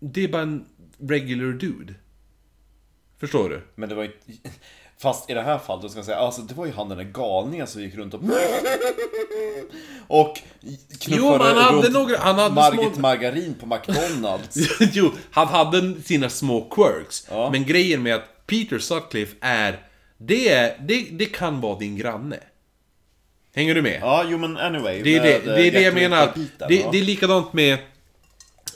[0.00, 0.64] Det är bara en
[1.00, 1.94] regular dude.
[3.20, 3.62] Förstår du?
[3.74, 4.10] Men det var ju...
[4.98, 6.98] Fast i det här fallet, då ska jag säga, alltså det var ju han den
[6.98, 8.20] där galningen som gick runt och...
[10.06, 10.38] Och
[11.00, 14.56] knuffade Jo, han hade runt några- han hade Margit små- Margarin på McDonalds.
[14.92, 17.26] jo, han hade sina små quirks.
[17.30, 17.50] Ja.
[17.50, 19.86] Men grejen med att Peter Sutcliffe är...
[20.18, 22.38] Det, är, det, det kan vara din granne.
[23.54, 23.98] Hänger du med?
[24.02, 25.02] Ja, jo men anyway.
[25.02, 26.26] Det är det, det, är det jag menar.
[26.26, 27.78] Ripper-biten, Det, det är likadant med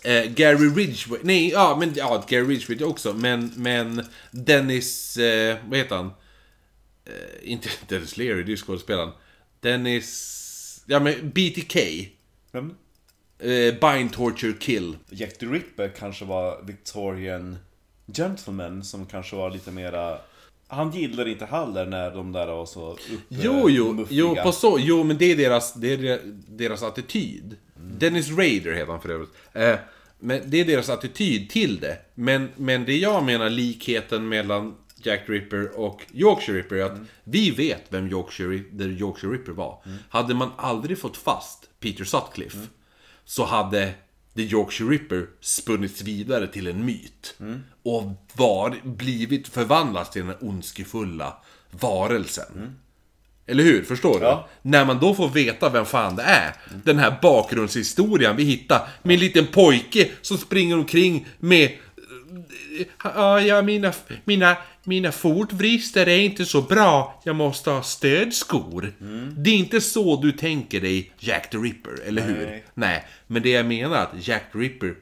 [0.05, 1.21] eh, Gary Ridgway.
[1.23, 3.13] Nej, ja, men ja, Gary Ridgway också.
[3.13, 5.17] Men, men Dennis...
[5.17, 6.07] Eh, vad heter han?
[7.05, 9.13] Eh, inte Dennis Leary, det är ju skådespelaren.
[9.61, 10.85] Dennis...
[10.87, 11.77] Ja, men BTK.
[12.53, 12.75] Vem?
[13.39, 14.97] Eh, Bind, Torture, Kill.
[15.11, 17.59] Jack the Ripper kanske var Victorian
[18.06, 20.18] Gentleman som kanske var lite mera...
[20.68, 22.98] Han gillade inte heller när de där var så upp,
[23.28, 24.18] Jo, jo, muffiga.
[24.20, 27.56] jo, på så, jo, men det är deras, det är deras- attityd.
[27.76, 29.31] Dennis Rader heter han för övrigt.
[29.52, 29.74] Eh,
[30.18, 31.98] men det är deras attityd till det.
[32.14, 37.51] Men, men det jag menar likheten mellan Jack Ripper och Yorkshire Ripper är att vi
[37.51, 39.82] vet vem Yorkshire, the Yorkshire Ripper var.
[40.09, 42.59] Hade man aldrig fått fast Peter Sutcliffe
[43.24, 43.90] så hade
[44.36, 47.35] The Yorkshire Ripper spunnits vidare till en myt.
[47.82, 48.02] Och
[48.32, 51.36] var, blivit förvandlats till den ondskefulla
[51.70, 52.77] varelsen.
[53.47, 53.82] Eller hur?
[53.85, 54.24] Förstår du?
[54.24, 54.48] Ja.
[54.62, 56.55] När man då får veta vem fan det är.
[56.85, 58.89] Den här bakgrundshistorien vi hittar.
[59.02, 61.70] Med en liten pojke som springer omkring med...
[63.47, 63.93] Ja, mina,
[64.24, 67.20] mina, mina fotvrister är inte så bra.
[67.24, 68.93] Jag måste ha stödskor.
[69.36, 72.62] Det är inte så du tänker dig Jack the Ripper, eller hur?
[72.74, 73.05] Nej.
[73.27, 74.94] Men det jag menar att Jack the Ripper,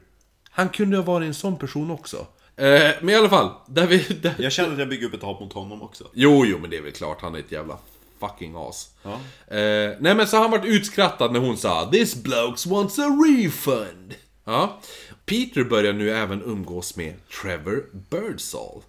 [0.49, 2.27] han kunde ha varit en sån person också.
[2.55, 3.97] Eh, men i alla fall, där vi...
[3.97, 6.03] Där, Jag känner att jag bygger upp ett hat mot honom också.
[6.13, 7.21] Jo, jo, men det är väl klart.
[7.21, 7.77] Han är ett jävla
[8.19, 8.89] fucking as.
[9.03, 9.11] Ja.
[9.57, 13.07] Eh, nej, men så har han varit utskrattad när hon sa This blokes wants a
[13.27, 14.13] refund.
[14.45, 14.79] Ja.
[15.25, 18.81] Peter börjar nu även umgås med Trevor Birdsall.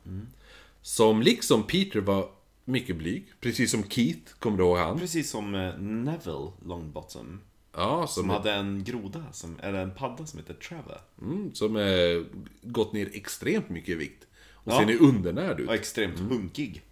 [0.82, 2.28] Som liksom Peter var
[2.65, 3.27] mycket blyg.
[3.40, 4.98] Precis som Keith, kommer du ihåg han?
[4.98, 7.40] Precis som eh, Neville Longbottom.
[7.77, 10.98] Ja, som, Som hade en groda, som, eller en padda som heter Trevor.
[11.23, 12.23] mm, som eh,
[12.62, 14.24] gått ner extremt mycket i vikt.
[14.52, 14.78] Och Ja.
[14.78, 15.69] ser ni undernärd ut.
[15.69, 16.31] Och extremt Mm.
[16.31, 16.82] hunkig.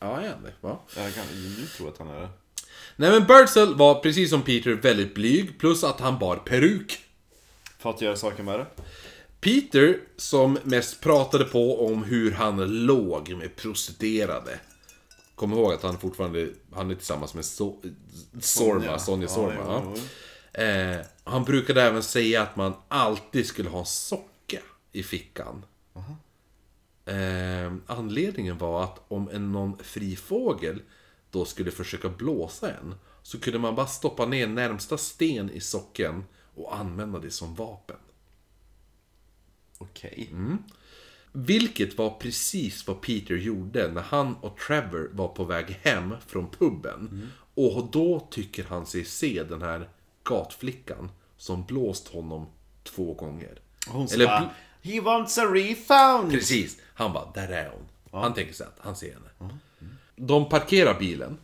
[0.00, 0.52] Ja, ja, det.
[0.60, 0.78] Va?
[0.96, 1.24] Jag kan
[1.58, 2.28] nu tror att han är det.
[2.96, 6.98] Nej men Birdsall var precis som Peter väldigt blyg, plus att han bar peruk.
[7.78, 8.66] För att göra saken värre.
[9.40, 14.60] Peter, som mest pratade på om hur han låg med prostituerade.
[15.34, 17.82] Kom ihåg att han fortfarande, han är tillsammans med so
[18.40, 19.54] Sorma, Sonja Ja, Sorma.
[19.58, 20.62] jo, Ja, jo.
[20.62, 24.58] Eh, han brukade även säga att man alltid skulle ha en socka
[24.92, 25.64] i fickan.
[27.04, 30.82] Eh, anledningen var att om en någon fri fågel
[31.30, 36.24] då skulle försöka blåsa en så kunde man bara stoppa ner närmsta sten i socken
[36.58, 37.96] och använda det som vapen.
[39.78, 40.28] Okej.
[40.30, 40.58] Mm.
[41.32, 46.50] Vilket var precis vad Peter gjorde när han och Trevor var på väg hem från
[46.50, 47.30] puben.
[47.54, 49.88] Och då tycker han sig se den här
[50.22, 52.46] gatflickan som blåst honom
[52.82, 53.60] två gånger.
[53.88, 54.48] Hon Eller bl-
[54.82, 56.30] He wants a refund!
[56.32, 56.78] Precis.
[56.94, 58.20] Han bara, där är hon.
[58.22, 59.58] Han tänker sig att han ser henne.
[60.16, 61.38] De parkerar bilen.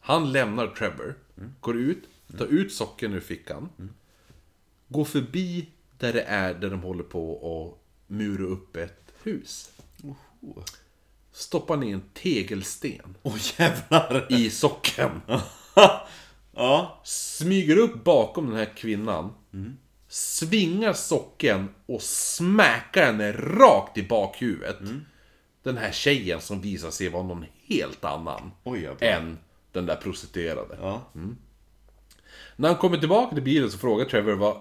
[0.00, 1.14] Han lämnar Trevor.
[1.60, 2.04] Går ut,
[2.38, 3.68] tar ut socken ur fickan.
[4.94, 5.66] Går förbi
[5.98, 9.70] där det är där de håller på att mura upp ett hus.
[11.32, 14.26] Stoppar ner en tegelsten Åh jävlar!
[14.30, 15.20] i socken.
[16.54, 17.00] ja.
[17.04, 19.32] Smyger upp bakom den här kvinnan.
[20.08, 24.78] Svingar socken och smäckar henne rakt i bakhuvudet.
[25.62, 29.38] Den här tjejen som visar sig vara någon helt annan Oj, än
[29.72, 30.78] den där prostituerade.
[30.80, 31.02] Ja.
[32.56, 34.60] När han kommer tillbaka till bilen så frågar Trevor vad,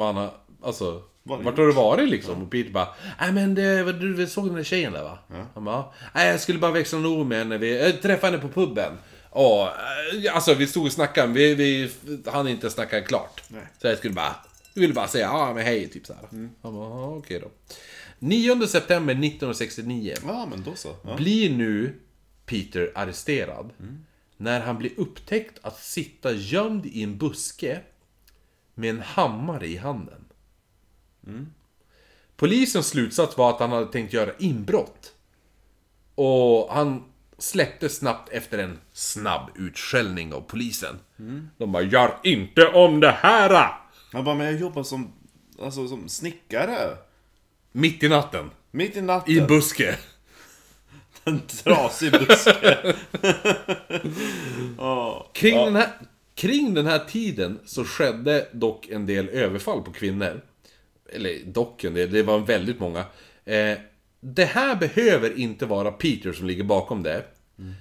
[0.00, 0.30] han har...
[0.62, 2.42] Alltså, vart har du varit liksom?
[2.42, 2.88] Och Peter bara,
[3.20, 5.18] nej men det, du du såg den där tjejen där va?
[5.54, 5.84] Han bara,
[6.14, 8.92] nej jag skulle bara växla en ord med henne, vi, jag träffade henne på puben.
[9.30, 11.90] Och, eh, alltså vi stod och snackade, vi, vi
[12.26, 13.42] hann inte snacka klart.
[13.48, 13.62] Nej.
[13.80, 14.36] Så jag skulle bara,
[14.74, 16.22] jag ville bara säga, ja men hej, typ såhär.
[16.30, 17.50] Han bara, "Ja, okej då.
[18.18, 20.96] 9 september 1969 ja, men då så.
[21.04, 21.16] Ja.
[21.16, 21.94] blir nu
[22.46, 23.70] Peter arresterad.
[24.36, 27.80] När han blir upptäckt att sitta gömd i en buske
[28.74, 30.24] med en hammare i handen.
[32.36, 35.12] Polisens slutsats var att han hade tänkt göra inbrott.
[36.14, 37.04] Och han
[37.38, 40.98] släpptes snabbt efter en snabb utskällning av polisen.
[41.58, 43.72] De bara 'Gör inte om det här!'
[44.12, 45.12] Han bara, men jag jobbar som,
[45.62, 46.96] alltså, som snickare.
[47.72, 48.50] Mitt i natten.
[48.70, 49.34] Mitt i natten.
[49.34, 49.96] I buske.
[51.24, 52.94] en trasig buske.
[54.78, 55.30] Ja.
[55.34, 55.92] Kring den här...
[56.34, 60.40] Kring den här tiden så skedde dock en del överfall på kvinnor.
[61.12, 63.04] Eller dock en del, det var väldigt många.
[63.44, 63.78] Eh,
[64.20, 67.24] det här behöver inte vara Peter som ligger bakom det.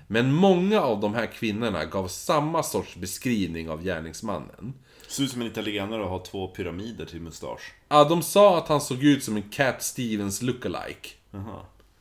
[0.08, 4.74] Men många av de här kvinnorna gav samma sorts beskrivning av gärningsmannen.
[5.08, 7.74] Ser ut som en italienare och har två pyramider till mustasch.
[7.90, 11.10] Ja, de sa att han såg ut som en Cat Stevens lookalike.
[11.32, 11.60] Jaha.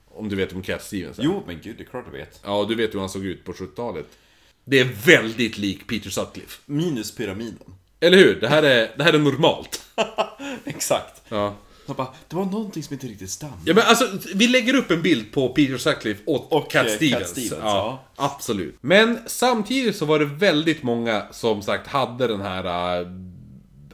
[0.09, 1.23] Om du vet om Cat Stevens är.
[1.23, 2.41] Jo, men gud, det är klart jag vet.
[2.45, 4.07] Ja, du vet hur han såg ut på 70-talet.
[4.65, 6.61] Det är väldigt lik Peter Sutcliffe.
[6.67, 7.75] Minus pyramiden.
[8.01, 8.41] Eller hur?
[8.41, 9.83] Det här är, det här är normalt.
[10.65, 11.23] Exakt.
[11.29, 11.55] Ja.
[11.87, 13.57] Bara, det var någonting som inte riktigt stämde.
[13.65, 16.93] Ja men alltså, vi lägger upp en bild på Peter Sutcliffe och, Och, Cat eh,
[16.93, 17.19] Stevens.
[17.23, 18.77] Cat Stevens, ja, Absolut.
[18.81, 23.01] Men samtidigt så var det väldigt många som sagt hade den här...
[23.01, 23.07] äh,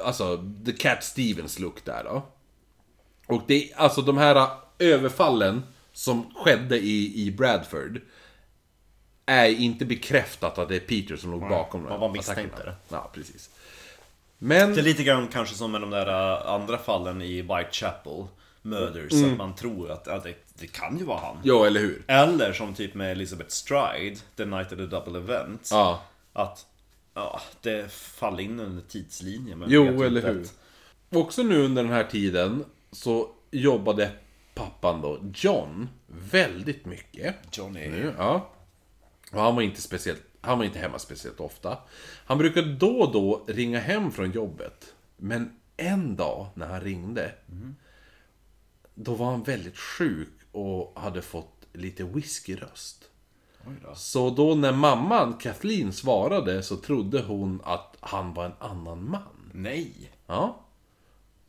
[0.04, 2.26] Alltså, the Cat Stevens look där då.
[3.26, 5.62] Och det, alltså de här äh, överfallen
[5.92, 8.00] som skedde i, i Bradford
[9.28, 12.74] är inte bekräftat att det är Peter som låg bakom man bara misstänkte det.
[12.88, 13.50] Ja, precis.
[14.38, 14.74] Men...
[14.74, 18.26] Det är lite grann kanske som med de där äh, andra fallen i Whitechapel
[18.62, 21.36] Murders, att man tror att ja, det, det kan ju vara han.
[21.42, 22.02] Ja, eller hur?
[22.06, 25.68] Eller som typ med Elizabeth Stride, The Night of the Double Event.
[25.70, 26.02] Ja.
[26.32, 26.66] Att
[27.14, 29.58] ja, det faller in under tidslinjen.
[29.58, 30.42] men Jo, eller hur.
[30.42, 30.54] att-
[31.10, 34.10] Också nu under den här tiden så jobbade
[34.54, 37.36] pappan då, John, väldigt mycket.
[37.52, 38.04] Johnny.
[38.18, 38.48] Ja.
[39.32, 41.78] Och han var inte speciellt, han var inte hemma speciellt ofta.
[42.26, 44.94] Han brukade då och då ringa hem från jobbet.
[45.16, 47.34] Men en dag när han ringde,
[48.94, 53.04] då var han väldigt sjuk och hade fått lite whiskyröst.
[53.82, 53.94] Då.
[53.94, 59.50] Så då när mamman, Kathleen, svarade så trodde hon att han var en annan man.
[59.52, 60.12] Nej.
[60.26, 60.60] Ja.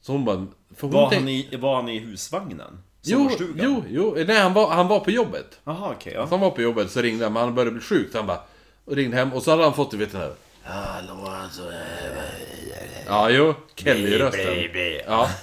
[0.01, 0.47] Så hon bara...
[0.75, 2.83] För hon Var han, i, var han i husvagnen?
[3.09, 3.65] Jo, Sommarstugan?
[3.65, 3.83] jo,
[4.17, 4.23] jo.
[4.27, 5.59] Nej, han var, han var på jobbet.
[5.63, 6.13] Jaha, okej.
[6.13, 6.27] Ja.
[6.29, 8.11] han var på jobbet, så ringde han, men han började bli sjuk.
[8.11, 8.39] Så han bara...
[8.85, 10.33] Och ringde hem, och så hade han fått, du vet den här...
[10.63, 11.61] Hallå, alltså...
[13.07, 13.53] Ja, jo.
[13.75, 14.69] Kelly-rösten.
[15.07, 15.29] Ja.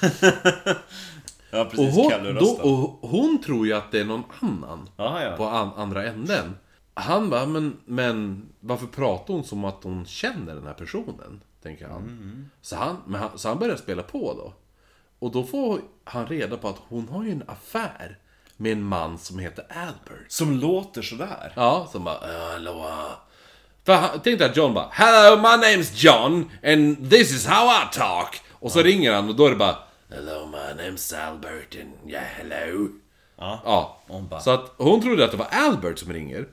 [1.51, 1.95] Ja, Och precis.
[1.95, 4.89] hon, då, och hon tror ju att det är någon annan.
[4.97, 5.37] Jaha, ja.
[5.37, 6.55] På an, andra änden.
[6.95, 11.41] Han bara, men, men varför pratar hon som att hon känner den här personen?
[11.63, 12.03] Tänker han.
[12.03, 14.53] Mm, Så, han, men han så han börjar spela på då.
[15.19, 18.19] Och då får han reda på att hon har ju en affär
[18.57, 20.25] med en man som heter Albert.
[20.29, 21.53] Som låter sådär.
[21.57, 22.91] Ja, som bara, "Ja, hallå.
[23.87, 27.95] För han tänkte att John bara, Hello, my name's John and this is how I
[27.97, 28.41] talk.
[28.53, 29.77] Och så ringer han och då är det bara,
[30.11, 32.89] Hello, my name's Albert and yeah, hello.
[33.39, 33.61] Ja.
[33.65, 34.03] Ja.
[34.09, 36.49] Hon bara- Så att hon trodde att det var Albert som ringer.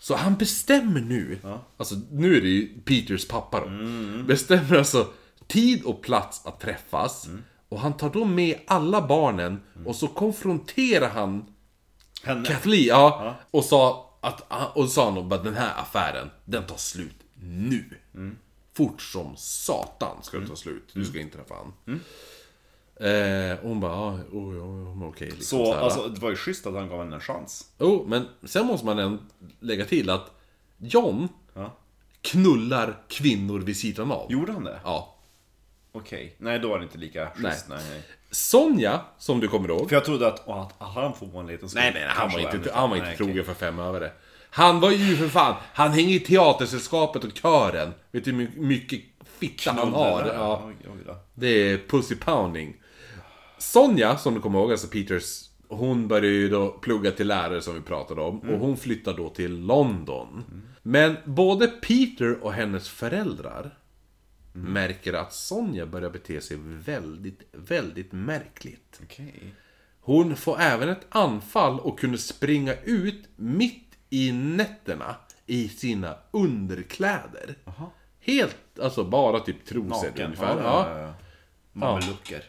[0.00, 1.38] Så han bestämmer nu,
[1.76, 3.66] alltså nu är det ju Peters pappa då.
[3.66, 4.26] Mm.
[4.26, 5.06] Bestämmer alltså
[5.48, 7.26] tid och plats att träffas.
[7.26, 7.44] Mm.
[7.70, 11.44] Och han tar då med alla barnen och så konfronterar han
[12.22, 12.46] Henne.
[12.48, 17.16] Kathleen, ja, Och sa att, och sa han bara den här affären, den tar slut
[17.42, 17.84] nu.
[18.14, 18.36] Mm.
[18.72, 20.90] Fort som satan ska det ta slut.
[20.92, 22.00] Du ska inte träffa han.
[23.08, 25.26] Eh, och hon bara, ja, oh, ja, ja, okej.
[25.30, 27.70] Liksom, Så, så alltså, det var ju schysst att han gav henne en chans.
[27.78, 29.18] Jo, men sen måste man ändå
[29.60, 30.30] lägga till att
[30.78, 31.72] John Ja.
[32.20, 34.32] knullar kvinnor vid sidan av.
[34.32, 34.80] Gjorde han det?
[34.84, 35.09] Ja.
[35.92, 36.34] Okej.
[36.38, 37.66] Nej, då var det inte lika schysst.
[37.68, 37.78] Nej.
[37.90, 39.88] Nej, Sonja, som du kommer ihåg.
[39.88, 41.82] För jag trodde att, åh, att han får en liten skål.
[41.82, 44.12] Nej, nej, han var inte, han var inte nej, trogen för fem öre.
[44.50, 47.92] Han var ju för fan, han hänger i teatersällskapet och kören.
[48.10, 49.00] Vet du hur my- mycket
[49.38, 50.26] fitta han har?
[50.26, 50.70] Ja,
[51.34, 52.76] det är pussy pounding.
[53.58, 57.74] Sonja, som du kommer ihåg, alltså Peters, hon började ju då plugga till lärare som
[57.74, 58.40] vi pratade om.
[58.40, 60.44] Och hon flyttar då till London.
[60.82, 63.70] Men både Peter och hennes föräldrar
[64.52, 69.00] märker att Sonja börjar bete sig väldigt, väldigt märkligt.
[69.02, 69.54] Okej.
[70.00, 75.16] Hon får även ett anfall och kunde springa ut mitt i nätterna
[75.46, 77.54] i sina underkläder.
[78.20, 80.24] Helt, alltså bara typ trosor Naken.
[80.26, 80.56] ungefär.
[80.62, 81.14] Ja, Ja, ja.
[81.72, 82.44] Mamelucker.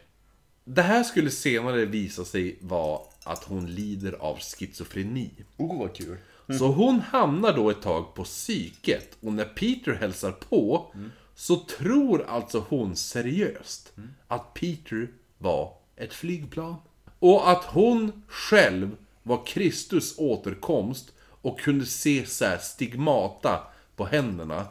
[0.63, 5.31] Det här skulle senare visa sig vara att hon lider av schizofreni.
[5.57, 6.17] Oh, vad kul.
[6.59, 10.93] Så hon hamnar då ett tag på psyket och när Peter hälsar på
[11.35, 13.93] så tror alltså hon seriöst
[14.27, 16.75] att Peter var ett flygplan.
[17.19, 23.59] Och att hon själv var Kristus återkomst och kunde se så här stigmata
[23.95, 24.65] på händerna.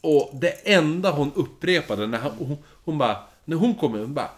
[0.00, 4.14] Och det enda hon upprepade när hon, hon, hon bara, när hon kom in, hon
[4.14, 4.30] bara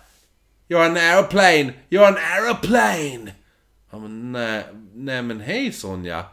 [0.68, 1.72] You're an aeroplane!
[1.90, 3.32] You're an aeroplane!
[3.90, 4.64] Ja, men, nej,
[4.94, 6.24] nej men hej Sonja.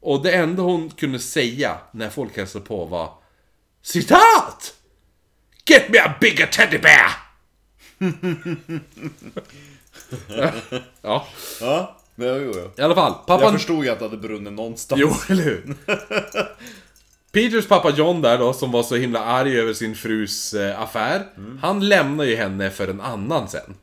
[0.00, 3.10] Och det enda hon kunde säga när folk hälsade på var
[3.86, 4.74] Citat!
[5.64, 7.10] Get me a bigger teddy bear!
[11.02, 11.26] ja,
[11.60, 12.70] Ja, men, jo, jo.
[12.76, 13.12] i alla fall.
[13.12, 13.52] Jag Pappan...
[13.52, 15.00] förstod ju att det hade brunnit någonstans.
[15.00, 15.74] Jo, eller hur?
[17.32, 21.26] Peters pappa John där då, som var så himla arg över sin frus eh, affär.
[21.62, 23.74] Han lämnar ju henne för en annan sen.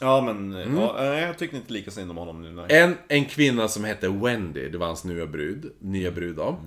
[0.00, 2.50] Ja men, ja, eh, jag tyckte inte lika synd om honom nu.
[2.50, 2.78] Nej.
[2.80, 6.60] En, en kvinna som hette Wendy, det var hans nya brud, nya brud då.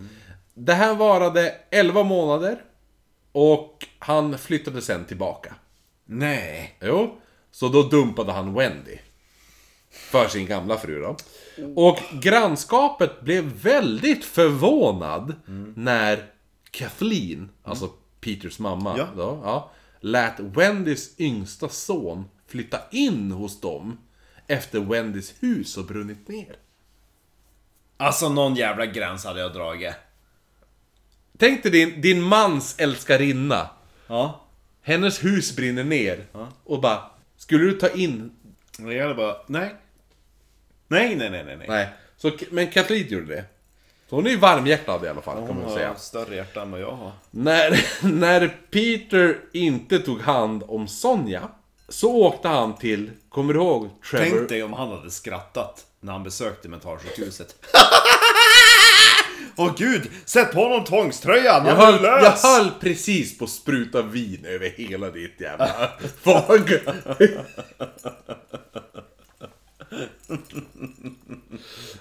[0.53, 2.63] Det här varade 11 månader.
[3.31, 5.55] Och han flyttade sen tillbaka.
[6.05, 6.77] Nej.
[6.81, 7.21] Jo,
[7.51, 8.97] så då dumpade han Wendy.
[9.91, 11.15] För sin gamla fru då.
[11.75, 15.35] Och grannskapet blev väldigt förvånad
[15.75, 16.25] när
[16.71, 19.07] Kathleen, alltså Peters mamma, Ja.
[19.15, 23.97] då, ja, lät Wendys yngsta son flytta in hos dem
[24.47, 26.55] efter Wendys hus har brunnit ner.
[27.97, 29.93] Alltså någon jävla gräns hade jag dragit.
[31.41, 33.69] Tänk dig din, din mans älskarinna.
[34.07, 34.41] Ja.
[34.81, 36.25] Hennes hus brinner ner.
[36.63, 37.01] Och bara,
[37.37, 38.31] skulle du ta in...
[38.83, 39.75] Och jag hade bara, nej.
[40.87, 41.57] Nej, nej, nej, nej.
[41.57, 41.67] nej.
[41.67, 41.89] Nej.
[42.17, 43.45] Så, men Kathleen gjorde det.
[44.09, 45.87] Så hon är ju varmhjärtad i alla fall, kan man Hon väl säga.
[45.87, 47.11] har större hjärta än vad jag har.
[47.31, 51.49] När, när Peter inte tog hand om Sonja,
[51.89, 54.37] så åkte han till, kommer du ihåg Trevor?
[54.37, 57.55] Tänk dig om han hade skrattat när han besökte mentalsjukhuset.
[59.55, 62.43] Åh gud, sätt på honom tvångströjan, jag han är höll, jag lös!
[62.43, 65.89] höll precis på att spruta vin över hela ditt jävla
[66.23, 66.69] fag.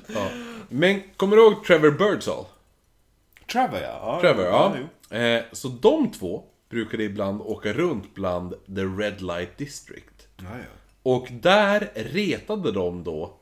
[0.06, 0.28] ja.
[0.68, 2.44] Men kommer du ihåg Trevor Birdsall?
[3.52, 4.01] Trevor ja.
[4.02, 4.20] ja.
[4.20, 4.77] Trevor, ja.
[5.10, 5.16] jo.
[5.16, 10.28] Eh, så de två brukade ibland åka runt bland The Red Light District.
[10.36, 10.64] Ja, ja.
[11.02, 13.36] Och där retade de då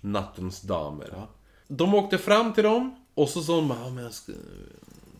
[0.00, 1.26] nattens damer.
[1.68, 4.32] De åkte fram till dem och så sa de bara, men ska,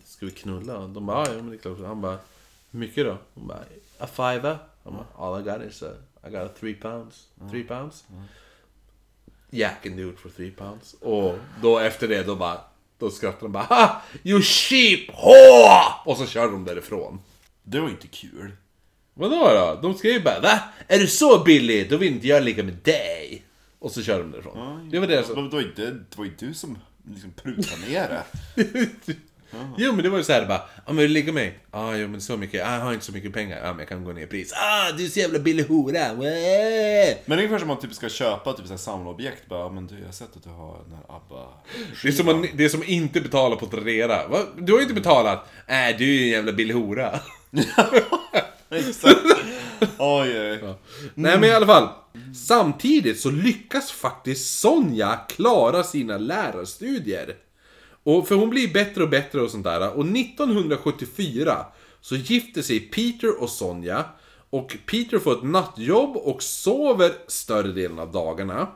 [0.05, 0.87] ska vi knulla?
[0.87, 1.79] De bara, ja men det är klart.
[1.87, 2.19] Han bara,
[2.71, 3.19] hur mycket då?
[3.35, 3.65] Hon bara,
[3.99, 4.59] a fiver.
[4.85, 5.93] Han bara, all I got is a,
[6.27, 7.27] I got a three pounds.
[7.51, 8.05] Three pounds.
[9.83, 10.95] Can do it for three pounds.
[11.01, 12.61] Och då efter det, då bara,
[12.99, 14.03] då skrattade de bara, ha!
[14.23, 15.85] You sheep whore!
[16.05, 17.21] Och så körde de därifrån.
[17.63, 18.53] Det var inte kul.
[19.15, 19.79] Vadå då?
[19.83, 20.61] De skrev ju bara Va?
[20.89, 21.91] Är du så billig?
[21.91, 23.45] Då vill inte jag ligga med dig.
[23.79, 24.89] Och så kör de därifrån.
[24.91, 25.35] Det var det som...
[25.51, 25.63] Det var
[26.25, 26.79] ju inte- du som
[27.11, 28.25] liksom prutade ner det.
[29.79, 31.59] Jo men det var ju såhär bara, ja men vill du ligga med mig?
[31.73, 33.57] Ja jo men så mycket, Ah, jag har inte så mycket pengar.
[33.65, 34.53] Ja men jag kan gå ner i pris.
[34.53, 36.15] Ah du är så jävla billig hora.
[36.15, 39.49] Men det är ungefär som man typ ska köpa typ så här samlarobjekt.
[39.49, 41.49] Bara, "Ja, men du, jag har sett att du har den här ABBA.
[42.03, 44.29] Det är som att det är som inte betala på Tradera.
[44.29, 44.39] Va?
[44.59, 45.49] Du har ju inte betalat.
[45.67, 47.21] Äh du är ju en jävla billig hora.
[48.71, 49.19] Exakt.
[49.99, 50.75] Oj, oj.
[51.15, 51.89] Nej men i alla fall.
[52.35, 57.37] Samtidigt så lyckas faktiskt Sonja klara sina lärarstudier.
[58.03, 59.93] Och för hon blir bättre och bättre och sånt där.
[59.93, 61.67] Och 1974
[62.01, 64.05] så gifter sig Peter och Sonja.
[64.51, 68.69] Och Peter får ett nattjobb och sover större delen av dagarna.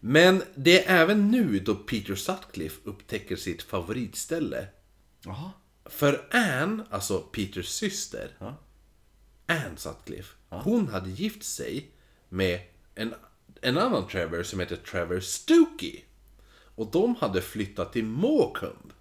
[0.00, 4.66] Men det är även nu då Peter Sutcliffe upptäcker sitt favoritställe.
[5.24, 5.50] Jaha.
[5.84, 8.30] För Anne, alltså Peters syster,
[9.48, 11.90] Anne Sutcliffe, hon hade gift sig
[12.28, 12.60] med
[12.94, 13.14] en,
[13.60, 16.00] en annan Trevor som heter Trevor Stookie.
[16.74, 18.94] Och de hade flyttat till Morecambe.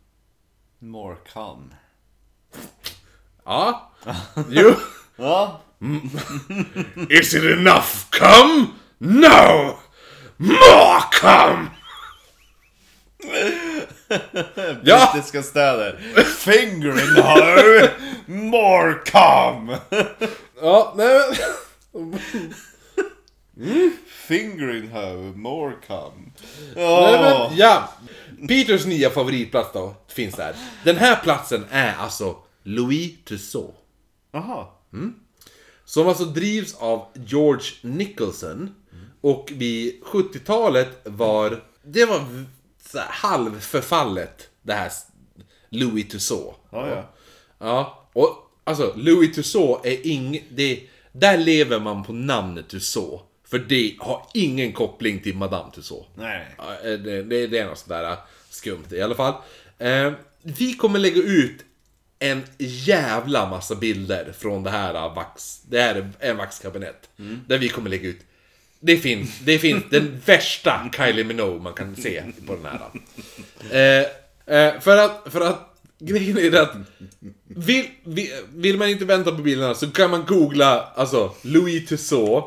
[0.79, 1.75] Morecambe.
[3.45, 3.91] Ja,
[4.49, 4.75] jo.
[5.15, 5.61] Ja.
[7.09, 8.67] Is it enough come?
[8.97, 9.77] No!
[10.37, 11.67] More come!
[14.83, 15.11] Ja!
[15.13, 15.97] Brittiska städer.
[16.23, 17.23] Finger in
[18.27, 18.33] her.
[18.35, 19.79] Morecambe.
[20.61, 21.19] Ja, nej
[21.91, 22.19] men...
[24.07, 25.15] Finger in her.
[25.35, 26.31] Morecambe.
[26.75, 27.47] Nej, Ja.
[27.49, 27.89] men, ja.
[28.47, 30.55] Peters nya favoritplats då, finns där.
[30.83, 33.73] Den här platsen är alltså Louis Tussaud.
[34.31, 34.65] Jaha.
[35.85, 38.75] Som alltså drivs av George Nicholson.
[39.21, 41.63] Och vid 70-talet var...
[41.83, 42.21] Det var
[43.09, 44.91] halvförfallet, det här
[45.69, 46.53] Louis Tussaud.
[46.71, 47.03] Ja, ja.
[47.59, 50.43] Ja, och alltså Louis Tussaud är ing...
[50.49, 50.79] Det,
[51.11, 53.19] där lever man på namnet Tussaud.
[53.47, 56.05] För det har ingen koppling till Madame Tussaud.
[56.15, 56.45] Nej.
[56.57, 58.17] Eh, det, det, det är något sådär äh,
[58.49, 59.33] skumt i alla fall.
[59.77, 60.11] Eh,
[60.41, 61.65] vi kommer lägga ut
[62.19, 65.61] en jävla massa bilder från det här äh, vax...
[65.61, 67.09] Det här är en vaxkabinett.
[67.47, 68.19] Där vi kommer lägga ut...
[68.79, 72.79] Det finns, det finns den värsta Kylie Minogue man kan se på den här.
[73.71, 74.05] Eh,
[74.57, 76.75] eh, för att, för att grejen är att
[77.47, 82.43] vill, vill, vill man inte vänta på bilderna så kan man googla alltså Louis Tussaud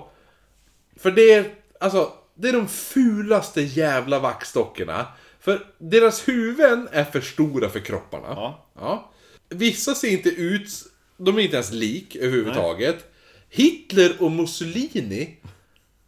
[1.01, 5.07] för det är, alltså, det är de fulaste jävla vaxdockorna.
[5.41, 8.27] För deras huvuden är för stora för kropparna.
[8.29, 8.69] Ja.
[8.75, 9.11] ja.
[9.49, 10.69] Vissa ser inte ut,
[11.17, 13.13] de är inte ens lik överhuvudtaget.
[13.51, 15.37] Hitler och Mussolini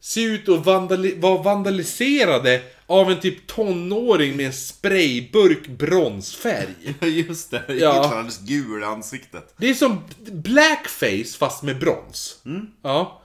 [0.00, 2.62] ser ut att vandali- vara vandaliserade
[2.92, 6.74] av en typ tonåring med en sprayburk bronsfärg.
[7.00, 7.74] Just det, Ja.
[7.74, 8.14] ja.
[8.14, 9.54] alldeles gul i ansiktet.
[9.56, 10.00] Det är som
[10.32, 12.42] blackface fast med brons.
[12.82, 13.22] Ja.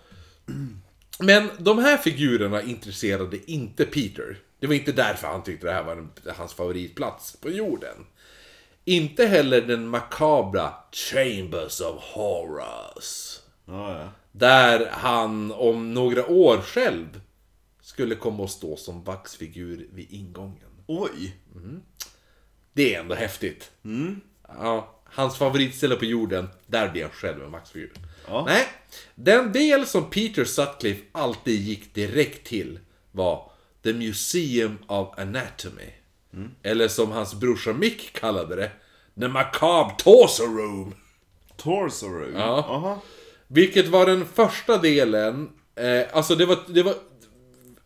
[1.20, 4.38] Men de här figurerna intresserade inte Peter.
[4.60, 6.08] Det var inte därför han tyckte det här var
[6.38, 7.96] hans favoritplats på jorden.
[8.86, 13.40] Inte heller den makabra Chambers of Horrors.
[13.66, 14.10] Ja, ja.
[14.32, 17.22] Där han om några år själv
[17.98, 20.70] skulle komma att stå som vaxfigur vid ingången.
[20.88, 21.36] Oj!
[22.74, 23.72] Det är ändå häftigt.
[24.48, 27.92] Ja, hans favoritställe på jorden, där blir han själv en vaxfigur.
[28.28, 28.44] Ja.
[28.48, 28.68] Nej,
[29.16, 32.80] den del som Peter Sutcliffe alltid gick direkt till
[33.12, 33.52] var
[33.84, 35.92] The Museum of Anatomy.
[36.64, 38.72] Eller som hans brorsa Mick kallade det,
[39.20, 40.96] The Macabre Torso Room.
[41.56, 42.36] Torso room.
[42.36, 42.66] Ja.
[42.70, 43.02] Aha.
[43.48, 46.94] Vilket var den första delen, eh, alltså det var, det var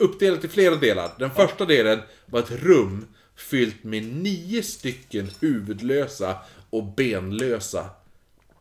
[0.02, 1.11] uppdelat i flera delar.
[1.19, 6.38] Den första delen var ett rum fyllt med nio stycken huvudlösa
[6.69, 7.90] och benlösa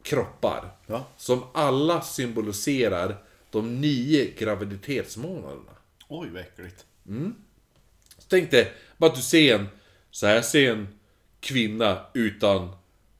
[0.02, 0.70] kroppar.
[0.86, 1.06] Ja.
[1.16, 3.16] Som alla symboliserar
[3.50, 5.72] de nio graviditetsmånaderna.
[6.08, 6.84] Oj, vad äckligt.
[8.18, 9.68] Så tänk dig, bara att du ser en,
[10.10, 10.88] så här ser en
[11.40, 12.68] kvinna utan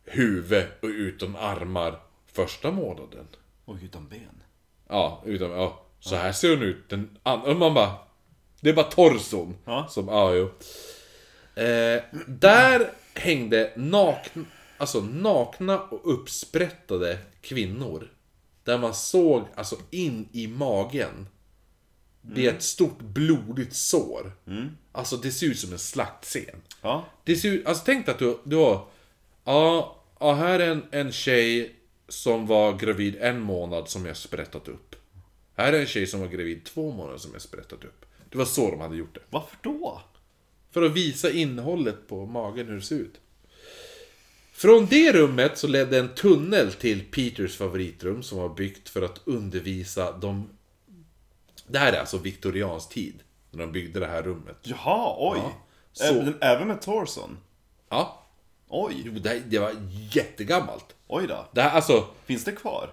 [0.04, 2.00] huvud och utan armar
[2.32, 3.26] första månaden.
[3.64, 4.42] Oj, utan ben.
[4.88, 5.86] Ja, utan, ja.
[6.00, 6.88] Så här ser hon ut.
[6.88, 7.94] Den, an- och man bara...
[8.60, 9.56] Det är bara torson.
[9.64, 9.86] Ja.
[9.90, 10.50] Som, ja, jo.
[11.62, 14.44] Eh, där hängde nakna,
[14.78, 18.10] alltså nakna och uppsprättade kvinnor.
[18.64, 21.28] Där man såg alltså in i magen.
[22.22, 24.32] Det är ett stort blodigt sår.
[24.92, 26.62] Alltså det ser ut som en slaktscen.
[26.82, 27.04] Ja.
[27.24, 28.86] Det ser ut, alltså tänk dig att du, du har...
[29.44, 31.76] Ja, ja, här är en, en tjej
[32.08, 34.96] som var gravid en månad som jag sprättat upp.
[35.56, 38.04] Här är en tjej som var gravid två månader som jag sprättat upp.
[38.30, 39.20] Det var så de hade gjort det.
[39.30, 40.02] Varför då?
[40.70, 43.20] För att visa innehållet på magen, hur det ser ut.
[44.52, 49.20] Från det rummet så ledde en tunnel till Peters favoritrum som var byggt för att
[49.24, 50.48] undervisa de...
[51.66, 53.14] Det här är alltså viktoriansk tid.
[53.50, 54.56] När de byggde det här rummet.
[54.62, 55.38] Jaha, oj.
[55.44, 55.52] Ja,
[55.92, 57.38] så- Även, med torson?
[57.88, 58.16] Ja,
[58.72, 59.72] Oj, det, det var
[60.12, 60.94] jättegammalt.
[61.06, 61.48] oj då.
[61.52, 62.06] Det här, alltså...
[62.24, 62.90] Finns det kvar?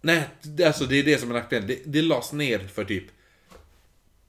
[0.00, 1.66] Nej, det, alltså det är det som är nackdelen.
[1.68, 3.04] Det, det lades ner för typ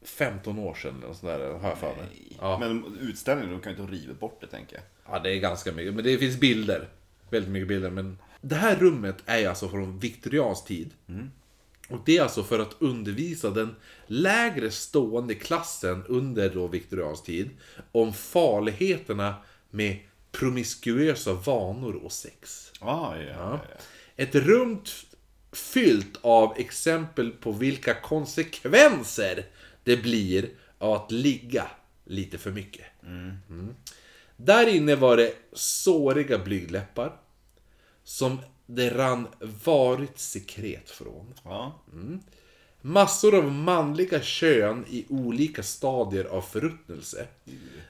[0.06, 2.38] 15 år sedan eller sådär, har jag för mig.
[2.42, 2.60] Ja.
[2.60, 5.16] Men utställningen, de kan ju inte riva bort det tänker jag.
[5.16, 5.94] ja, det är ganska mycket.
[5.94, 6.88] Men det finns bilder.
[7.30, 7.90] Väldigt mycket bilder.
[7.90, 10.92] Men det här rummet är alltså från viktoriansk tid.
[11.90, 13.76] Och det är alltså för att undervisa den
[14.08, 17.50] lägre stående klassen under då viktoriansk tid
[17.92, 19.36] om farligheterna
[19.70, 20.00] med
[20.32, 22.72] promiskuösa vanor och sex.
[22.80, 23.60] Ah, ja, ja.
[23.70, 23.78] ja.
[24.16, 24.82] Ett rum
[25.52, 29.46] fyllt av exempel på vilka konsekvenser
[29.86, 31.68] det blir av att ligga
[32.06, 32.86] lite för mycket.
[33.04, 33.76] Mm.
[34.38, 37.16] Där inne var det såriga blygdläppar
[38.04, 39.28] som det rann
[39.64, 41.34] varigt sekret från.
[41.44, 41.84] ja.
[42.82, 47.28] Massor av manliga kön i olika stadier av förruttnelse.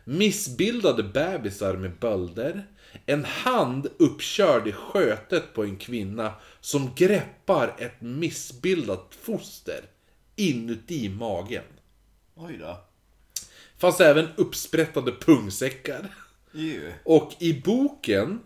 [0.03, 2.67] Missbildade bebisar med bölder.
[3.05, 9.81] En hand uppkörd i skötet på en kvinna som greppar ett missbildat foster
[10.35, 11.63] inuti magen.
[12.35, 12.77] Oj då.
[13.77, 16.15] Fanns även uppsprättade pungsäckar.
[16.51, 16.93] Ju.
[17.03, 18.39] Och i boken,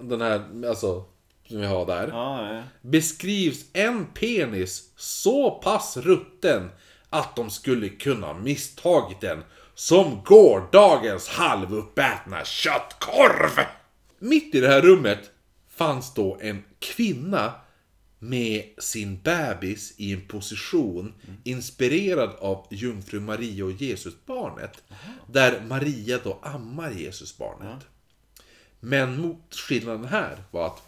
[0.00, 1.04] den här, alltså,
[1.48, 2.62] som vi har där Ja, ja.
[2.80, 6.70] beskrivs en penis så pass rutten
[7.10, 9.44] att de skulle kunna misstagit den
[9.74, 13.64] som gårdagens halvuppätna köttkorv.
[14.18, 15.30] Mitt i det här rummet
[15.68, 17.52] fanns då en kvinna
[18.18, 21.14] med sin bebis i en position
[21.44, 24.82] inspirerad av jungfru Maria och Jesusbarnet.
[25.32, 27.86] Där Maria då ammar Jesusbarnet.
[28.80, 30.82] Men mot skillnaden här var att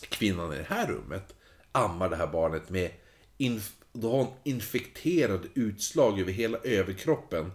[0.00, 1.34] kvinnan i det här rummet
[1.72, 2.90] ammar det här barnet med
[3.92, 7.52] då har hon infekterade utslag över hela överkroppen.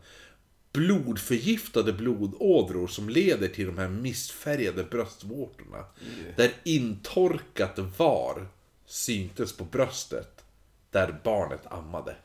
[0.74, 5.86] Blodförgiftade blodådror som leder till de här missfärgade bröstvårtorna.
[6.36, 8.48] Där intorkat var
[8.88, 10.44] syntes på bröstet.
[10.92, 12.16] Där barnet ammade.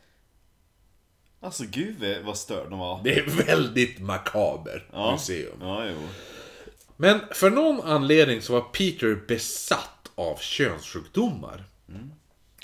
[1.41, 3.01] Alltså gud vad störd de var.
[3.05, 5.13] Det är väldigt makaber ja.
[5.13, 5.59] museum.
[5.61, 6.09] Ja, jo.
[6.97, 11.65] Men för någon anledning så var Peter besatt av könssjukdomar.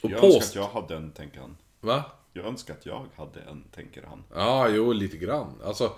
[0.02, 0.48] Och Jag önskar påst...
[0.48, 1.56] att jag hade en, tänker han.
[1.80, 2.04] Va?
[2.32, 4.24] Jag önskar att jag hade en, tänker han.
[4.34, 5.60] Ja, jo, lite grann.
[5.64, 5.92] Alltså,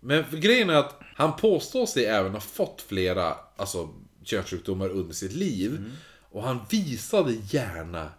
[0.00, 3.88] men grejen är att han påstår sig även ha fått flera alltså,
[4.22, 5.92] könssjukdomar under sitt liv.
[6.30, 8.12] Och han visade gärna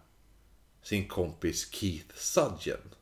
[0.83, 2.95] sin kompis Keith Sudgen.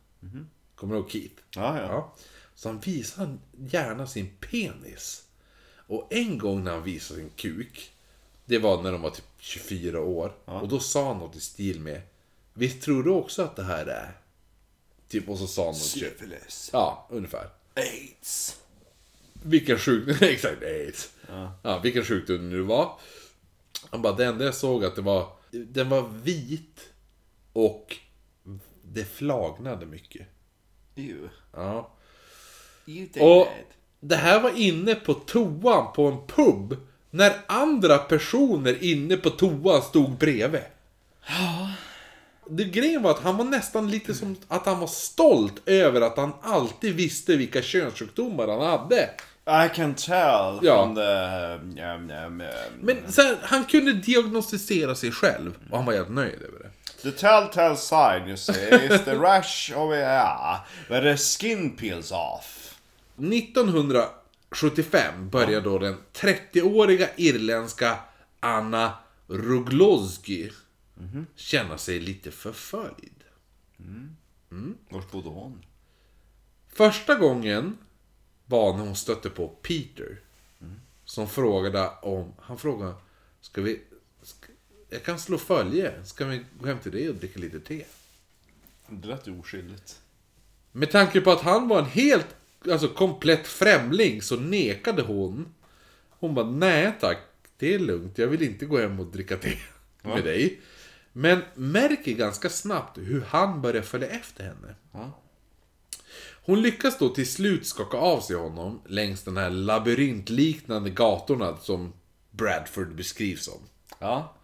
[0.75, 1.41] Kommer du ihåg Keith?
[1.55, 1.85] Ja, ja.
[1.87, 2.15] Ja.
[2.55, 5.23] Så han visar gärna sin penis.
[5.87, 7.91] Och en gång när han visade sin kuk,
[8.45, 10.33] det var när de var typ 24 år.
[10.45, 12.01] Och då sa han något i stil med
[12.53, 14.17] Visst tror du också att det här är?
[15.07, 16.69] Typ, och så sa han något Syfilis.
[16.73, 17.49] Ja, ungefär.
[17.75, 18.59] Aids.
[19.43, 21.09] Vilken sjukdom, exakt, aids.
[21.63, 21.79] Ja.
[21.83, 22.99] vilken sjukdom det nu var.
[23.89, 26.89] Han bara, det enda jag såg att det var, den var vit
[27.53, 27.97] och
[28.83, 30.27] det flagnade mycket.
[30.95, 31.29] Ew.
[31.53, 31.91] Ja.
[32.85, 33.47] You Och
[33.99, 36.77] det här var inne på toan på en pub.
[37.09, 40.61] När andra personer inne på toan stod bredvid.
[42.49, 46.17] Det grejen var att han var nästan lite som att han var stolt över att
[46.17, 49.09] han alltid visste vilka könssjukdomar han hade.
[49.49, 50.83] I can tell Ja.
[50.83, 51.01] from the...
[51.01, 51.77] Um,
[52.09, 52.47] um, um,
[52.81, 56.69] Men så här, han kunde diagnostisera sig själv och han var helt nöjd över det.
[57.01, 60.59] The telltale sign you see is the rash of yeah,
[60.89, 62.75] where the skin peels off.
[63.17, 67.97] 1975 började då den 30-åriga irländska
[68.39, 68.93] Anna
[69.27, 70.51] Ruglowski
[71.35, 73.23] känna sig lite förföljd.
[74.89, 75.61] Vart bodde hon?
[76.73, 77.77] Första gången
[78.49, 80.19] var när hon stötte på Peter.
[81.05, 82.93] Som frågade om, han frågade,
[83.41, 83.81] ska vi,
[84.21, 84.47] ska,
[84.89, 87.85] jag kan slå följe, ska vi gå hem till dig och dricka lite te?
[88.87, 90.01] Det lät ju oskyldigt.
[90.71, 92.35] Med tanke på att han var en helt,
[92.71, 95.53] alltså komplett främling så nekade hon.
[96.09, 97.17] Hon bara, nej tack,
[97.57, 99.57] det är lugnt, jag vill inte gå hem och dricka te
[100.01, 100.61] med dig.
[101.13, 104.75] Men märker ganska snabbt hur han börjar följa efter henne.
[104.91, 105.19] Ja.
[106.49, 111.93] Hon lyckas då till slut skaka av sig honom längs den här labyrintliknande gatorna som
[112.31, 113.59] Bradford beskrivs som.
[113.99, 114.35] Ja.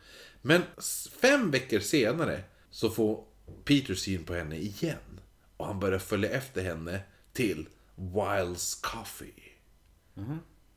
[0.42, 0.62] Men
[1.22, 3.24] fem veckor senare så får
[3.64, 5.20] Peter syn på henne igen.
[5.58, 7.00] Och han börjar följa efter henne
[7.34, 9.44] till Wiles Coffee.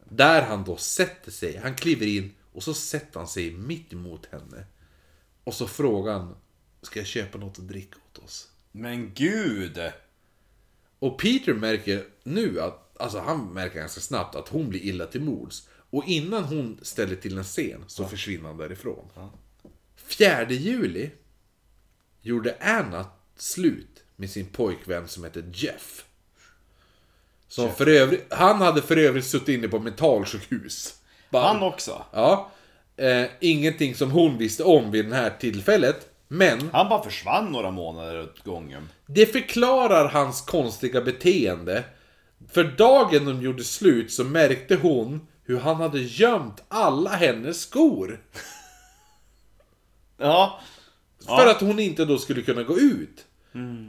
[0.05, 4.27] Där han då sätter sig, han kliver in och så sätter han sig mitt emot
[4.27, 4.67] henne.
[5.45, 6.37] Och så frågar han,
[6.83, 8.49] ska jag köpa något att dricka åt oss?
[8.73, 9.79] Men gud!
[10.99, 15.21] Och Peter märker nu att, alltså han märker ganska snabbt att hon blir illa till
[15.21, 15.69] mods.
[15.91, 19.09] Och innan hon ställer till en scen så försvinner han därifrån.
[19.97, 21.11] 4 juli
[22.23, 23.07] gjorde Anna
[23.37, 26.05] slut med sin pojkvän som heter Jeff.
[27.49, 30.95] Som för övrigt, han hade för övrigt suttit inne på mentalsjukhus.
[31.31, 32.05] Bara- Han också.
[32.13, 32.51] Ja.
[32.97, 36.08] Eh, ingenting som hon visste om vid det här tillfället.
[36.29, 38.89] Men Han bara försvann några månader åt gången.
[39.07, 41.85] det förklarar hans konstiga beteende.
[42.51, 48.21] För dagen de gjorde slut så märkte hon hur han hade gömt alla hennes skor.
[50.21, 50.61] Ja.
[51.27, 53.25] För att hon inte då skulle kunna gå ut.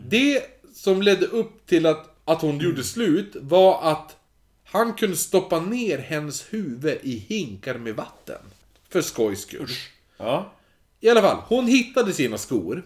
[0.06, 0.44] Det
[0.74, 4.18] som ledde upp till att, att hon gjorde slut var att
[4.64, 8.42] han kunde stoppa ner hennes huvud i hinkar med vatten.
[8.90, 9.70] För skojs skull.
[10.18, 10.52] Ja.
[11.00, 12.84] I alla fall, hon hittade sina skor.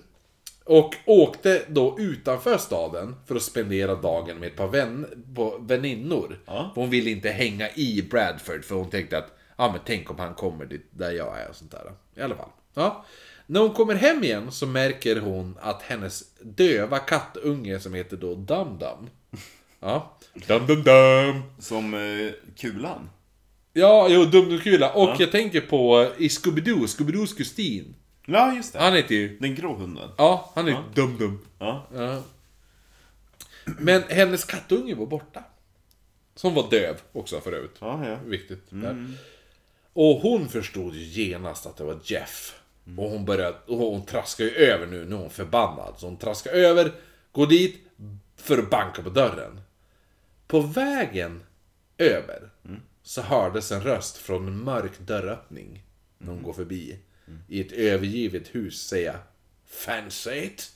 [0.65, 6.39] Och åkte då utanför staden för att spendera dagen med ett par vän, på väninnor.
[6.45, 6.71] Ja.
[6.75, 10.33] Hon ville inte hänga i Bradford för hon tänkte att ja men tänk om han
[10.33, 11.91] kommer dit där jag är och sånt där.
[12.15, 12.49] I alla fall.
[12.73, 13.05] Ja.
[13.45, 18.35] När hon kommer hem igen så märker hon att hennes döva kattunge som heter då
[18.35, 19.09] Dum Dum.
[19.79, 20.17] Ja.
[20.47, 21.41] Dum Dum Dum.
[21.59, 23.09] Som eh, Kulan.
[23.73, 24.93] Ja, jo, Dum Dum Kula.
[24.93, 27.95] Och jag tänker på eh, i Scooby-Doo, Scooby-Doos Kustin.
[28.25, 28.79] Ja, just det.
[28.79, 29.37] Han heter ju...
[29.39, 30.09] Den grå hunden.
[30.17, 31.39] Ja, han är Dum Dum.
[31.59, 31.87] Ja.
[31.93, 32.23] Ja.
[33.65, 35.43] Men hennes kattunge var borta.
[36.35, 37.75] Som var döv också för övrigt.
[37.79, 38.17] Ja, ja.
[38.25, 38.63] Viktigt.
[38.69, 39.13] Där.
[39.93, 42.59] Och hon förstod ju genast att det var Jeff.
[42.97, 45.93] Och hon började, och hon traskar ju över nu, nu är hon förbannad.
[45.97, 46.91] Så hon traskar över,
[47.31, 47.87] går dit
[48.35, 49.61] för att banka på dörren.
[50.47, 51.43] På vägen
[51.97, 52.49] över
[53.03, 55.83] så hördes en röst från en mörk dörröppning.
[56.17, 56.99] När hon går förbi.
[57.47, 59.19] I ett övergivet hus säga
[59.65, 60.71] Fancy it?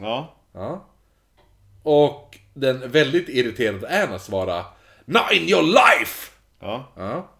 [0.00, 0.36] Ja.
[0.52, 0.88] Ja.
[1.82, 4.64] Och den väldigt irriterade Anna svarar
[5.04, 6.30] Not in your life!
[6.60, 6.92] Ja.
[6.96, 7.30] Ja.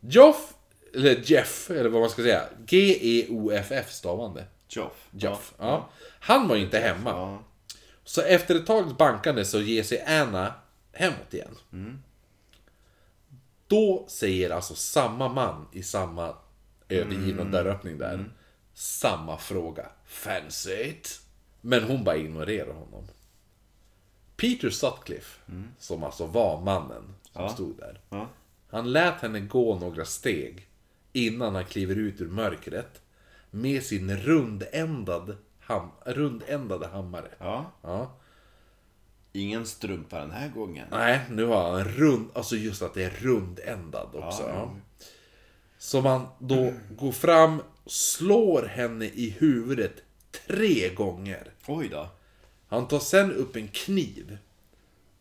[0.00, 0.54] Joff,
[0.94, 2.42] eller Jeff, eller vad man ska säga.
[2.66, 4.44] G-E-O-F-F stavande.
[4.68, 5.08] Joff.
[5.10, 5.54] Jeff.
[5.58, 5.88] Ja.
[6.20, 7.10] Han var inte hemma.
[7.10, 7.42] Ja.
[8.04, 10.54] Så efter ett tags bankande så ger sig Anna
[10.92, 11.58] hemåt igen.
[13.66, 16.34] Då säger alltså samma man i samma
[16.88, 18.24] övergivna dörröppning där.
[18.74, 19.86] Samma fråga.
[20.06, 21.20] Fancy it?
[21.60, 23.04] Men hon bara ignorerar honom.
[24.36, 25.40] Peter Sutcliffe,
[25.78, 27.48] som alltså var mannen som Ja.
[27.48, 28.00] stod där.
[28.10, 28.28] Ja.
[28.70, 30.68] Han lät henne gå några steg
[31.12, 33.02] innan han kliver ut ur mörkret
[33.50, 35.36] med sin rundändad
[35.66, 37.28] ham- rundändade hammare.
[37.38, 37.72] Ja.
[37.82, 38.12] Ja.
[39.32, 40.88] Ingen strumpa den här gången.
[40.90, 44.42] Nej, nu har han en rund, alltså just att det är rundändad också.
[44.42, 44.74] Ja.
[45.86, 49.92] Så man då går fram, slår henne i huvudet
[50.46, 51.50] tre gånger.
[51.66, 52.08] Oj då.
[52.68, 54.38] Han tar sen upp en kniv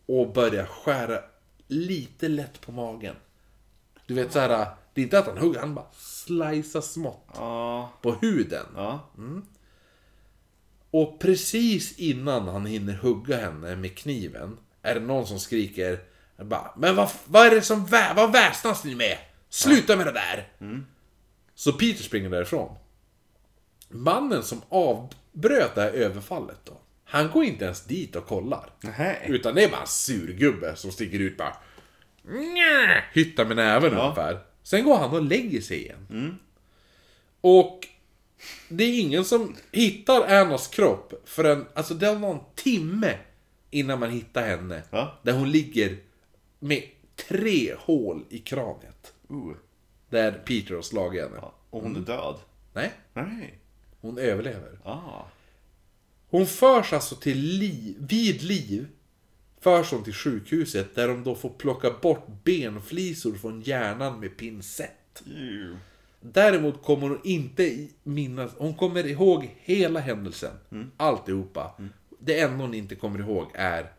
[0.06, 1.20] och börjar skära
[1.68, 3.16] lite lätt på magen.
[4.06, 7.92] Du vet så här, det är inte att han hugger, han bara slicear smått Ja.
[8.02, 8.66] på huden.
[8.76, 9.10] Ja.
[10.92, 16.00] Och precis innan han hinner hugga henne med kniven är det någon som skriker
[16.38, 19.18] bara, Men vad, vad är det som vä vad väsnas ni med?
[19.56, 20.48] Sluta med det där!
[21.54, 22.76] Så Peter springer därifrån.
[23.90, 28.70] Mannen som avbröt det här överfallet då, han går inte ens dit och kollar.
[28.82, 29.26] Nej.
[29.28, 31.58] Utan det är bara en surgubbe som sticker ut bara
[32.24, 34.40] Nja, Hyttar med näven ungefär.
[34.64, 36.40] Sen går han och lägger sig igen.
[37.42, 37.88] Och
[38.70, 43.18] det är ingen som hittar Annas kropp förrän, alltså det var någon timme
[43.72, 44.84] innan man hittar henne.
[44.92, 45.20] Ja.
[45.24, 45.98] Där hon ligger
[46.60, 46.84] med
[47.30, 48.95] tre hål i kraniet.
[49.32, 49.56] Uh.
[50.10, 51.38] Där Peter har slagit henne.
[51.70, 52.36] Och hon är död.
[52.74, 53.60] Nej, Nej.
[54.02, 54.80] hon överlever.
[54.84, 55.26] Ah.
[56.30, 58.88] Hon förs alltså till liv, vid liv
[59.60, 65.24] förs hon till sjukhuset där de då får plocka bort benflisor från hjärnan med pincett.
[65.26, 65.78] Ew.
[66.22, 70.52] Däremot kommer hon inte minnas, hon kommer ihåg hela händelsen.
[70.98, 71.76] Alltihopa.
[72.20, 73.92] Det enda hon inte kommer ihåg är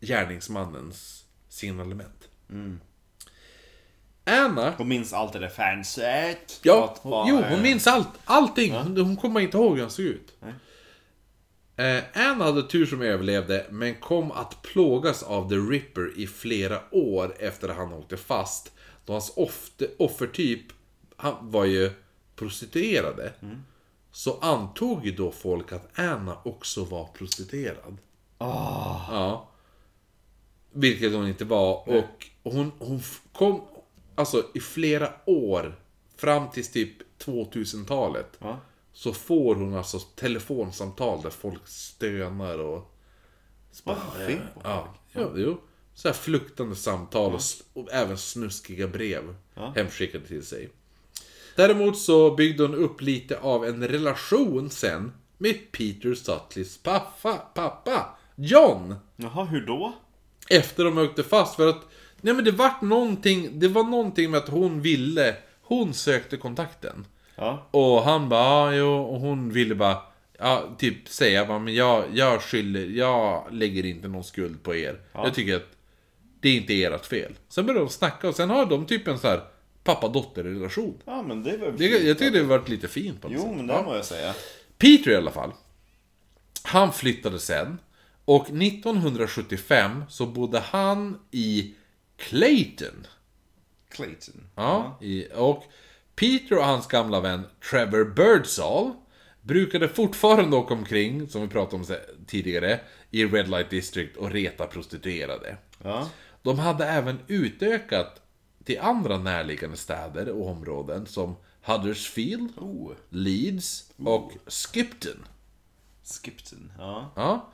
[0.00, 2.28] gärningsmannens signalement.
[4.24, 6.60] Anna Hon minns alltid det fanset.
[6.62, 8.72] Ja, bara- jo, hon minns allt, allting.
[8.74, 10.36] Hon, hon kommer inte ihåg hur han såg ut.
[11.76, 16.80] Eh, Anne hade tur som överlevde, men kom att plågas av The Ripper i flera
[16.90, 18.72] år efter att han åkte fast.
[19.04, 20.60] Då hans ofte, offertyp
[21.16, 21.90] han var ju
[22.36, 23.32] prostituerade.
[24.12, 27.96] Så antog ju då folk att Anna också var prostituerad.
[28.38, 29.48] Ja.
[30.72, 31.88] Vilket hon inte var.
[31.88, 33.02] Och hon, hon
[33.32, 33.60] kom,
[34.14, 35.78] alltså i flera år,
[36.16, 36.92] fram till typ
[37.24, 38.36] 2000-talet.
[38.38, 38.60] Ja.
[38.92, 42.90] Så får hon alltså telefonsamtal där folk stönar och...
[43.84, 43.96] Vad
[44.26, 45.60] fel på Ja, ja, jo.
[45.94, 49.34] Så här fluktande samtal och, s- och även snuskiga brev
[49.76, 50.68] hemskickade till sig.
[51.56, 58.16] Däremot så byggde hon upp lite av en relation sen med Peter Sutleys pappa, pappa
[58.36, 58.94] John.
[59.16, 59.92] Jaha, hur då?
[60.50, 61.82] Efter de åkte fast för att
[62.24, 67.06] Nej men det vart någonting Det var någonting med att hon ville Hon sökte kontakten
[67.36, 67.68] Ja.
[67.70, 69.96] Och han bara ja, jo och hon ville bara
[70.38, 75.00] Ja, typ säga bara, men jag, jag skyller Jag lägger inte någon skuld på er
[75.12, 75.68] Jag tycker att
[76.40, 79.18] Det är inte ert fel Sen började de snacka och sen har de typ en
[79.18, 79.40] så här
[79.84, 83.42] Pappa-dotter-relation Ja, men det var det, Jag tycker det varit lite fint på något Jo,
[83.48, 83.56] sätt.
[83.56, 83.82] men det Ja.
[83.82, 84.34] må jag säga.
[84.78, 85.52] Peter i alla fall.
[86.62, 87.78] Han flyttade sen.
[88.24, 91.74] Och 1975 så bodde han i
[92.16, 93.06] Clayton.
[93.88, 94.48] Clayton.
[94.54, 95.64] Ja, i, och
[96.14, 98.92] Peter och hans gamla vän Trevor Birdsall
[99.42, 101.96] brukade fortfarande åka omkring, som vi pratade om
[102.26, 102.80] tidigare,
[103.10, 105.56] i Red Light District och reta prostituerade.
[105.82, 106.08] Ja.
[106.42, 108.20] De hade även utökat
[108.64, 112.92] till andra närliggande städer och områden som Huddersfield, Oh.
[113.08, 115.26] Leeds och Skipton.
[116.04, 116.72] Skipton.
[116.78, 117.12] Ja.
[117.16, 117.52] Ja.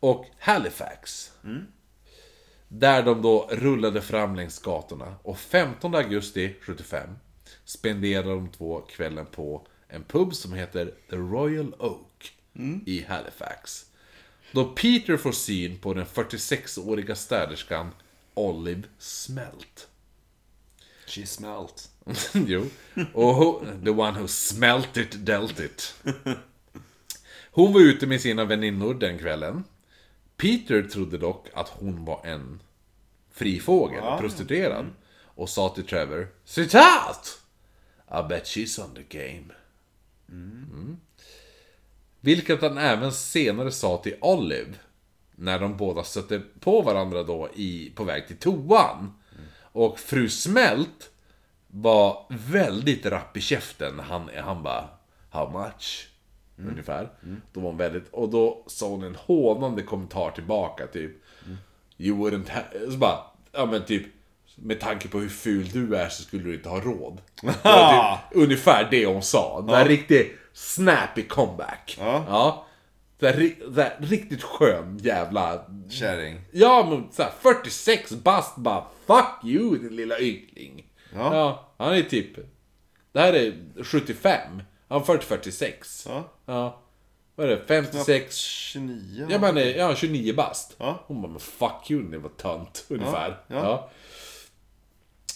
[0.00, 1.32] Och Halifax.
[2.72, 5.14] Där de då rullade fram längs gatorna.
[5.22, 7.10] Och 15 augusti 75
[7.64, 12.32] spenderade de två kvällen på en pub som heter The Royal Oak
[12.86, 13.86] i Halifax.
[14.52, 17.90] Då Peter får syn på den 46-åriga städerskan
[18.34, 19.88] Olive Smelt.
[21.06, 21.90] She smelt.
[22.32, 22.66] jo.
[23.14, 25.94] Och hon, the one who smelt it dealt it.
[27.52, 29.64] Hon var ute med sina väninnor den kvällen.
[30.40, 32.62] Peter trodde dock att hon var en
[33.30, 34.86] fri fågel, prostituerad.
[35.22, 37.40] Och sa till Trevor Citat!
[38.08, 39.54] I bet she's on the game.
[40.28, 40.96] Mm.
[42.20, 44.74] Vilket han även senare sa till Olive.
[45.34, 49.14] När de båda stötte på varandra då i, på väg till toan.
[49.72, 51.10] Och fru Smält
[51.66, 53.98] var väldigt rapp i käften.
[53.98, 54.88] Han, han bara
[55.30, 56.09] How much?
[56.68, 57.08] Ungefär.
[57.52, 61.10] Då var hon väldigt, och då sa hon en hånande kommentar tillbaka typ
[61.96, 62.60] You wouldn't ha...
[62.90, 63.18] Så bara,
[63.52, 64.02] ja men typ
[64.56, 67.20] Med tanke på hur ful du är så skulle du inte ha råd.
[67.42, 67.52] Var
[68.30, 69.60] typ, ungefär det hon sa.
[69.60, 71.96] Det var en riktig snappy comeback.
[72.00, 72.24] Ja.
[72.28, 72.66] ja.
[73.18, 75.64] Det är, ri- det är riktigt skön jävla...
[75.90, 76.40] Kärring.
[76.52, 80.86] Ja men såhär 46 bast bara Fuck you din lilla yngling.
[81.14, 81.68] Ja.
[81.78, 82.36] han är typ...
[83.12, 83.54] Det här är
[83.84, 84.62] 75.
[84.90, 86.08] Han är 40-46.
[86.08, 86.24] Ja.
[86.46, 86.80] Ja.
[87.34, 88.36] vad är det, 56?
[88.36, 89.26] 29?
[89.30, 90.74] Ja men ja, 29 bast.
[90.78, 91.04] Ja.
[91.06, 92.84] Hon bara, men fuck you, det var tönt.
[92.88, 93.44] Ungefär.
[93.48, 93.90] Ja, ja.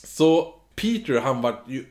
[0.05, 1.87] Så Peter han var ju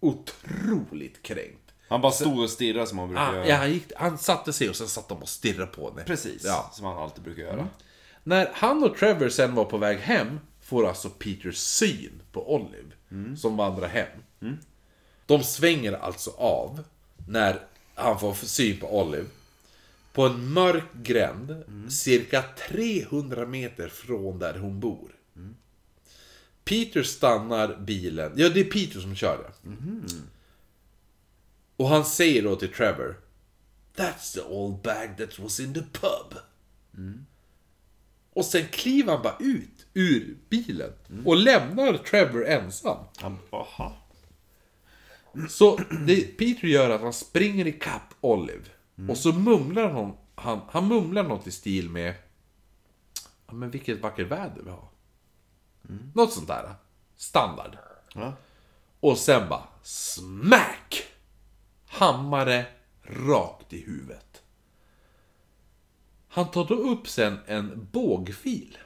[0.00, 1.72] otroligt kränkt.
[1.88, 3.46] Han bara stod och stirrade som han brukar Han, göra.
[3.48, 6.04] ja, han, gick, han satte sig och sen satt de och stirrade på henne.
[6.04, 6.70] Precis, Ja.
[6.72, 7.68] som han alltid brukar göra.
[8.24, 13.36] När han och Trevor sen var på väg hem får alltså Peters syn på Olive,
[13.36, 14.08] som vandrar hem.
[15.26, 16.84] De svänger alltså av
[17.28, 17.60] när
[17.94, 19.26] han får syn på Olive.
[20.12, 25.10] På en mörk gränd, cirka 300 meter från där hon bor.
[26.64, 29.70] Peter stannar bilen, ja det är Peter som kör det.
[31.76, 33.20] Och han säger då till Trevor
[33.96, 36.38] That's the old bag that was in the pub.
[38.32, 40.92] Och sen kliver han bara ut ur bilen
[41.24, 43.04] och lämnar Trevor ensam.
[43.16, 43.92] Han "Jaha."
[45.48, 48.64] Så det Peter gör att han springer ikapp Olive.
[49.08, 52.14] Och så mumlar han, han, han mumlar något i stil med
[53.46, 54.88] Ja men vilket vackert väder vi har.
[56.14, 56.74] Något sånt där.
[57.16, 57.78] Standard.
[58.14, 58.32] Ja.
[59.00, 61.02] Och sen bara smack!
[61.86, 62.66] Hammare
[63.02, 64.42] rakt i huvudet.
[66.28, 68.78] Han tar då upp sen en bågfil.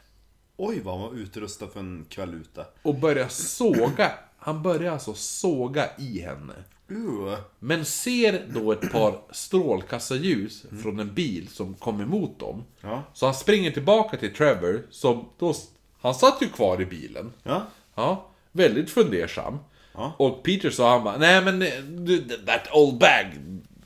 [0.57, 2.67] Oj vad han var utrustad för en kväll ute.
[2.83, 4.13] Och börjar såga.
[4.41, 6.55] Han börjar alltså såga i henne.
[6.91, 7.37] Uh.
[7.59, 12.65] Men ser då ett par strålkastarljus från en bil som kom emot dem.
[12.81, 13.03] Ja.
[13.13, 15.55] Så han springer tillbaka till Trevor, som då...
[16.01, 17.33] Han satt ju kvar i bilen.
[17.43, 17.67] Ja.
[17.95, 19.59] Ja, väldigt fundersam.
[19.93, 20.13] Ja.
[20.17, 23.27] Och Peter sa han bara, nej men eh, du, that old bag.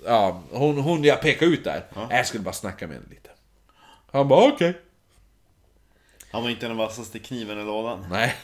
[0.05, 1.85] Ja, hon, hon jag pekade ut där.
[2.11, 3.31] Jag skulle bara snacka med henne lite.
[4.13, 4.81] Han bara, okej.
[6.33, 8.07] Han var inte den vassaste kniven i lådan.
[8.11, 8.35] Nej.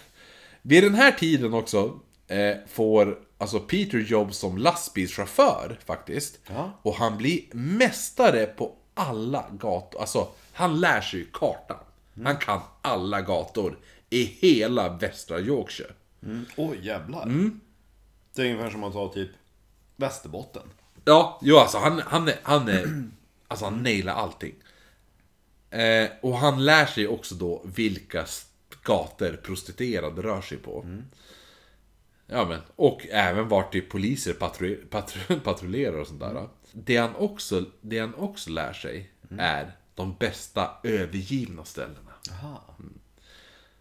[0.62, 6.38] Vid den här tiden också eh, får alltså Peter jobb som lastbilschaufför faktiskt.
[6.46, 6.80] Ja.
[6.82, 10.00] Och han blir mästare på alla gator.
[10.00, 11.76] Alltså, han lär sig kartan.
[12.24, 13.78] Han kan alla gator
[14.10, 15.92] i hela västra Yorkshire.
[16.22, 16.46] Mm.
[16.56, 17.50] Oj jävlar.
[18.34, 19.30] Det är ungefär som att ta typ
[19.96, 20.62] Västerbotten.
[21.04, 23.04] Ja, jo alltså han, han är, han är,
[23.48, 24.54] alltså han nailar allting.
[25.70, 28.26] Eh, och han lär sig också då vilka
[28.82, 30.86] gator prostituerade rör sig på.
[32.26, 36.48] Ja men, och även vart typ poliser patru, patru, patrullerar och sånt där.
[36.72, 42.12] Det han också, det han också lär sig är de bästa övergivna ställena.
[42.30, 42.76] Aha.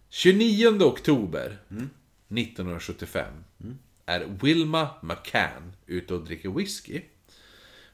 [0.09, 3.33] 29 oktober 1975
[4.05, 7.01] är Wilma McCann ute och dricker whisky.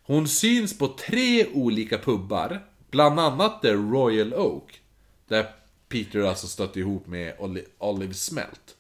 [0.04, 4.82] Hon syns på tre olika pubbar, bland annat The Royal Oak.
[5.28, 5.56] Där
[5.90, 8.76] Peter alltså stötte ihop med Oli- Olive Smelt.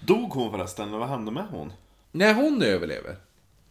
[0.00, 0.90] Dog hon förresten?
[0.90, 1.72] Vad hände med hon?
[2.12, 3.16] Nej, hon överlever.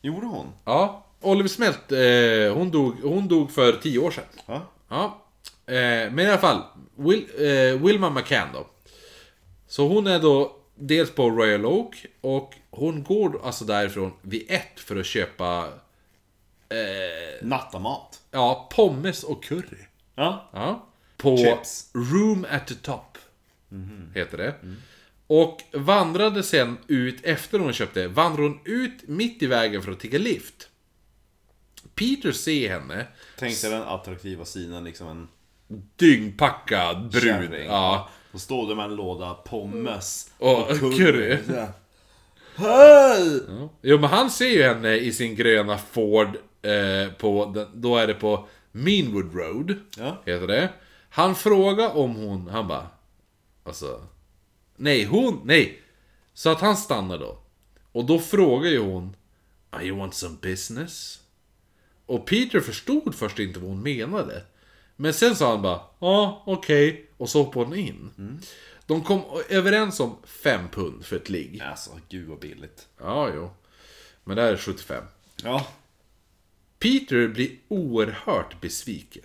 [0.01, 0.47] Gjorde hon?
[0.65, 4.23] Ja, Olive Smelt, eh, hon, dog, hon dog för 10 år sedan.
[4.45, 4.61] Ja.
[4.89, 5.21] Ja,
[5.65, 6.61] eh, men i alla fall.
[6.95, 8.67] Will, eh, Wilma McCann då.
[9.67, 14.79] Så hon är då dels på Royal Oak och hon går alltså därifrån vid ett
[14.79, 15.67] för att köpa
[16.69, 16.77] eh,
[17.47, 18.21] Nattamat.
[18.31, 19.85] ja, pommes och curry.
[20.15, 20.49] Ja.
[20.53, 20.85] Ja.
[21.23, 21.89] På Chips.
[21.93, 23.17] Room at the Top.
[24.15, 24.55] Heter det.
[25.27, 29.99] Och vandrade sen ut, efter hon köpte, vandrade hon ut mitt i vägen för att
[29.99, 30.69] tigga lift.
[31.95, 33.07] Peter ser henne,
[33.39, 35.27] Tänk dig den attraktiva synen, liksom en
[35.95, 37.23] dyngpackad brud.
[37.23, 37.65] kärring.
[37.67, 38.09] Ja.
[38.31, 40.31] Och står där med en låda pommes.
[40.37, 41.37] Och curry.
[41.47, 41.71] Så här.
[42.55, 43.41] Hej!
[43.81, 46.27] Jo men han ser ju henne i sin gröna Ford
[46.61, 49.75] eh, på, den, då är det på Meanwood Road.
[49.97, 50.21] Ja.
[50.25, 50.69] Heter det.
[51.15, 52.87] Han frågar om hon, han bara
[53.63, 54.07] Alltså
[54.75, 55.81] Nej, hon, nej!
[56.33, 57.37] Så att han stannar då.
[57.91, 59.15] Och då frågar ju hon
[59.69, 61.19] "Ah, You want some business?
[62.05, 64.43] Och Peter förstod först inte vad hon menade.
[64.95, 67.09] Men sen sa han bara Ja, okej.
[67.17, 68.41] Och så hoppade hon in.
[68.85, 71.61] De kom överens om fem pund för ett ligg.
[71.61, 72.87] Alltså, gud vad billigt.
[72.99, 73.49] Ja, jo.
[74.23, 75.03] Men det här är 75.
[75.43, 75.67] Ja.
[76.79, 79.23] Peter blir oerhört besviken.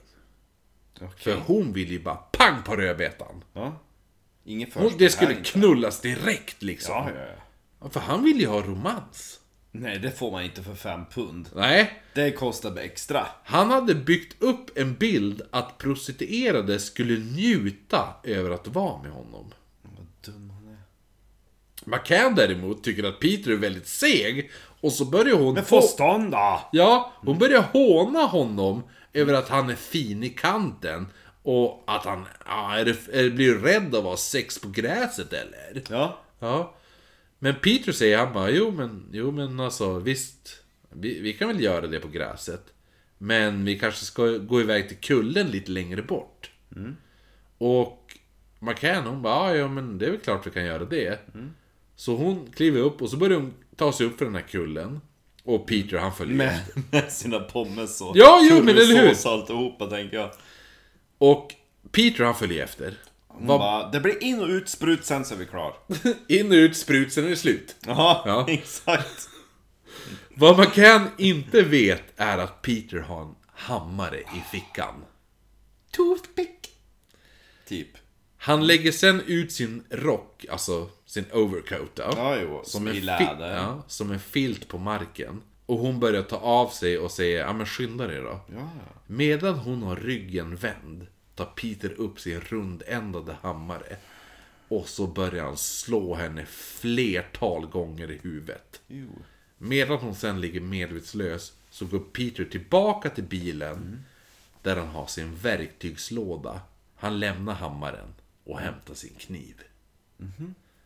[1.02, 1.18] Okej.
[1.34, 3.44] För hon vill ju bara pang på rödbetan.
[3.54, 3.78] Ja.
[4.44, 6.94] Ingen Hon, det skulle knullas direkt liksom.
[6.94, 7.24] Ja, ja,
[7.80, 7.88] ja.
[7.90, 9.40] För han vill ju ha romans.
[9.70, 11.48] Nej, det får man inte för fem pund.
[11.54, 13.26] Nej, Det kostar extra.
[13.44, 19.52] han hade byggt upp en bild att prostituerade skulle njuta över att vara med honom.
[19.82, 20.78] Vad dum hon är.
[21.96, 24.50] McCann däremot tycker att Peter är väldigt seg.
[24.80, 25.54] Och så börjar hon...
[25.54, 26.60] Men få- förstånd då!
[26.72, 31.06] Ja, hon börjar håna honom över att han är fin i kanten.
[31.42, 35.82] Och att han ja, är, är, blir rädd av att ha sex på gräset eller?
[35.90, 36.20] Ja.
[36.38, 36.74] Ja.
[37.38, 40.62] Men Peter säger han bara, jo men, jo men alltså visst.
[40.90, 42.64] Vi, vi kan väl göra det på gräset.
[43.18, 46.50] Men vi kanske ska gå iväg till kullen lite längre bort.
[47.58, 48.18] Och
[48.58, 51.18] McCann hon bara, "Ja, ja men det är väl klart vi kan göra det.
[51.96, 55.00] Så hon kliver upp och så börjar hon ta sig upp för den här kullen.
[55.48, 56.60] Och Peter han följer Med,
[56.90, 59.10] med sina pommes och Ja, jo, men eller hur?
[59.26, 60.30] och alltihopa tänker jag.
[61.18, 61.54] Och
[61.92, 62.94] Peter han följer efter.
[63.28, 65.74] Hon Vad- bara, det blir in och ut sprut sen så är vi klar.
[66.28, 67.76] In och ut, sprut, sen är det slut.
[67.86, 68.44] Jaha, Ja.
[68.48, 69.28] exakt.
[70.34, 75.04] Vad man kan inte vet är att Peter har en hammare i fickan.
[75.90, 76.68] Toothpick.
[77.68, 77.88] Typ.
[78.40, 82.02] Han lägger sen ut sin rock, alltså sin overcoat då.
[82.16, 82.62] Ja, jo.
[82.64, 83.56] Som en läder.
[83.56, 85.42] ja, som en filt på marken.
[85.66, 88.40] Och hon börjar ta av sig och säger, ja men skynda dig då.
[88.54, 88.70] Ja.
[89.06, 91.06] Medan hon har ryggen vänd
[91.38, 93.96] tar Peter upp sin rundändade hammare.
[94.68, 98.80] Och så börjar han slå henne flertal gånger i huvudet.
[98.86, 99.08] Jo.
[99.58, 104.04] Medan hon sen ligger medvetslös så går Peter tillbaka till bilen
[104.62, 106.60] där han har sin verktygslåda.
[106.96, 108.14] Han lämnar hammaren
[108.48, 109.62] och hämtar sin kniv.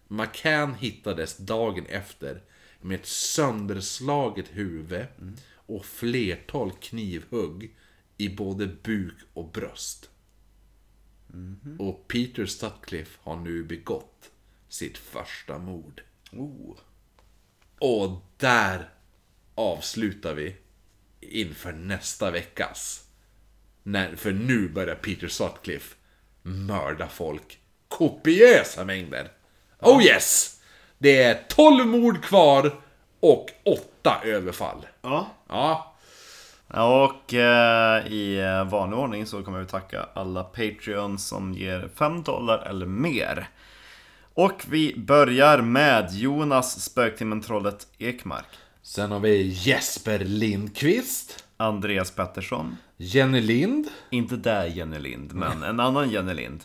[0.08, 2.42] McCann hittades dagen efter
[2.80, 5.06] med ett sönderslaget huvud
[5.54, 7.76] och flertal knivhugg
[8.16, 10.10] i både buk och bröst.
[11.78, 14.30] Och Peter Sutcliffe har nu begått
[14.68, 16.02] sitt första mord.
[16.32, 16.76] Oh.
[17.78, 18.88] Och där
[19.54, 20.56] avslutar vi
[21.20, 23.08] inför nästa veckas.
[23.82, 25.96] När, för nu börjar Peter Sutcliffe
[26.42, 27.58] mörda folk
[27.88, 29.28] kopiösa mängder.
[29.80, 30.60] Oh yes!
[30.98, 32.72] Det är 12 mord kvar
[33.20, 33.50] och
[34.00, 34.86] 8 överfall.
[35.02, 35.26] Ja.
[35.48, 35.94] Ja,
[36.68, 42.22] Och eh, i eh, vanlig ordning så kommer vi tacka alla Patreons som ger 5
[42.22, 43.48] dollar eller mer.
[44.34, 48.46] Och vi börjar med Jonas Spöktimmen-trollet Ekmark.
[48.82, 52.76] sen har vi Jesper Lindqvist, Andreas Pettersson.
[52.96, 56.60] Jenny Lind, Inte där Jenny Lind, men en annan Jenny Lind.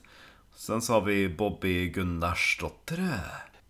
[0.56, 3.10] Sen så har vi Bobby Gunnarsdotter.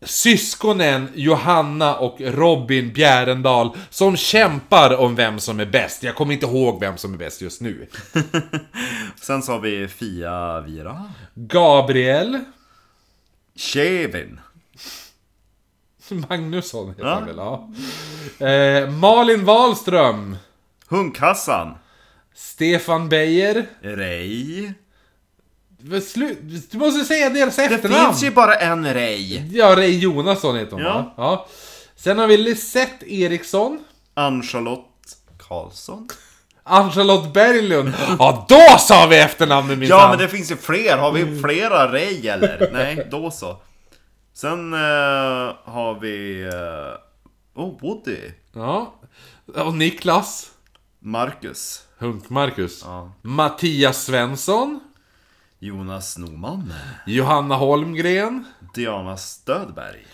[0.02, 6.04] syskonen Johanna och Robin Bjärendal som kämpar om vem som är bäst.
[6.04, 7.88] Jag kommer inte ihåg vem som är bäst just nu.
[9.22, 11.04] Sen så har vi Fia Vira.
[11.34, 12.40] Gabriel
[13.56, 14.40] Kevin.
[16.30, 17.14] Magnusson heter Ja.
[17.14, 17.38] han väl?
[17.38, 17.70] Ja.
[18.48, 20.38] Eh, Malin Wahlström.
[20.90, 21.78] Hunkhassan.
[22.36, 23.66] Stefan Beijer.
[25.84, 28.06] Slu- Du måste säga deras Det efternamn!
[28.06, 29.42] finns ju bara en Ray.
[29.52, 30.94] Ja, Ray Jonasson heter hon Ja.
[30.94, 31.14] va?
[31.18, 31.48] Ja.
[31.96, 33.80] Sen har vi Lisette Eriksson.
[34.14, 34.86] Ann-Charlotte
[35.48, 36.08] Karlsson.
[36.64, 37.94] Ann-Charlotte Berglund.
[38.20, 40.00] Ja, då sa vi efternamnet minsann!
[40.00, 40.98] Ja, men det finns ju fler.
[40.98, 42.70] Har vi flera Ray eller?
[42.74, 43.58] Nej, då så.
[44.34, 44.80] Sen eh,
[45.64, 46.42] har vi...
[46.44, 48.18] eh, oh, Woody.
[48.54, 48.94] Ja.
[49.56, 50.50] Och Niklas.
[51.08, 51.88] Marcus.
[52.00, 52.82] Hunk Marcus.
[52.84, 53.12] Ja.
[53.22, 54.80] Mattias Svensson.
[55.60, 56.74] Jonas Norman.
[57.06, 58.46] Johanna Holmgren.
[58.76, 60.06] Diana Stödberg.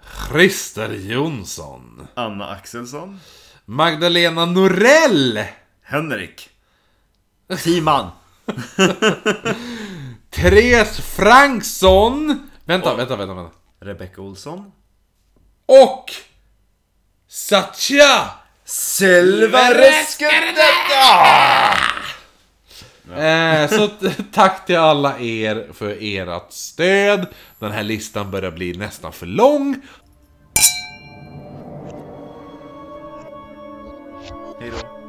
[0.00, 2.08] Christer Jonsson.
[2.14, 3.20] Anna Axelsson.
[3.64, 5.44] Magdalena Norell.
[5.82, 6.50] Henrik.
[7.64, 8.10] Timan.
[10.30, 12.48] Therese Franksson.
[12.64, 13.56] Vänta, vänta, vänta, vänta.
[13.80, 14.72] Rebecca Olsson.
[15.66, 16.04] Och
[17.28, 18.43] Satya
[23.16, 23.88] Eh, så
[24.32, 27.26] tack till alla er för ert stöd.
[27.58, 29.76] Den här listan börjar bli nästan för lång.
[34.60, 35.03] Hej då.